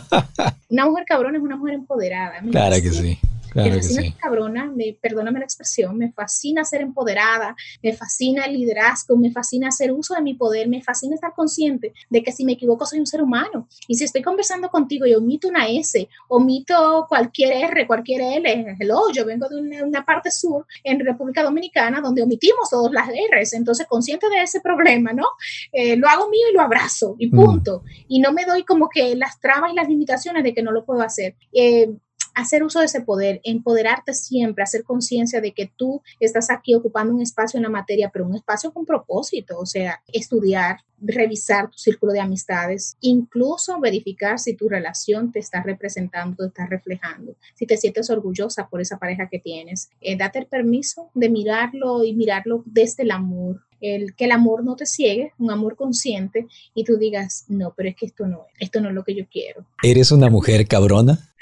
Una 0.69 0.85
mujer 0.87 1.05
cabrona 1.07 1.37
es 1.37 1.43
una 1.43 1.57
mujer 1.57 1.75
empoderada. 1.75 2.41
Claro 2.49 2.75
que 2.77 2.89
sí. 2.89 3.19
Claro 3.55 3.69
me 3.69 3.81
fascina 3.81 4.17
cabrona, 4.19 4.65
me, 4.65 4.97
perdóname 4.99 5.39
la 5.39 5.45
expresión, 5.45 5.97
me 5.97 6.11
fascina 6.11 6.65
ser 6.65 6.81
empoderada, 6.81 7.55
me 7.81 7.93
fascina 7.93 8.43
el 8.43 8.53
liderazgo, 8.53 9.15
me 9.15 9.31
fascina 9.31 9.69
hacer 9.69 9.93
uso 9.93 10.13
de 10.13 10.21
mi 10.21 10.33
poder, 10.33 10.67
me 10.67 10.81
fascina 10.81 11.15
estar 11.15 11.33
consciente 11.33 11.93
de 12.09 12.21
que 12.21 12.33
si 12.33 12.43
me 12.43 12.51
equivoco 12.51 12.85
soy 12.85 12.99
un 12.99 13.07
ser 13.07 13.21
humano. 13.21 13.69
Y 13.87 13.95
si 13.95 14.03
estoy 14.03 14.23
conversando 14.23 14.69
contigo 14.69 15.05
y 15.05 15.13
omito 15.13 15.47
una 15.47 15.69
S, 15.69 16.09
omito 16.27 17.05
cualquier 17.07 17.53
R, 17.71 17.87
cualquier 17.87 18.23
L, 18.23 18.75
hello, 18.77 19.09
yo 19.13 19.25
vengo 19.25 19.47
de 19.47 19.61
una, 19.61 20.03
parte 20.03 20.31
sur 20.31 20.65
en 20.83 20.99
República 20.99 21.41
Dominicana 21.41 22.01
donde 22.01 22.23
omitimos 22.23 22.69
todas 22.69 22.91
las 22.91 23.07
R's, 23.07 23.53
entonces 23.53 23.87
consciente 23.87 24.27
de 24.29 24.41
ese 24.41 24.59
problema, 24.59 25.13
¿no? 25.13 25.23
Eh, 25.71 25.95
lo 25.95 26.09
hago 26.09 26.29
mío 26.29 26.47
y 26.51 26.53
lo 26.53 26.61
abrazo 26.61 27.15
y 27.17 27.27
mm. 27.27 27.31
punto. 27.31 27.83
Y 28.09 28.19
no 28.19 28.33
me 28.33 28.43
doy 28.43 28.63
como 28.63 28.89
que 28.89 29.15
las 29.15 29.39
trabas 29.39 29.71
y 29.71 29.75
las 29.75 29.87
limitaciones 29.87 30.43
de 30.43 30.53
que 30.53 30.61
no 30.61 30.71
lo 30.71 30.83
puedo 30.83 31.01
hacer. 31.01 31.35
Eh, 31.53 31.95
hacer 32.35 32.63
uso 32.63 32.79
de 32.79 32.85
ese 32.85 33.01
poder, 33.01 33.41
empoderarte 33.43 34.13
siempre, 34.13 34.63
hacer 34.63 34.83
conciencia 34.83 35.41
de 35.41 35.53
que 35.53 35.71
tú 35.75 36.01
estás 36.19 36.49
aquí 36.51 36.75
ocupando 36.75 37.13
un 37.13 37.21
espacio 37.21 37.57
en 37.57 37.63
la 37.63 37.69
materia, 37.69 38.09
pero 38.11 38.25
un 38.25 38.35
espacio 38.35 38.71
con 38.71 38.85
propósito, 38.85 39.57
o 39.57 39.65
sea, 39.65 40.01
estudiar, 40.11 40.81
revisar 40.99 41.69
tu 41.69 41.77
círculo 41.77 42.13
de 42.13 42.19
amistades, 42.19 42.97
incluso 43.01 43.79
verificar 43.79 44.39
si 44.39 44.53
tu 44.53 44.69
relación 44.69 45.31
te 45.31 45.39
está 45.39 45.63
representando, 45.63 46.37
te 46.37 46.47
está 46.47 46.65
reflejando, 46.67 47.35
si 47.53 47.65
te 47.65 47.77
sientes 47.77 48.09
orgullosa 48.09 48.67
por 48.67 48.81
esa 48.81 48.97
pareja 48.97 49.29
que 49.29 49.39
tienes. 49.39 49.89
Eh, 50.01 50.17
date 50.17 50.39
el 50.39 50.47
permiso 50.47 51.09
de 51.13 51.29
mirarlo 51.29 52.03
y 52.03 52.13
mirarlo 52.13 52.63
desde 52.65 53.03
el 53.03 53.11
amor, 53.11 53.61
el, 53.93 54.15
que 54.15 54.25
el 54.25 54.31
amor 54.31 54.63
no 54.63 54.75
te 54.75 54.85
ciegue, 54.85 55.33
un 55.37 55.51
amor 55.51 55.75
consciente 55.75 56.47
y 56.73 56.83
tú 56.83 56.97
digas, 56.97 57.45
no, 57.47 57.73
pero 57.75 57.89
es 57.89 57.95
que 57.95 58.05
esto 58.05 58.25
no 58.25 58.45
es, 58.47 58.61
esto 58.61 58.79
no 58.81 58.89
es 58.89 58.95
lo 58.95 59.03
que 59.03 59.15
yo 59.15 59.25
quiero. 59.29 59.65
¿Eres 59.83 60.11
una 60.11 60.29
mujer 60.29 60.67
cabrona? 60.67 61.33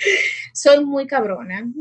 Soy 0.54 0.84
muy 0.84 1.08
cabrona. 1.08 1.66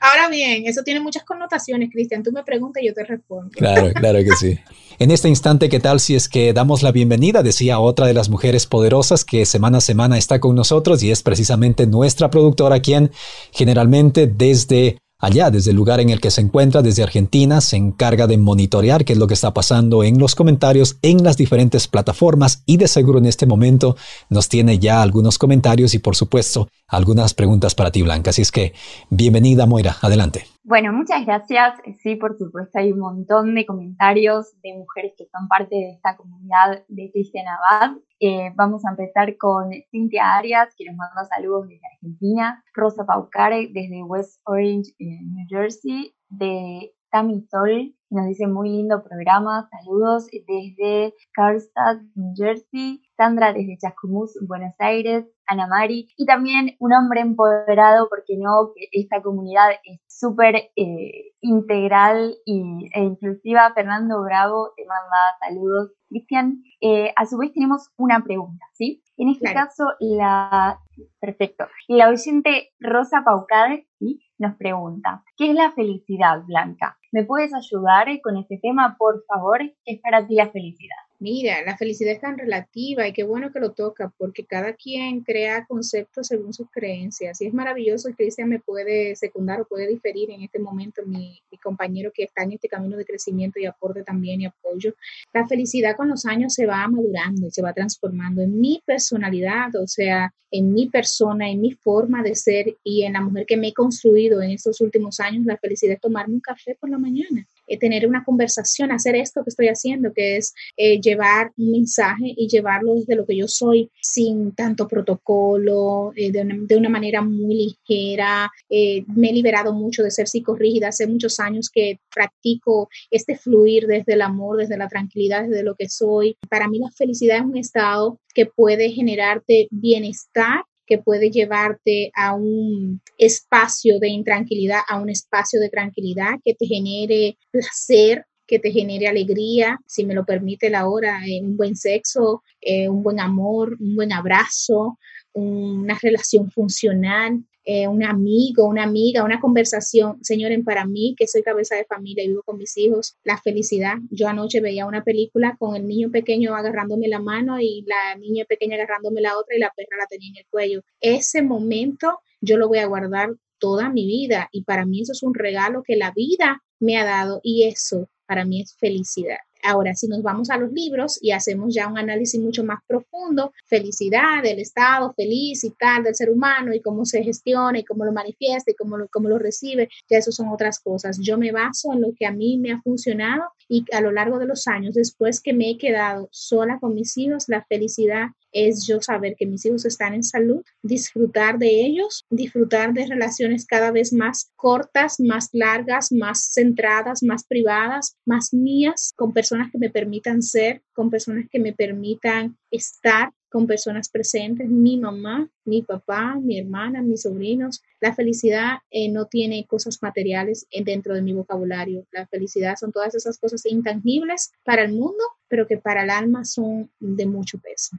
Ahora 0.00 0.28
bien, 0.28 0.66
eso 0.66 0.82
tiene 0.82 1.00
muchas 1.00 1.24
connotaciones, 1.24 1.90
Cristian. 1.90 2.22
Tú 2.22 2.32
me 2.32 2.42
preguntas 2.42 2.82
y 2.82 2.86
yo 2.86 2.94
te 2.94 3.04
respondo. 3.04 3.50
Claro, 3.52 3.92
claro 3.94 4.18
que 4.18 4.32
sí. 4.36 4.58
En 4.98 5.10
este 5.10 5.28
instante, 5.28 5.68
¿qué 5.68 5.80
tal 5.80 6.00
si 6.00 6.14
es 6.14 6.28
que 6.28 6.52
damos 6.52 6.82
la 6.82 6.92
bienvenida? 6.92 7.42
Decía 7.42 7.80
otra 7.80 8.06
de 8.06 8.14
las 8.14 8.28
mujeres 8.28 8.66
poderosas 8.66 9.24
que 9.24 9.46
semana 9.46 9.78
a 9.78 9.80
semana 9.80 10.18
está 10.18 10.38
con 10.40 10.54
nosotros 10.54 11.02
y 11.02 11.10
es 11.10 11.22
precisamente 11.22 11.86
nuestra 11.86 12.30
productora 12.30 12.80
quien 12.80 13.10
generalmente 13.52 14.26
desde 14.26 14.98
allá, 15.22 15.50
desde 15.50 15.70
el 15.70 15.76
lugar 15.76 16.00
en 16.00 16.10
el 16.10 16.20
que 16.20 16.30
se 16.30 16.42
encuentra, 16.42 16.82
desde 16.82 17.02
Argentina, 17.02 17.60
se 17.62 17.76
encarga 17.76 18.26
de 18.26 18.36
monitorear 18.36 19.04
qué 19.04 19.14
es 19.14 19.18
lo 19.18 19.26
que 19.26 19.34
está 19.34 19.54
pasando 19.54 20.02
en 20.02 20.18
los 20.18 20.34
comentarios 20.34 20.98
en 21.00 21.22
las 21.22 21.36
diferentes 21.36 21.88
plataformas 21.88 22.64
y 22.66 22.76
de 22.76 22.88
seguro 22.88 23.18
en 23.18 23.26
este 23.26 23.46
momento 23.46 23.96
nos 24.28 24.48
tiene 24.48 24.78
ya 24.78 25.00
algunos 25.00 25.38
comentarios 25.38 25.94
y 25.94 26.00
por 26.00 26.16
supuesto 26.16 26.68
algunas 26.88 27.32
preguntas 27.32 27.74
para 27.74 27.92
ti, 27.92 28.02
Blanca. 28.02 28.30
Así 28.30 28.42
es 28.42 28.52
que 28.52 28.74
bienvenida, 29.10 29.64
Moira, 29.64 29.96
adelante. 30.02 30.44
Bueno, 30.64 30.92
muchas 30.92 31.24
gracias. 31.26 31.74
Sí, 32.02 32.16
por 32.16 32.36
supuesto, 32.36 32.78
hay 32.78 32.92
un 32.92 33.00
montón 33.00 33.54
de 33.54 33.66
comentarios 33.66 34.52
de 34.62 34.74
mujeres 34.74 35.12
que 35.16 35.26
son 35.32 35.48
parte 35.48 35.74
de 35.74 35.90
esta 35.92 36.16
comunidad 36.16 36.84
de 36.88 37.10
Cristian 37.12 37.46
Abad. 37.48 37.96
Eh, 38.24 38.52
vamos 38.54 38.84
a 38.84 38.90
empezar 38.90 39.36
con 39.36 39.68
Cintia 39.90 40.36
Arias, 40.36 40.72
que 40.78 40.84
nos 40.84 40.94
manda 40.94 41.24
saludos 41.24 41.66
desde 41.66 41.88
Argentina, 41.92 42.62
Rosa 42.72 43.04
Paucare 43.04 43.68
desde 43.72 44.04
West 44.04 44.40
Orange, 44.44 44.94
New 45.00 45.44
Jersey, 45.48 46.14
de 46.28 46.94
Tami 47.10 47.44
Sol, 47.50 47.96
nos 48.10 48.26
dice 48.26 48.46
muy 48.46 48.68
lindo 48.68 49.02
programa, 49.02 49.68
saludos 49.72 50.28
desde 50.30 51.14
Karlstad, 51.32 51.96
New 52.14 52.32
Jersey, 52.36 53.01
Sandra 53.16 53.52
desde 53.52 53.78
Chascomús, 53.78 54.38
Buenos 54.46 54.74
Aires, 54.78 55.26
Ana 55.46 55.66
Mari, 55.66 56.08
y 56.16 56.26
también 56.26 56.76
un 56.78 56.92
hombre 56.92 57.20
empoderado, 57.20 58.08
porque 58.08 58.36
no, 58.38 58.72
que 58.74 58.88
esta 58.92 59.22
comunidad 59.22 59.70
es 59.84 60.00
súper 60.06 60.70
eh, 60.76 61.32
integral 61.40 62.34
y, 62.44 62.88
e 62.94 63.02
inclusiva. 63.02 63.72
Fernando 63.74 64.22
Bravo 64.22 64.72
te 64.76 64.84
manda 64.86 65.16
saludos. 65.40 65.92
Cristian, 66.08 66.62
eh, 66.80 67.12
a 67.16 67.26
su 67.26 67.38
vez 67.38 67.52
tenemos 67.52 67.90
una 67.96 68.22
pregunta, 68.22 68.64
¿sí? 68.74 69.02
En 69.16 69.28
este 69.28 69.52
caso, 69.52 69.84
la... 70.00 70.80
Perfecto. 71.20 71.66
La 71.88 72.08
oyente 72.08 72.70
Rosa 72.80 73.22
Paucade 73.24 73.86
¿sí? 73.98 74.20
nos 74.38 74.56
pregunta, 74.56 75.22
¿qué 75.36 75.50
es 75.50 75.54
la 75.54 75.70
felicidad, 75.72 76.42
Blanca? 76.44 76.98
¿Me 77.12 77.24
puedes 77.24 77.52
ayudar 77.54 78.08
con 78.22 78.36
este 78.36 78.58
tema, 78.60 78.96
por 78.98 79.24
favor? 79.26 79.60
¿Qué 79.84 79.94
es 79.94 80.00
para 80.00 80.26
ti 80.26 80.34
la 80.34 80.50
felicidad? 80.50 80.96
Mira, 81.22 81.62
la 81.64 81.76
felicidad 81.76 82.14
es 82.14 82.20
tan 82.20 82.36
relativa 82.36 83.06
y 83.06 83.12
qué 83.12 83.22
bueno 83.22 83.52
que 83.52 83.60
lo 83.60 83.70
toca 83.70 84.12
porque 84.18 84.44
cada 84.44 84.72
quien 84.72 85.20
crea 85.20 85.64
conceptos 85.66 86.26
según 86.26 86.52
sus 86.52 86.68
creencias 86.68 87.40
y 87.40 87.46
es 87.46 87.54
maravilloso 87.54 88.08
y 88.08 88.14
Cristian 88.14 88.48
me 88.48 88.58
puede 88.58 89.14
secundar 89.14 89.60
o 89.60 89.64
puede 89.64 89.86
diferir 89.86 90.32
en 90.32 90.42
este 90.42 90.58
momento, 90.58 91.02
mi, 91.06 91.40
mi, 91.48 91.58
compañero 91.58 92.10
que 92.12 92.24
está 92.24 92.42
en 92.42 92.54
este 92.54 92.66
camino 92.66 92.96
de 92.96 93.04
crecimiento 93.04 93.60
y 93.60 93.66
aporte 93.66 94.02
también 94.02 94.40
y 94.40 94.46
apoyo. 94.46 94.96
La 95.32 95.46
felicidad 95.46 95.94
con 95.96 96.08
los 96.08 96.26
años 96.26 96.54
se 96.54 96.66
va 96.66 96.88
madurando 96.88 97.46
y 97.46 97.52
se 97.52 97.62
va 97.62 97.72
transformando 97.72 98.42
en 98.42 98.60
mi 98.60 98.82
personalidad, 98.84 99.76
o 99.76 99.86
sea, 99.86 100.34
en 100.50 100.74
mi 100.74 100.88
persona, 100.88 101.48
en 101.48 101.60
mi 101.60 101.72
forma 101.72 102.22
de 102.24 102.34
ser 102.34 102.76
y 102.82 103.04
en 103.04 103.12
la 103.12 103.20
mujer 103.20 103.46
que 103.46 103.56
me 103.56 103.68
he 103.68 103.72
construido 103.72 104.42
en 104.42 104.50
estos 104.50 104.80
últimos 104.80 105.20
años. 105.20 105.46
La 105.46 105.56
felicidad 105.56 105.94
es 105.94 106.00
tomarme 106.00 106.34
un 106.34 106.40
café 106.40 106.76
por 106.78 106.90
la 106.90 106.98
mañana, 106.98 107.46
es 107.66 107.78
tener 107.78 108.06
una 108.06 108.24
conversación, 108.24 108.92
hacer 108.92 109.16
esto 109.16 109.42
que 109.42 109.50
estoy 109.50 109.68
haciendo, 109.68 110.12
que 110.12 110.36
es 110.36 110.54
eh, 110.76 111.00
llevar 111.00 111.52
un 111.56 111.72
mensaje 111.72 112.34
y 112.36 112.48
llevarlo 112.48 112.94
desde 112.94 113.16
lo 113.16 113.26
que 113.26 113.36
yo 113.36 113.48
soy, 113.48 113.90
sin 114.00 114.52
tanto 114.52 114.88
protocolo, 114.88 116.12
eh, 116.16 116.30
de, 116.32 116.76
una, 116.76 116.88
manera 116.88 117.22
muy 117.22 117.54
ligera. 117.54 118.50
Eh, 118.68 119.04
me 119.06 119.30
he 119.30 119.32
liberado 119.32 119.72
mucho 119.72 120.02
de 120.02 120.10
ser 120.10 120.28
psicorrígida. 120.28 120.88
Hace 120.88 121.06
muchos 121.06 121.40
años 121.40 121.70
que 121.72 121.98
practico 122.14 122.88
este 123.10 123.36
fluir 123.36 123.86
desde 123.86 124.14
el 124.14 124.22
amor, 124.22 124.58
desde 124.58 124.76
la 124.76 124.88
tranquilidad, 124.88 125.44
desde 125.48 125.62
lo 125.62 125.74
que 125.74 125.88
soy. 125.88 126.36
Para 126.48 126.68
mí 126.68 126.78
la 126.78 126.90
felicidad 126.90 127.38
es 127.38 127.44
un 127.44 127.56
estado 127.56 128.18
que 128.34 128.46
puede 128.46 128.90
generarte 128.90 129.68
bienestar 129.70 130.64
que 130.86 130.98
puede 130.98 131.30
llevarte 131.30 132.10
a 132.14 132.34
un 132.34 133.00
espacio 133.18 133.98
de 133.98 134.08
intranquilidad, 134.08 134.80
a 134.88 135.00
un 135.00 135.10
espacio 135.10 135.60
de 135.60 135.70
tranquilidad 135.70 136.34
que 136.44 136.54
te 136.54 136.66
genere 136.66 137.38
placer, 137.50 138.26
que 138.46 138.58
te 138.58 138.70
genere 138.70 139.08
alegría, 139.08 139.78
si 139.86 140.04
me 140.04 140.14
lo 140.14 140.24
permite 140.24 140.68
la 140.68 140.88
hora, 140.88 141.20
eh, 141.26 141.40
un 141.42 141.56
buen 141.56 141.76
sexo, 141.76 142.42
eh, 142.60 142.88
un 142.88 143.02
buen 143.02 143.20
amor, 143.20 143.76
un 143.80 143.94
buen 143.94 144.12
abrazo, 144.12 144.98
una 145.32 145.98
relación 146.02 146.50
funcional. 146.50 147.44
Eh, 147.64 147.86
un 147.88 148.02
amigo, 148.02 148.66
una 148.66 148.84
amiga, 148.84 149.24
una 149.24 149.40
conversación. 149.40 150.22
Señores, 150.22 150.60
para 150.64 150.84
mí, 150.84 151.14
que 151.16 151.26
soy 151.26 151.42
cabeza 151.42 151.76
de 151.76 151.84
familia 151.84 152.24
y 152.24 152.28
vivo 152.28 152.42
con 152.42 152.58
mis 152.58 152.76
hijos, 152.76 153.16
la 153.24 153.38
felicidad. 153.38 153.96
Yo 154.10 154.28
anoche 154.28 154.60
veía 154.60 154.86
una 154.86 155.04
película 155.04 155.56
con 155.58 155.76
el 155.76 155.86
niño 155.86 156.10
pequeño 156.10 156.54
agarrándome 156.54 157.08
la 157.08 157.20
mano 157.20 157.60
y 157.60 157.84
la 157.86 158.16
niña 158.16 158.44
pequeña 158.48 158.76
agarrándome 158.76 159.20
la 159.20 159.38
otra 159.38 159.56
y 159.56 159.60
la 159.60 159.72
perra 159.76 159.96
la 159.98 160.06
tenía 160.06 160.30
en 160.30 160.36
el 160.38 160.46
cuello. 160.50 160.82
Ese 161.00 161.42
momento 161.42 162.18
yo 162.40 162.56
lo 162.56 162.68
voy 162.68 162.78
a 162.78 162.86
guardar 162.86 163.36
toda 163.58 163.90
mi 163.90 164.06
vida 164.06 164.48
y 164.50 164.64
para 164.64 164.84
mí 164.84 165.02
eso 165.02 165.12
es 165.12 165.22
un 165.22 165.34
regalo 165.34 165.84
que 165.84 165.96
la 165.96 166.10
vida 166.10 166.62
me 166.80 166.98
ha 166.98 167.04
dado 167.04 167.40
y 167.44 167.64
eso 167.64 168.08
para 168.26 168.44
mí 168.44 168.60
es 168.60 168.74
felicidad. 168.76 169.38
Ahora, 169.62 169.94
si 169.94 170.08
nos 170.08 170.22
vamos 170.22 170.50
a 170.50 170.56
los 170.56 170.72
libros 170.72 171.18
y 171.22 171.30
hacemos 171.30 171.74
ya 171.74 171.86
un 171.88 171.98
análisis 171.98 172.40
mucho 172.40 172.64
más 172.64 172.80
profundo, 172.86 173.52
felicidad, 173.66 174.42
del 174.42 174.58
estado 174.58 175.12
feliz 175.14 175.64
y 175.64 175.70
tal 175.70 176.02
del 176.02 176.14
ser 176.14 176.30
humano 176.30 176.74
y 176.74 176.80
cómo 176.80 177.04
se 177.04 177.22
gestiona 177.22 177.78
y 177.78 177.84
cómo 177.84 178.04
lo 178.04 178.12
manifiesta 178.12 178.70
y 178.70 178.74
cómo 178.74 178.96
lo, 178.96 179.08
cómo 179.08 179.28
lo 179.28 179.38
recibe, 179.38 179.88
ya 180.10 180.18
eso 180.18 180.32
son 180.32 180.48
otras 180.48 180.80
cosas. 180.80 181.18
Yo 181.20 181.38
me 181.38 181.52
baso 181.52 181.92
en 181.92 182.00
lo 182.00 182.12
que 182.14 182.26
a 182.26 182.32
mí 182.32 182.58
me 182.58 182.72
ha 182.72 182.80
funcionado 182.82 183.44
y 183.68 183.84
a 183.92 184.00
lo 184.00 184.10
largo 184.10 184.38
de 184.38 184.46
los 184.46 184.66
años, 184.66 184.94
después 184.94 185.40
que 185.40 185.52
me 185.52 185.70
he 185.70 185.78
quedado 185.78 186.28
sola 186.32 186.78
con 186.80 186.94
mis 186.94 187.16
hijos, 187.16 187.44
la 187.48 187.64
felicidad 187.64 188.28
es 188.52 188.86
yo 188.86 189.00
saber 189.00 189.34
que 189.36 189.46
mis 189.46 189.64
hijos 189.64 189.84
están 189.84 190.14
en 190.14 190.22
salud, 190.24 190.62
disfrutar 190.82 191.58
de 191.58 191.84
ellos, 191.84 192.24
disfrutar 192.30 192.92
de 192.92 193.06
relaciones 193.06 193.66
cada 193.66 193.90
vez 193.90 194.12
más 194.12 194.52
cortas, 194.56 195.18
más 195.20 195.48
largas, 195.52 196.12
más 196.12 196.52
centradas, 196.52 197.22
más 197.22 197.44
privadas, 197.44 198.16
más 198.24 198.52
mías, 198.52 199.12
con 199.16 199.32
personas 199.32 199.70
que 199.70 199.78
me 199.78 199.90
permitan 199.90 200.42
ser, 200.42 200.82
con 200.92 201.10
personas 201.10 201.46
que 201.50 201.58
me 201.58 201.72
permitan 201.72 202.56
estar 202.70 203.30
con 203.52 203.66
personas 203.66 204.08
presentes, 204.08 204.66
mi 204.66 204.98
mamá, 204.98 205.50
mi 205.66 205.82
papá, 205.82 206.36
mi 206.42 206.58
hermana, 206.58 207.02
mis 207.02 207.22
sobrinos. 207.22 207.82
La 208.00 208.14
felicidad 208.14 208.78
eh, 208.90 209.10
no 209.10 209.26
tiene 209.26 209.66
cosas 209.66 209.98
materiales 210.02 210.66
dentro 210.84 211.14
de 211.14 211.20
mi 211.20 211.34
vocabulario. 211.34 212.06
La 212.12 212.26
felicidad 212.26 212.76
son 212.80 212.92
todas 212.92 213.14
esas 213.14 213.38
cosas 213.38 213.66
intangibles 213.66 214.52
para 214.64 214.82
el 214.84 214.92
mundo, 214.92 215.22
pero 215.52 215.66
que 215.66 215.76
para 215.76 216.04
el 216.04 216.08
alma 216.08 216.46
son 216.46 216.90
de 216.98 217.26
mucho 217.26 217.58
peso 217.58 217.98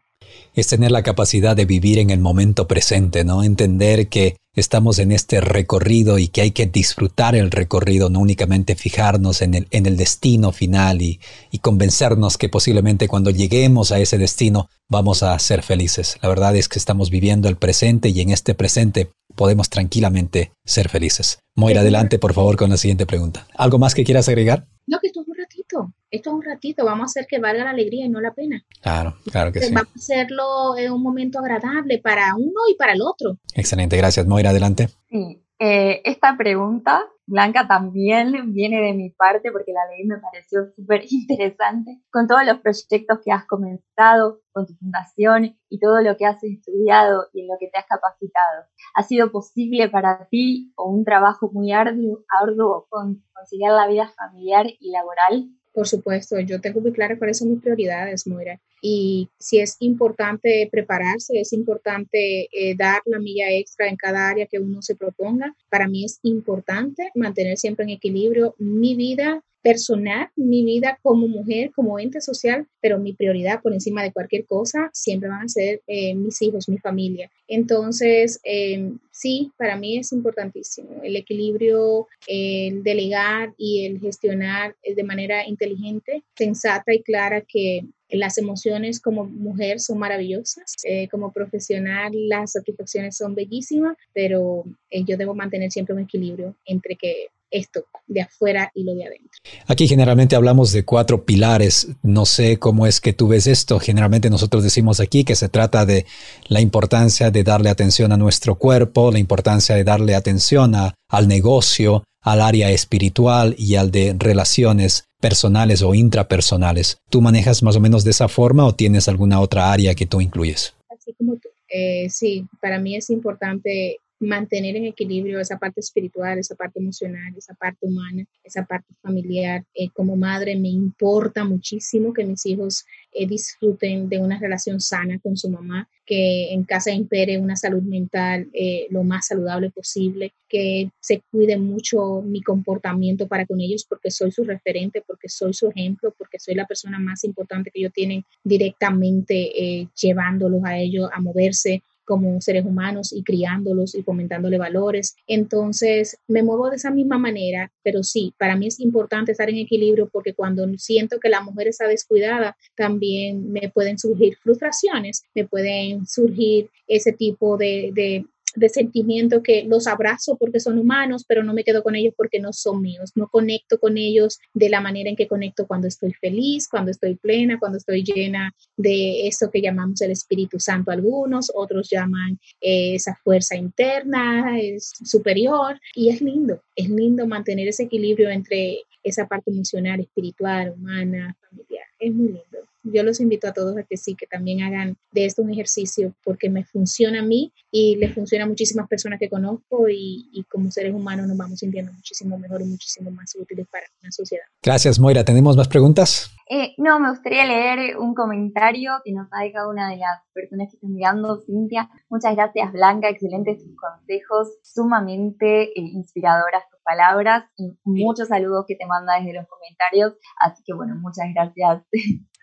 es 0.56 0.68
tener 0.68 0.92
la 0.92 1.04
capacidad 1.04 1.56
de 1.56 1.66
vivir 1.66 2.00
en 2.00 2.10
el 2.10 2.20
momento 2.20 2.68
presente, 2.68 3.24
¿no? 3.24 3.44
Entender 3.44 4.08
que 4.08 4.38
estamos 4.56 5.00
en 5.00 5.12
este 5.12 5.42
recorrido 5.42 6.20
y 6.20 6.30
que 6.30 6.42
hay 6.42 6.52
que 6.52 6.66
disfrutar 6.68 7.36
el 7.36 7.52
recorrido, 7.52 8.10
no 8.10 8.20
únicamente 8.20 8.76
fijarnos 8.76 9.42
en 9.42 9.56
el, 9.56 9.68
en 9.72 9.86
el 9.86 9.98
destino 9.98 10.52
final 10.52 11.02
y, 11.02 11.20
y 11.52 11.60
convencernos 11.60 12.38
que 12.38 12.50
posiblemente 12.50 13.08
cuando 13.08 13.32
lleguemos 13.32 13.92
a 13.92 14.00
ese 14.00 14.18
destino 14.18 14.70
vamos 14.90 15.24
a 15.24 15.38
ser 15.40 15.64
felices. 15.64 16.18
La 16.22 16.30
verdad 16.30 16.56
es 16.56 16.68
que 16.70 16.80
estamos 16.80 17.10
viviendo 17.10 17.50
el 17.50 17.58
presente 17.58 18.10
y 18.10 18.22
en 18.22 18.30
este 18.30 18.54
presente 18.54 19.12
podemos 19.36 19.70
tranquilamente 19.70 20.54
ser 20.66 20.90
felices. 20.90 21.40
Moira, 21.56 21.82
adelante 21.82 22.20
por 22.20 22.34
favor 22.34 22.58
con 22.58 22.70
la 22.70 22.78
siguiente 22.78 23.06
pregunta. 23.06 23.48
¿Algo 23.56 23.80
más 23.80 23.96
que 23.96 24.04
quieras 24.04 24.28
agregar? 24.30 24.68
No, 24.86 25.00
que 25.00 25.08
esto 25.08 25.22
es 25.22 25.28
un 25.28 25.36
ratito, 25.36 25.94
esto 26.14 26.30
es 26.30 26.36
un 26.36 26.44
ratito, 26.44 26.86
vamos 26.86 27.02
a 27.02 27.06
hacer 27.06 27.28
que 27.28 27.40
valga 27.40 27.64
la 27.64 27.72
alegría 27.72 28.06
y 28.06 28.10
no 28.10 28.22
la 28.22 28.34
pena. 28.36 28.64
Claro, 28.82 29.16
claro 29.32 29.52
que 29.52 29.62
sí. 29.62 29.74
Vamos 29.74 29.90
a 29.90 29.96
hacerlo 29.96 30.78
en 30.78 30.92
un 30.92 31.02
momento 31.02 31.40
agradable 31.40 31.98
para 31.98 32.36
uno 32.36 32.62
y 32.70 32.76
para 32.76 32.94
el 32.94 33.02
otro. 33.02 33.40
Excelente, 33.56 33.98
gracias. 33.98 34.28
Moira, 34.28 34.52
adelante. 34.52 34.90
Sí, 35.10 35.44
eh, 35.58 36.02
esta 36.06 36.38
pregunta, 36.38 37.04
Blanca, 37.26 37.68
también 37.68 38.54
viene 38.54 38.80
de 38.80 38.94
mi 38.94 39.10
parte 39.10 39.52
porque 39.52 39.74
la 39.74 39.88
ley 39.88 40.06
me 40.06 40.18
pareció 40.20 40.72
súper 40.76 41.04
interesante. 41.10 42.00
Con 42.12 42.28
todos 42.28 42.46
los 42.46 42.60
proyectos 42.60 43.18
que 43.26 43.32
has 43.32 43.48
comenzado, 43.48 44.42
con 44.52 44.68
tu 44.68 44.76
fundación 44.76 45.58
y 45.68 45.80
todo 45.80 46.00
lo 46.02 46.16
que 46.16 46.28
has 46.28 46.44
estudiado 46.44 47.26
y 47.34 47.42
en 47.42 47.48
lo 47.48 47.56
que 47.60 47.70
te 47.70 47.80
has 47.80 47.88
capacitado, 47.88 48.66
¿ha 48.94 49.02
sido 49.02 49.32
posible 49.32 49.90
para 49.90 50.28
ti 50.30 50.74
o 50.76 50.92
un 50.92 51.06
trabajo 51.06 51.50
muy 51.52 51.72
arduo, 51.72 52.24
arduo 52.40 52.86
con 52.88 53.24
conciliar 53.34 53.72
la 53.72 53.88
vida 53.88 54.12
familiar 54.16 54.68
y 54.80 54.92
laboral? 54.92 55.50
Por 55.74 55.88
supuesto, 55.88 56.40
yo 56.40 56.62
tengo 56.62 56.80
muy 56.82 56.94
claro 56.94 57.18
cuáles 57.18 57.40
son 57.40 57.50
mis 57.50 57.62
prioridades, 57.62 58.28
Moira. 58.28 58.62
Y 58.86 59.30
si 59.40 59.60
es 59.60 59.78
importante 59.80 60.68
prepararse, 60.70 61.40
es 61.40 61.54
importante 61.54 62.50
eh, 62.52 62.76
dar 62.78 63.02
la 63.06 63.18
milla 63.18 63.50
extra 63.50 63.88
en 63.88 63.96
cada 63.96 64.30
área 64.30 64.46
que 64.46 64.60
uno 64.60 64.82
se 64.82 64.98
proponga. 64.98 65.56
Para 65.70 65.88
mí 65.88 66.04
es 66.04 66.20
importante 66.24 67.10
mantener 67.16 67.58
siempre 67.58 67.86
en 67.86 67.92
equilibrio 67.92 68.56
mi 68.58 68.94
vida 68.96 69.42
personal, 69.62 70.28
mi 70.36 70.66
vida 70.66 71.00
como 71.02 71.30
mujer, 71.30 71.72
como 71.74 71.98
ente 71.98 72.20
social, 72.20 72.68
pero 72.82 73.00
mi 73.00 73.14
prioridad 73.14 73.62
por 73.62 73.72
encima 73.72 74.04
de 74.04 74.12
cualquier 74.12 74.46
cosa 74.46 74.90
siempre 74.92 75.30
van 75.30 75.46
a 75.46 75.48
ser 75.48 75.82
eh, 75.88 76.14
mis 76.14 76.42
hijos, 76.42 76.68
mi 76.68 76.78
familia. 76.78 77.32
Entonces, 77.48 78.42
em, 78.44 79.00
sí, 79.12 79.54
para 79.58 79.78
mí 79.78 79.98
es 79.98 80.12
importantísimo 80.12 81.02
el 81.02 81.16
equilibrio, 81.16 82.08
el 82.28 82.84
delegar 82.84 83.54
y 83.58 83.86
el 83.86 84.02
gestionar 84.02 84.76
de 84.84 85.04
manera 85.04 85.48
inteligente, 85.48 86.24
sensata 86.36 86.94
y 86.94 87.02
clara 87.02 87.40
que 87.48 87.86
las 88.14 88.38
emociones 88.38 89.00
como 89.00 89.26
mujer 89.26 89.80
son 89.80 89.98
maravillosas, 89.98 90.76
eh, 90.84 91.08
como 91.10 91.32
profesional 91.32 92.12
las 92.14 92.54
satisfacciones 92.54 93.18
son 93.18 93.36
bellísimas, 93.36 93.98
pero 94.14 94.64
eh, 94.90 95.04
yo 95.04 95.18
debo 95.18 95.34
mantener 95.34 95.72
siempre 95.72 95.96
un 95.96 96.02
equilibrio 96.02 96.56
entre 96.66 96.96
que 96.96 97.28
esto 97.54 97.86
de 98.08 98.22
afuera 98.22 98.72
y 98.74 98.84
lo 98.84 98.96
de 98.96 99.06
adentro. 99.06 99.40
Aquí 99.68 99.88
generalmente 99.88 100.36
hablamos 100.36 100.72
de 100.72 100.84
cuatro 100.84 101.24
pilares. 101.24 101.88
No 102.02 102.26
sé 102.26 102.58
cómo 102.58 102.88
es 102.88 103.00
que 103.00 103.14
tú 103.14 103.28
ves 103.28 103.48
esto. 103.48 103.80
Generalmente 103.80 104.30
nosotros 104.30 104.64
decimos 104.64 105.00
aquí 105.00 105.24
que 105.24 105.36
se 105.36 105.50
trata 105.50 105.86
de 105.86 106.06
la 106.48 106.62
importancia 106.62 107.30
de 107.30 107.44
darle 107.44 107.70
atención 107.70 108.12
a 108.12 108.18
nuestro 108.18 108.56
cuerpo, 108.56 109.12
la 109.12 109.20
importancia 109.20 109.76
de 109.76 109.84
darle 109.84 110.16
atención 110.16 110.74
al 110.76 111.28
negocio, 111.28 112.04
al 112.22 112.42
área 112.42 112.72
espiritual 112.72 113.54
y 113.58 113.76
al 113.76 113.92
de 113.92 114.16
relaciones 114.18 115.06
personales 115.24 115.82
o 115.82 115.96
intrapersonales. 115.96 116.98
¿Tú 117.10 117.22
manejas 117.22 117.64
más 117.64 117.78
o 117.78 117.80
menos 117.80 118.04
de 118.04 118.12
esa 118.12 118.28
forma 118.28 118.66
o 118.66 118.76
tienes 118.76 119.08
alguna 119.08 119.40
otra 119.40 119.72
área 119.72 119.96
que 119.96 120.06
tú 120.06 120.20
incluyes? 120.20 120.76
Así 120.90 121.14
como. 121.14 121.38
Eh, 121.70 122.10
sí, 122.10 122.46
para 122.62 122.78
mí 122.78 122.98
es 122.98 123.10
importante 123.10 124.00
mantener 124.24 124.76
en 124.76 124.86
equilibrio 124.86 125.40
esa 125.40 125.58
parte 125.58 125.80
espiritual, 125.80 126.40
esa 126.40 126.56
parte 126.56 126.80
emocional, 126.80 127.34
esa 127.38 127.54
parte 127.54 127.86
humana, 127.86 128.26
esa 128.44 128.66
parte 128.66 128.94
familiar. 129.02 129.64
Eh, 129.74 129.90
como 129.90 130.16
madre 130.16 130.56
me 130.56 130.70
importa 130.70 131.44
muchísimo 131.44 132.14
que 132.14 132.24
mis 132.24 132.46
hijos 132.46 132.86
eh, 133.12 133.28
disfruten 133.28 134.10
de 134.10 134.20
una 134.20 134.40
relación 134.40 134.80
sana 134.80 135.20
con 135.20 135.38
su 135.38 135.50
mamá, 135.50 135.88
que 136.06 136.54
en 136.54 136.64
casa 136.64 136.92
impere 136.92 137.38
una 137.38 137.56
salud 137.56 137.82
mental 137.82 138.50
eh, 138.54 138.88
lo 138.90 139.04
más 139.04 139.28
saludable 139.28 139.70
posible, 139.70 140.34
que 140.50 140.90
se 141.00 141.22
cuide 141.32 141.58
mucho 141.58 142.22
mi 142.22 142.42
comportamiento 142.42 143.28
para 143.28 143.46
con 143.46 143.60
ellos 143.62 143.86
porque 143.88 144.12
soy 144.12 144.32
su 144.32 144.44
referente, 144.44 145.04
porque 145.06 145.30
soy 145.30 145.54
su 145.54 145.70
ejemplo, 145.70 146.14
porque 146.18 146.40
soy 146.40 146.56
la 146.56 146.68
persona 146.68 147.00
más 147.00 147.24
importante 147.24 147.72
que 147.72 147.80
ellos 147.80 147.94
tienen 147.94 148.24
directamente 148.44 149.88
llevándolos 149.96 150.64
a 150.66 150.78
ellos 150.78 151.10
a 151.12 151.20
moverse 151.20 151.82
como 152.06 152.40
seres 152.42 152.66
humanos 152.66 153.14
y 153.14 153.24
criándolos 153.24 153.96
y 153.96 154.04
fomentándole 154.04 154.58
valores. 154.58 155.16
Entonces, 155.28 156.18
me 156.28 156.44
muevo 156.44 156.70
de 156.70 156.78
esa 156.78 156.92
misma 156.92 157.18
manera, 157.18 157.72
pero 157.84 158.04
sí, 158.04 158.34
para 158.38 158.56
mí 158.56 158.68
es 158.68 158.80
importante 158.80 159.32
estar 159.32 159.50
en 159.50 159.58
equilibrio 159.58 160.10
porque 160.12 160.34
cuando 160.34 160.68
siento 160.78 161.20
que 161.20 161.30
la 161.30 161.42
mujer 161.42 161.68
está 161.68 161.88
descuidada, 161.88 162.58
también 162.76 163.52
me 163.52 163.70
pueden 163.70 163.98
surgir 163.98 164.38
frustraciones, 164.42 165.24
me 165.34 165.46
pueden 165.46 166.06
surgir 166.06 166.70
ese 166.88 167.14
tipo 167.14 167.58
de, 167.58 167.92
de 167.94 168.26
de 168.56 168.70
sentimiento 168.70 169.42
que 169.42 169.64
los 169.64 169.88
abrazo 169.88 170.38
porque 170.38 170.60
son 170.60 170.78
humanos, 170.78 171.26
pero 171.28 171.44
no 171.44 171.54
me 171.54 171.64
quedo 171.64 171.84
con 171.84 171.96
ellos 171.96 172.14
porque 172.16 172.40
no 172.40 172.54
son 172.54 172.82
míos. 172.82 173.12
No 173.16 173.28
conecto 173.28 173.80
con 173.80 173.98
ellos 173.98 174.40
de 174.54 174.70
la 174.70 174.82
manera 174.82 175.10
en 175.10 175.16
que 175.16 175.28
conecto 175.28 175.68
cuando 175.68 175.88
estoy 175.88 176.14
feliz, 176.14 176.68
cuando 176.68 176.92
estoy 176.92 177.16
plena, 177.16 177.60
cuando 177.60 177.78
estoy 177.78 178.04
llena 178.04 178.54
de 178.78 179.28
eso 179.28 179.50
que 179.52 179.62
llamamos 179.62 180.02
el 180.02 180.12
Espíritu 180.12 180.60
Santo 180.60 180.92
algunos, 180.92 181.52
otros 181.54 181.90
llaman 181.90 182.40
eh, 182.62 182.96
esa 182.96 183.16
fuerza 183.24 183.56
interna, 183.56 184.60
es 184.60 184.94
superior. 185.04 185.80
Y 185.96 186.10
es 186.10 186.22
lindo, 186.22 186.62
es 186.76 186.90
lindo 186.90 187.28
mantener 187.28 187.68
ese 187.68 187.84
equilibrio 187.84 188.30
entre 188.30 188.80
esa 189.04 189.28
parte 189.28 189.52
emocional, 189.52 190.00
espiritual, 190.00 190.74
humana, 190.78 191.36
familiar. 191.50 191.86
Es 192.00 192.14
muy 192.14 192.28
lindo 192.28 192.53
yo 192.84 193.04
los 193.04 193.20
invito 193.20 193.48
a 193.48 193.54
todos 193.54 193.78
a 193.78 193.84
que 193.84 193.98
sí, 193.98 194.16
que 194.16 194.28
también 194.28 194.62
hagan 194.62 194.98
de 195.12 195.26
esto 195.26 195.42
un 195.42 195.52
ejercicio 195.52 196.14
porque 196.24 196.50
me 196.50 196.66
funciona 196.66 197.20
a 197.20 197.24
mí 197.24 197.52
y 197.72 197.96
le 197.96 198.10
funciona 198.10 198.46
a 198.46 198.48
muchísimas 198.48 198.88
personas 198.88 199.20
que 199.20 199.30
conozco 199.30 199.88
y, 199.90 200.46
como 200.50 200.70
seres 200.72 200.94
humanos 200.94 201.28
nos 201.28 201.38
vamos 201.38 201.60
sintiendo 201.60 201.92
muchísimo 201.94 202.38
mejor 202.38 202.62
y 202.62 202.66
muchísimo 202.66 203.10
más 203.12 203.36
útiles 203.36 203.66
para 203.72 203.86
una 204.02 204.12
sociedad. 204.12 204.46
Gracias, 204.62 205.00
Moira. 205.00 205.24
¿Tenemos 205.24 205.56
más 205.56 205.68
preguntas? 205.68 206.32
Eh, 206.50 206.74
no, 206.78 207.00
me 207.00 207.10
gustaría 207.10 207.46
leer 207.46 207.98
un 207.98 208.14
comentario 208.14 208.92
que 209.04 209.14
nos 209.14 209.28
ha 209.32 209.52
cada 209.52 209.70
una 209.70 209.90
de 209.90 209.98
las 209.98 210.22
personas 210.34 210.70
que 210.70 210.78
están 210.78 210.94
mirando. 210.94 211.42
Cintia, 211.46 211.90
muchas 212.10 212.36
gracias, 212.36 212.72
Blanca. 212.74 213.10
Excelentes 213.10 213.64
tus 213.64 213.76
consejos, 213.76 214.60
sumamente 214.62 215.64
eh, 215.64 215.72
inspiradoras 215.76 216.64
tus 216.70 216.80
palabras 216.84 217.46
y 217.58 217.78
muchos 217.84 218.28
saludos 218.28 218.66
que 218.68 218.76
te 218.76 218.86
manda 218.86 219.16
desde 219.20 219.34
los 219.34 219.48
comentarios. 219.48 220.14
Así 220.42 220.64
que, 220.66 220.74
bueno, 220.74 220.96
muchas 220.96 221.28
gracias. 221.34 221.84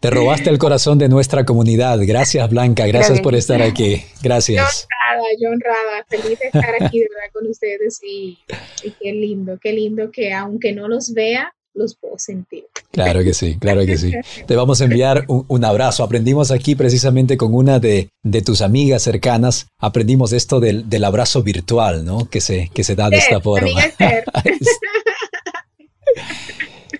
Te 0.00 0.10
robaste 0.10 0.50
el 0.50 0.58
corazón 0.58 0.98
de 0.98 1.08
nuestra 1.08 1.46
comunidad. 1.46 1.98
Gracias, 2.02 2.50
Blanca. 2.50 2.86
Gracias 2.86 3.22
por 3.22 3.34
estar 3.34 3.62
aquí. 3.62 4.02
Gracias. 4.22 4.86
honrada, 5.08 5.28
yo 5.40 5.48
honrada, 5.48 6.04
feliz 6.08 6.38
de 6.38 6.46
estar 6.46 6.74
aquí 6.78 7.00
de 7.00 7.08
verdad 7.08 7.32
con 7.32 7.46
ustedes 7.48 8.00
y, 8.02 8.38
y 8.82 8.90
qué 8.90 9.12
lindo, 9.12 9.58
qué 9.58 9.72
lindo 9.72 10.10
que 10.10 10.34
aunque 10.34 10.74
no 10.74 10.88
los 10.88 11.14
vea, 11.14 11.54
los 11.74 11.96
puedo 11.96 12.18
sentir. 12.18 12.64
Claro 12.90 13.22
que 13.22 13.34
sí, 13.34 13.56
claro 13.58 13.84
que 13.84 13.98
sí. 13.98 14.12
Te 14.46 14.56
vamos 14.56 14.80
a 14.80 14.84
enviar 14.84 15.24
un, 15.28 15.64
abrazo. 15.64 16.04
Aprendimos 16.04 16.50
aquí 16.50 16.74
precisamente 16.74 17.36
con 17.36 17.54
una 17.54 17.80
de, 17.80 18.10
tus 18.44 18.62
amigas 18.62 19.02
cercanas, 19.02 19.66
aprendimos 19.78 20.32
esto 20.32 20.60
del, 20.60 21.04
abrazo 21.04 21.42
virtual, 21.42 22.04
¿no? 22.04 22.28
Que 22.30 22.40
se, 22.40 22.70
que 22.72 22.84
se 22.84 22.94
da 22.94 23.10
de 23.10 23.18
esta 23.18 23.40
forma. 23.40 23.80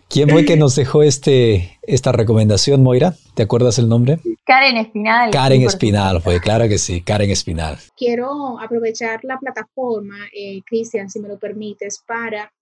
¿Quién 0.09 0.29
fue 0.29 0.45
que 0.45 0.57
nos 0.57 0.77
dejó 0.77 1.03
este, 1.03 1.79
esta 1.83 2.13
recomendación, 2.13 2.83
Moira? 2.85 3.17
¿Te 3.35 3.43
acuerdas 3.43 3.81
el 3.81 3.89
nombre? 3.89 4.21
Karen 4.45 4.77
Espinal. 4.77 5.31
Karen 5.31 5.63
Espinal, 5.63 6.23
fue, 6.23 6.39
claro 6.41 6.69
que 6.69 6.79
sí, 6.79 7.01
Karen 7.01 7.31
Espinal. 7.31 7.79
Quiero 7.97 8.61
aprovechar 8.61 9.21
la 9.25 9.39
plataforma, 9.39 10.15
eh, 10.33 10.61
Cristian, 10.67 11.11
si 11.11 11.19
me 11.19 11.27
lo 11.27 11.39
permites, 11.39 12.01
para 12.07 12.53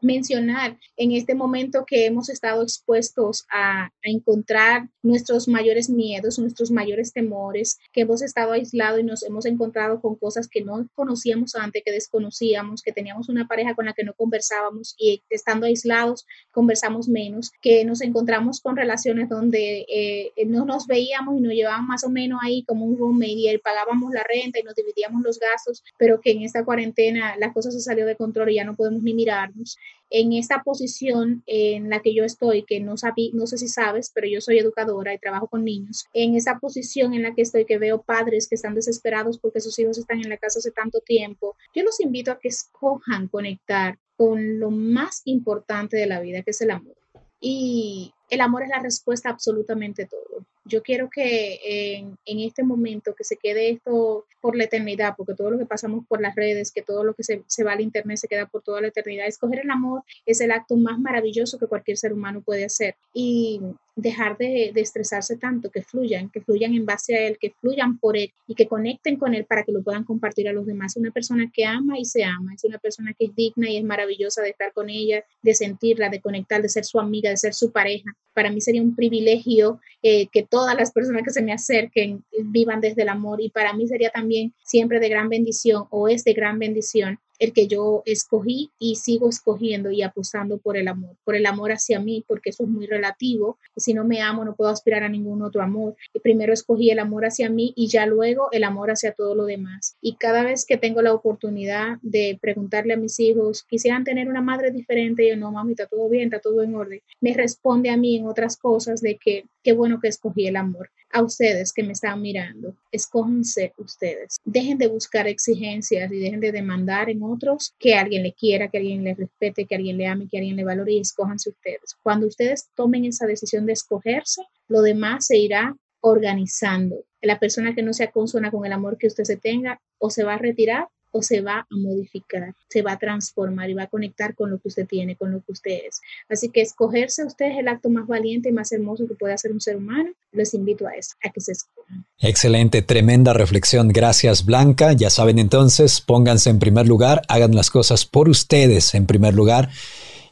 mencionar 0.00 0.78
en 0.96 1.12
este 1.12 1.34
momento 1.34 1.84
que 1.86 2.06
hemos 2.06 2.28
estado 2.28 2.62
expuestos 2.62 3.46
a, 3.50 3.90
encontrar 4.02 4.88
nuestros 5.02 5.48
mayores 5.48 5.90
miedos, 5.90 6.38
nuestros 6.38 6.70
mayores 6.70 7.12
temores, 7.12 7.78
que 7.92 8.02
hemos 8.02 8.22
estado 8.22 8.52
aislados 8.52 9.00
y 9.00 9.02
nos 9.02 9.22
hemos 9.22 9.44
encontrado 9.44 10.00
con 10.00 10.14
cosas 10.14 10.48
que 10.48 10.62
no 10.62 10.88
conocíamos 10.94 11.54
antes, 11.56 11.82
que 11.84 11.92
desconocíamos, 11.92 12.80
que 12.80 12.92
teníamos 12.92 13.28
una 13.28 13.46
pareja 13.46 13.74
con 13.74 13.84
la 13.84 13.92
que 13.92 14.04
no 14.04 14.14
conversábamos 14.14 14.94
y 14.98 15.22
estando 15.28 15.66
aislados 15.66 16.26
conversamos 16.52 17.08
menos, 17.08 17.52
que 17.60 17.84
nos 17.84 18.00
encontramos 18.00 18.60
con 18.60 18.76
relaciones 18.76 19.28
donde 19.28 19.84
eh, 19.88 20.32
no 20.46 20.64
nos 20.64 20.86
veíamos 20.86 21.36
y 21.36 21.40
nos 21.40 21.52
llevaban 21.52 21.86
más 21.86 22.04
o 22.04 22.08
menos 22.08 22.40
ahí 22.42 22.64
como 22.64 22.86
un 22.86 22.96
roommate 22.96 23.52
y 23.52 23.58
pagábamos 23.58 24.12
la 24.12 24.22
renta 24.22 24.58
y 24.58 24.62
nos 24.62 24.74
dividíamos 24.74 25.22
los 25.22 25.38
gastos, 25.38 25.84
pero 25.98 26.20
que 26.20 26.30
en 26.30 26.42
esta 26.42 26.64
cuarentena 26.64 27.36
la 27.36 27.52
cosa 27.52 27.70
se 27.70 27.80
salió 27.80 28.06
de 28.06 28.16
control 28.16 28.50
y 28.50 28.54
ya 28.54 28.64
no 28.64 28.76
podemos 28.76 29.02
ni 29.02 29.12
mirarnos 29.12 29.76
en 30.10 30.32
esta 30.32 30.62
posición 30.62 31.42
en 31.46 31.90
la 31.90 32.00
que 32.00 32.14
yo 32.14 32.24
estoy, 32.24 32.64
que 32.64 32.80
no, 32.80 32.94
no 33.32 33.46
sé 33.46 33.58
si 33.58 33.68
sabes, 33.68 34.10
pero 34.14 34.26
yo 34.26 34.40
soy 34.40 34.58
educadora 34.58 35.12
y 35.12 35.18
trabajo 35.18 35.48
con 35.48 35.64
niños, 35.64 36.06
en 36.14 36.34
esa 36.34 36.58
posición 36.58 37.14
en 37.14 37.22
la 37.22 37.34
que 37.34 37.42
estoy, 37.42 37.64
que 37.64 37.78
veo 37.78 38.02
padres 38.02 38.48
que 38.48 38.54
están 38.54 38.74
desesperados 38.74 39.38
porque 39.38 39.60
sus 39.60 39.78
hijos 39.78 39.98
están 39.98 40.20
en 40.20 40.30
la 40.30 40.38
casa 40.38 40.60
hace 40.60 40.70
tanto 40.70 41.00
tiempo, 41.00 41.56
yo 41.74 41.82
los 41.82 42.00
invito 42.00 42.32
a 42.32 42.38
que 42.38 42.48
escojan 42.48 43.28
conectar 43.28 43.98
con 44.16 44.58
lo 44.58 44.70
más 44.70 45.22
importante 45.26 45.96
de 45.96 46.06
la 46.06 46.20
vida, 46.20 46.42
que 46.42 46.50
es 46.50 46.60
el 46.60 46.70
amor. 46.70 46.96
Y 47.40 48.12
el 48.30 48.40
amor 48.40 48.64
es 48.64 48.68
la 48.68 48.80
respuesta 48.80 49.28
a 49.28 49.32
absolutamente 49.32 50.06
todo. 50.06 50.44
Yo 50.68 50.82
quiero 50.82 51.08
que 51.10 51.96
en, 51.96 52.18
en, 52.24 52.40
este 52.40 52.62
momento 52.62 53.14
que 53.14 53.24
se 53.24 53.36
quede 53.36 53.70
esto 53.70 54.26
por 54.40 54.56
la 54.56 54.64
eternidad, 54.64 55.14
porque 55.16 55.34
todo 55.34 55.50
lo 55.50 55.58
que 55.58 55.66
pasamos 55.66 56.06
por 56.06 56.20
las 56.20 56.34
redes, 56.34 56.70
que 56.70 56.82
todo 56.82 57.04
lo 57.04 57.14
que 57.14 57.24
se, 57.24 57.42
se 57.46 57.64
va 57.64 57.72
al 57.72 57.80
internet 57.80 58.18
se 58.18 58.28
queda 58.28 58.46
por 58.46 58.62
toda 58.62 58.80
la 58.80 58.88
eternidad. 58.88 59.26
Escoger 59.26 59.60
el 59.60 59.70
amor 59.70 60.02
es 60.26 60.40
el 60.40 60.52
acto 60.52 60.76
más 60.76 60.98
maravilloso 60.98 61.58
que 61.58 61.66
cualquier 61.66 61.96
ser 61.96 62.12
humano 62.12 62.42
puede 62.42 62.64
hacer. 62.64 62.94
Y 63.12 63.60
dejar 63.98 64.38
de, 64.38 64.72
estresarse 64.76 65.36
tanto, 65.36 65.70
que 65.70 65.82
fluyan, 65.82 66.30
que 66.30 66.40
fluyan 66.40 66.72
en 66.74 66.86
base 66.86 67.16
a 67.16 67.26
él, 67.26 67.36
que 67.38 67.50
fluyan 67.50 67.98
por 67.98 68.16
él 68.16 68.32
y 68.46 68.54
que 68.54 68.68
conecten 68.68 69.16
con 69.16 69.34
él 69.34 69.44
para 69.44 69.64
que 69.64 69.72
lo 69.72 69.82
puedan 69.82 70.04
compartir 70.04 70.48
a 70.48 70.52
los 70.52 70.66
demás. 70.66 70.96
Una 70.96 71.10
persona 71.10 71.50
que 71.52 71.64
ama 71.64 71.98
y 71.98 72.04
se 72.04 72.22
ama, 72.22 72.54
es 72.54 72.62
una 72.64 72.78
persona 72.78 73.12
que 73.18 73.26
es 73.26 73.34
digna 73.34 73.68
y 73.68 73.76
es 73.76 73.84
maravillosa 73.84 74.40
de 74.42 74.50
estar 74.50 74.72
con 74.72 74.88
ella, 74.88 75.24
de 75.42 75.54
sentirla, 75.54 76.10
de 76.10 76.20
conectar, 76.20 76.62
de 76.62 76.68
ser 76.68 76.84
su 76.84 77.00
amiga, 77.00 77.30
de 77.30 77.36
ser 77.36 77.54
su 77.54 77.72
pareja. 77.72 78.16
Para 78.34 78.52
mí 78.52 78.60
sería 78.60 78.82
un 78.82 78.94
privilegio 78.94 79.80
eh, 80.02 80.28
que 80.28 80.44
todas 80.44 80.76
las 80.76 80.92
personas 80.92 81.22
que 81.24 81.30
se 81.30 81.42
me 81.42 81.52
acerquen 81.52 82.24
vivan 82.44 82.80
desde 82.80 83.02
el 83.02 83.08
amor 83.08 83.40
y 83.40 83.50
para 83.50 83.72
mí 83.72 83.88
sería 83.88 84.10
también 84.10 84.54
siempre 84.62 85.00
de 85.00 85.08
gran 85.08 85.28
bendición 85.28 85.86
o 85.90 86.06
es 86.06 86.22
de 86.22 86.34
gran 86.34 86.60
bendición 86.60 87.18
el 87.38 87.52
que 87.52 87.66
yo 87.66 88.02
escogí 88.04 88.70
y 88.78 88.96
sigo 88.96 89.28
escogiendo 89.28 89.90
y 89.90 90.02
apostando 90.02 90.58
por 90.58 90.76
el 90.76 90.88
amor, 90.88 91.16
por 91.24 91.36
el 91.36 91.46
amor 91.46 91.72
hacia 91.72 92.00
mí, 92.00 92.24
porque 92.26 92.50
eso 92.50 92.64
es 92.64 92.68
muy 92.68 92.86
relativo. 92.86 93.58
Si 93.76 93.94
no 93.94 94.04
me 94.04 94.20
amo, 94.20 94.44
no 94.44 94.54
puedo 94.54 94.70
aspirar 94.70 95.02
a 95.02 95.08
ningún 95.08 95.42
otro 95.42 95.62
amor. 95.62 95.96
Primero 96.22 96.52
escogí 96.52 96.90
el 96.90 96.98
amor 96.98 97.24
hacia 97.24 97.50
mí 97.50 97.72
y 97.76 97.88
ya 97.88 98.06
luego 98.06 98.48
el 98.52 98.64
amor 98.64 98.90
hacia 98.90 99.12
todo 99.12 99.34
lo 99.34 99.44
demás. 99.44 99.96
Y 100.00 100.16
cada 100.16 100.42
vez 100.42 100.64
que 100.66 100.76
tengo 100.76 101.02
la 101.02 101.12
oportunidad 101.12 101.98
de 102.02 102.38
preguntarle 102.40 102.94
a 102.94 102.98
mis 102.98 103.18
hijos, 103.20 103.64
quisieran 103.68 104.04
tener 104.04 104.28
una 104.28 104.42
madre 104.42 104.70
diferente, 104.70 105.24
y 105.24 105.30
yo 105.30 105.36
no, 105.36 105.52
mami, 105.52 105.72
está 105.72 105.86
todo 105.86 106.08
bien, 106.08 106.24
está 106.24 106.40
todo 106.40 106.62
en 106.62 106.74
orden. 106.74 107.00
Me 107.20 107.34
responde 107.34 107.90
a 107.90 107.96
mí 107.96 108.16
en 108.16 108.26
otras 108.26 108.56
cosas 108.56 109.00
de 109.00 109.16
que 109.16 109.44
qué 109.62 109.72
bueno 109.72 110.00
que 110.00 110.08
escogí 110.08 110.46
el 110.46 110.56
amor 110.56 110.90
a 111.12 111.22
ustedes 111.22 111.72
que 111.72 111.82
me 111.82 111.92
están 111.92 112.20
mirando, 112.20 112.74
escójanse 112.92 113.72
ustedes. 113.78 114.36
Dejen 114.44 114.78
de 114.78 114.88
buscar 114.88 115.26
exigencias 115.26 116.10
y 116.12 116.18
dejen 116.18 116.40
de 116.40 116.52
demandar 116.52 117.08
en 117.08 117.22
otros 117.28 117.74
que 117.78 117.94
alguien 117.94 118.22
le 118.22 118.32
quiera, 118.32 118.68
que 118.68 118.78
alguien 118.78 119.04
le 119.04 119.14
respete, 119.14 119.66
que 119.66 119.74
alguien 119.74 119.96
le 119.96 120.06
ame, 120.06 120.28
que 120.28 120.38
alguien 120.38 120.56
le 120.56 120.64
valore 120.64 120.92
y 120.92 121.00
escójanse 121.00 121.50
ustedes. 121.50 121.96
Cuando 122.02 122.26
ustedes 122.26 122.68
tomen 122.74 123.04
esa 123.04 123.26
decisión 123.26 123.66
de 123.66 123.72
escogerse, 123.72 124.42
lo 124.68 124.82
demás 124.82 125.26
se 125.26 125.38
irá 125.38 125.76
organizando. 126.00 127.04
La 127.20 127.38
persona 127.38 127.74
que 127.74 127.82
no 127.82 127.92
sea 127.92 128.10
consona 128.10 128.50
con 128.50 128.64
el 128.64 128.72
amor 128.72 128.98
que 128.98 129.08
usted 129.08 129.24
se 129.24 129.36
tenga 129.36 129.80
o 129.98 130.10
se 130.10 130.24
va 130.24 130.34
a 130.34 130.38
retirar 130.38 130.88
o 131.10 131.22
se 131.22 131.40
va 131.40 131.60
a 131.60 131.66
modificar, 131.70 132.54
se 132.68 132.82
va 132.82 132.92
a 132.92 132.98
transformar 132.98 133.70
y 133.70 133.74
va 133.74 133.84
a 133.84 133.86
conectar 133.88 134.34
con 134.34 134.50
lo 134.50 134.58
que 134.58 134.68
usted 134.68 134.86
tiene, 134.86 135.16
con 135.16 135.32
lo 135.32 135.40
que 135.40 135.52
usted 135.52 135.78
es. 135.88 136.00
Así 136.28 136.50
que 136.50 136.60
escogerse 136.60 137.22
a 137.22 137.26
usted 137.26 137.46
es 137.52 137.58
el 137.58 137.68
acto 137.68 137.90
más 137.90 138.06
valiente 138.06 138.48
y 138.48 138.52
más 138.52 138.72
hermoso 138.72 139.06
que 139.06 139.14
puede 139.14 139.34
hacer 139.34 139.52
un 139.52 139.60
ser 139.60 139.76
humano. 139.76 140.10
Les 140.32 140.54
invito 140.54 140.86
a 140.86 140.94
eso, 140.94 141.14
a 141.24 141.30
que 141.30 141.40
se 141.40 141.52
escojan. 141.52 142.04
Excelente, 142.18 142.82
tremenda 142.82 143.32
reflexión. 143.32 143.88
Gracias, 143.88 144.44
Blanca. 144.44 144.92
Ya 144.92 145.10
saben 145.10 145.38
entonces, 145.38 146.00
pónganse 146.00 146.50
en 146.50 146.58
primer 146.58 146.86
lugar, 146.86 147.22
hagan 147.28 147.54
las 147.54 147.70
cosas 147.70 148.04
por 148.04 148.28
ustedes 148.28 148.94
en 148.94 149.06
primer 149.06 149.34
lugar 149.34 149.70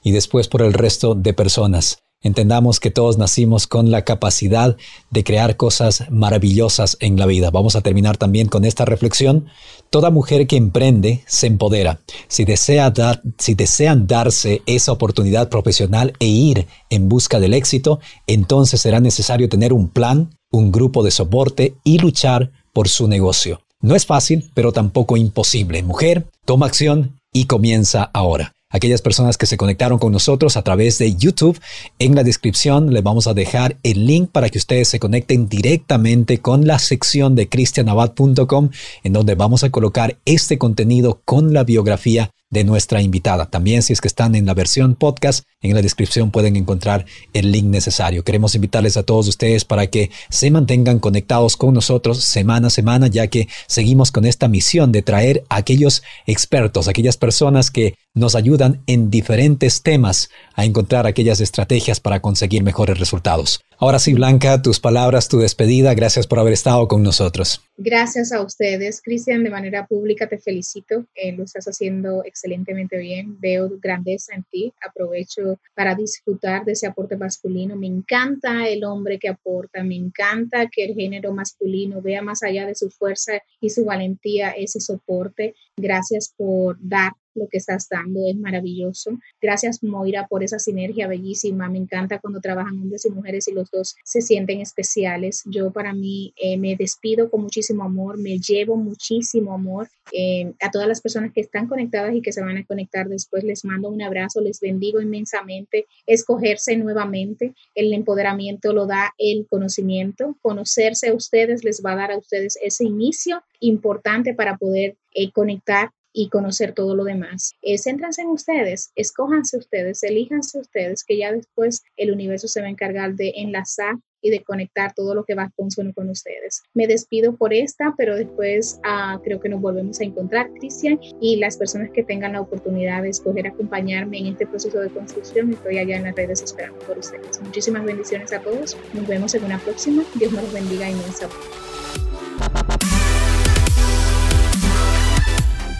y 0.03 0.13
después 0.13 0.49
por 0.49 0.63
el 0.63 0.73
resto 0.73 1.15
de 1.15 1.33
personas. 1.33 2.06
Entendamos 2.23 2.81
que 2.81 2.91
todos 2.91 3.19
nacimos 3.19 3.67
con 3.67 3.91
la 3.91 4.03
capacidad 4.03 4.77
de 5.11 5.23
crear 5.23 5.57
cosas 5.57 6.05
maravillosas 6.11 6.97
en 7.01 7.19
la 7.19 7.27
vida. 7.27 7.51
Vamos 7.51 7.77
a 7.77 7.83
terminar 7.83 8.17
también 8.17 8.49
con 8.49 8.65
esta 8.65 8.85
reflexión. 8.85 9.47
Toda 9.91 10.11
mujer 10.11 10.47
que 10.47 10.57
emprende 10.57 11.23
se 11.27 11.47
empodera. 11.47 12.01
Si, 12.27 12.45
desea 12.45 12.91
dar, 12.91 13.23
si 13.39 13.55
desean 13.55 14.07
darse 14.07 14.63
esa 14.67 14.93
oportunidad 14.93 15.51
profesional 15.51 16.15
e 16.19 16.27
ir 16.27 16.67
en 16.91 17.09
busca 17.09 17.39
del 17.39 17.55
éxito, 17.55 18.01
entonces 18.27 18.81
será 18.81 18.99
necesario 18.99 19.49
tener 19.49 19.73
un 19.73 19.89
plan, 19.89 20.31
un 20.51 20.73
grupo 20.73 21.05
de 21.05 21.11
soporte 21.11 21.77
y 21.85 21.99
luchar 21.99 22.51
por 22.73 22.89
su 22.89 23.09
negocio. 23.09 23.61
No 23.81 23.95
es 23.95 24.07
fácil, 24.07 24.51
pero 24.55 24.73
tampoco 24.73 25.17
imposible. 25.17 25.83
Mujer, 25.83 26.27
toma 26.45 26.67
acción 26.67 27.21
y 27.33 27.45
comienza 27.45 28.11
ahora 28.15 28.56
aquellas 28.71 29.03
personas 29.03 29.37
que 29.37 29.47
se 29.47 29.57
conectaron 29.57 29.99
con 29.99 30.13
nosotros 30.13 30.57
a 30.57 30.63
través 30.63 30.99
de 30.99 31.15
YouTube. 31.15 31.61
En 31.99 32.15
la 32.15 32.25
descripción 32.25 32.93
les 32.93 33.03
vamos 33.03 33.27
a 33.27 33.35
dejar 33.35 33.77
el 33.83 34.07
link 34.07 34.31
para 34.31 34.49
que 34.49 34.59
ustedes 34.59 34.89
se 34.89 35.01
conecten 35.01 35.49
directamente 35.49 36.39
con 36.39 36.67
la 36.67 36.79
sección 36.79 37.35
de 37.35 37.49
cristianabad.com 37.49 38.71
en 39.05 39.13
donde 39.13 39.35
vamos 39.35 39.65
a 39.65 39.71
colocar 39.71 40.19
este 40.25 40.59
contenido 40.59 41.21
con 41.25 41.53
la 41.53 41.65
biografía 41.65 42.31
de 42.51 42.65
nuestra 42.65 43.03
invitada. 43.03 43.47
También 43.47 43.83
si 43.83 43.93
es 43.93 44.01
que 44.01 44.09
están 44.09 44.35
en 44.35 44.47
la 44.47 44.55
versión 44.55 44.95
podcast, 44.95 45.45
en 45.61 45.75
la 45.75 45.83
descripción 45.83 46.31
pueden 46.31 46.57
encontrar 46.57 47.07
el 47.33 47.51
link 47.51 47.67
necesario. 47.67 48.25
Queremos 48.25 48.55
invitarles 48.55 48.97
a 48.97 49.03
todos 49.03 49.29
ustedes 49.29 49.65
para 49.65 49.89
que 49.89 50.11
se 50.31 50.51
mantengan 50.51 50.99
conectados 50.99 51.57
con 51.57 51.75
nosotros 51.75 52.23
semana 52.23 52.69
a 52.69 52.71
semana, 52.71 53.09
ya 53.09 53.27
que 53.27 53.49
seguimos 53.67 54.13
con 54.13 54.25
esta 54.25 54.49
misión 54.49 54.93
de 54.93 55.03
traer 55.03 55.45
a 55.49 55.57
aquellos 55.57 56.03
expertos, 56.27 56.89
aquellas 56.89 57.17
personas 57.17 57.71
que 57.71 57.95
nos 58.15 58.35
ayudan 58.35 58.83
en 58.87 59.11
diferentes 59.11 59.83
temas 59.83 60.31
a 60.55 60.65
encontrar 60.65 61.07
aquellas 61.07 61.41
estrategias 61.41 62.01
para 62.01 62.21
conseguir 62.21 62.63
mejores 62.63 62.99
resultados. 62.99 63.61
Ahora 63.79 63.99
sí, 63.99 64.15
Blanca, 64.15 64.63
tus 64.63 64.81
palabras, 64.81 65.29
tu 65.29 65.39
despedida. 65.39 65.93
Gracias 65.93 66.27
por 66.27 66.39
haber 66.39 66.55
estado 66.55 66.89
con 66.89 67.03
nosotros. 67.03 67.61
Gracias 67.77 68.33
a 68.33 68.41
ustedes, 68.41 69.03
Cristian. 69.03 69.45
De 69.45 69.51
manera 69.51 69.87
pública 69.87 70.27
te 70.27 70.39
felicito. 70.39 71.05
Eh, 71.15 71.33
lo 71.33 71.45
estás 71.45 71.67
haciendo 71.67 72.25
excelentemente 72.25 72.97
bien. 72.97 73.39
Veo 73.39 73.69
grandeza 73.79 74.35
en 74.35 74.45
ti. 74.51 74.73
Aprovecho 74.87 75.61
para 75.75 75.95
disfrutar 75.95 76.65
de 76.65 76.73
ese 76.73 76.87
aporte 76.87 77.19
masculino. 77.19 77.77
Me 77.77 77.87
encanta 77.87 78.67
el 78.67 78.83
hombre 78.83 79.19
que 79.19 79.29
aporta. 79.29 79.85
Me 79.85 79.97
encanta 79.97 80.69
que 80.69 80.85
el 80.85 80.95
género 80.95 81.35
masculino 81.35 82.01
vea 82.01 82.23
más 82.23 82.43
allá 82.43 82.67
de 82.67 82.75
su 82.75 82.89
fuerza 82.89 83.43
y 83.61 83.69
su 83.69 83.85
valentía 83.85 84.53
ese 84.53 84.81
soporte. 84.81 85.55
Gracias 85.77 86.33
por 86.35 86.79
dar 86.81 87.13
lo 87.37 87.49
que 87.49 87.59
estás 87.59 87.89
dando, 87.89 88.21
es 88.29 88.37
maravilloso. 88.37 89.19
Gracias 89.41 89.83
Moira 89.83 90.27
por 90.27 90.43
esa 90.43 90.59
sinergia 90.59 91.07
bellísima. 91.07 91.69
Me 91.69 91.79
encanta 91.79 92.19
cuando 92.19 92.41
trabajan 92.41 92.79
hombres 92.79 93.05
y 93.05 93.11
mujeres 93.11 93.49
y 93.49 93.53
los 93.53 93.71
dos 93.71 93.97
se 94.05 94.21
sienten 94.21 94.61
especiales. 94.61 95.43
Yo 95.47 95.71
para 95.71 95.93
mí 95.93 96.33
eh, 96.37 96.57
me 96.57 96.77
despido 96.77 97.31
con 97.31 97.43
muchísimo 97.43 97.85
amor, 97.85 98.19
me 98.19 98.39
llevo 98.39 98.77
muchísimo 98.77 99.55
amor 99.55 99.89
eh, 100.13 100.53
a 100.61 100.71
todas 100.71 100.89
las 100.89 101.01
personas 101.01 101.33
que 101.33 101.41
están 101.41 101.67
conectadas 101.67 102.15
y 102.15 102.23
que 102.23 102.33
se 102.33 102.43
van 102.43 102.57
a 102.57 102.65
conectar 102.65 103.09
después. 103.09 103.45
Les 103.45 103.65
mando 103.65 103.89
un 103.89 104.03
abrazo, 104.03 104.41
les 104.41 104.61
bendigo 104.61 105.01
inmensamente. 105.01 105.87
Escogerse 106.07 106.77
nuevamente, 106.77 107.55
el 107.75 107.93
empoderamiento 107.93 108.73
lo 108.73 108.87
da 108.87 109.15
el 109.19 109.47
conocimiento. 109.49 110.37
Conocerse 110.43 111.09
a 111.09 111.15
ustedes 111.15 111.65
les 111.65 111.83
va 111.85 111.93
a 111.93 111.97
dar 111.97 112.13
a 112.13 112.19
ustedes 112.19 112.59
ese 112.63 112.85
inicio 112.85 113.43
importante 113.61 114.35
para 114.35 114.57
poder 114.57 114.97
eh, 115.13 115.31
conectar 115.33 115.91
y 116.17 116.31
conocer 116.31 116.73
todo 116.73 116.97
lo 116.97 117.05
demás. 117.05 117.53
Eh, 117.61 117.77
céntrense 117.77 118.23
en 118.23 118.29
ustedes, 118.29 118.91
escójanse 118.97 119.59
ustedes, 119.59 120.03
elíjanse 120.03 120.59
ustedes, 120.59 121.05
que 121.05 121.19
ya 121.19 121.31
después 121.31 121.85
el 121.99 122.11
universo 122.11 122.49
se 122.49 122.63
va 122.63 122.69
a 122.69 122.71
encargar 122.71 123.15
de 123.17 123.35
enlazar 123.37 123.97
y 124.23 124.31
de 124.31 124.43
conectar 124.43 124.95
todo 124.95 125.15
lo 125.15 125.25
que 125.25 125.35
va 125.35 125.45
a 125.45 125.51
consono 125.55 125.93
con 125.93 126.09
ustedes. 126.09 126.63
Me 126.73 126.87
despido 126.87 127.37
por 127.37 127.53
esta, 127.53 127.95
pero 127.99 128.17
después 128.17 128.81
ah, 128.83 129.21
creo 129.23 129.41
que 129.41 129.51
nos 129.51 129.61
volvemos 129.61 130.01
a 130.01 130.05
encontrar, 130.05 130.51
Cristian, 130.55 130.99
y 131.21 131.37
las 131.37 131.59
personas 131.59 131.91
que 131.91 132.03
tengan 132.03 132.33
la 132.33 132.41
oportunidad 132.41 133.03
de 133.03 133.11
escoger 133.11 133.47
acompañarme 133.47 134.19
en 134.19 134.29
este 134.29 134.47
proceso 134.47 134.81
de 134.81 134.89
construcción, 134.89 135.53
estoy 135.53 135.77
allá 135.79 135.99
en 135.99 136.05
las 136.05 136.17
redes 136.17 136.41
esperando 136.41 136.79
por 136.87 136.97
ustedes. 136.97 137.43
Muchísimas 137.43 137.85
bendiciones 137.85 138.33
a 138.33 138.41
todos. 138.41 138.75
Nos 138.95 139.07
vemos 139.07 139.35
en 139.35 139.45
una 139.45 139.59
próxima. 139.59 140.03
Dios 140.15 140.33
nos 140.33 140.51
bendiga 140.51 140.89
inmensamente. 140.89 141.76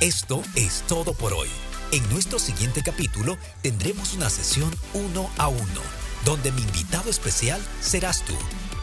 Esto 0.03 0.43
es 0.55 0.85
todo 0.87 1.15
por 1.15 1.33
hoy. 1.33 1.49
En 1.91 2.07
nuestro 2.11 2.39
siguiente 2.39 2.83
capítulo 2.83 3.39
tendremos 3.63 4.13
una 4.13 4.29
sesión 4.29 4.71
uno 4.93 5.31
a 5.39 5.49
uno, 5.49 5.81
donde 6.27 6.53
mi 6.53 6.61
invitado 6.61 7.09
especial 7.09 7.63
serás 7.81 8.23
tú. 8.23 8.35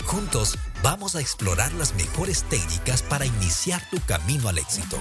Juntos 0.06 0.58
vamos 0.82 1.16
a 1.16 1.22
explorar 1.22 1.72
las 1.74 1.94
mejores 1.94 2.42
técnicas 2.46 3.04
para 3.04 3.28
iniciar 3.28 3.88
tu 3.92 4.00
camino 4.02 4.50
al 4.50 4.58
éxito. 4.58 4.98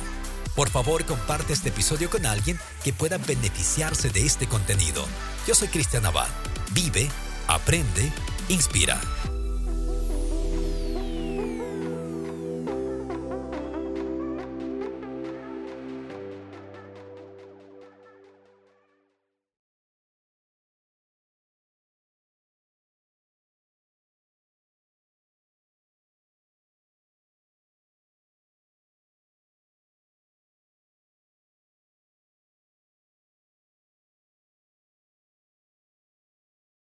Por 0.54 0.68
favor, 0.68 1.06
comparte 1.06 1.54
este 1.54 1.70
episodio 1.70 2.10
con 2.10 2.26
alguien 2.26 2.58
que 2.84 2.92
pueda 2.92 3.16
beneficiarse 3.16 4.10
de 4.10 4.26
este 4.26 4.46
contenido. 4.46 5.06
Yo 5.46 5.54
soy 5.54 5.68
Cristian 5.68 6.04
Abad. 6.04 6.28
Vive, 6.72 7.08
aprende, 7.48 8.12
inspira. 8.50 9.00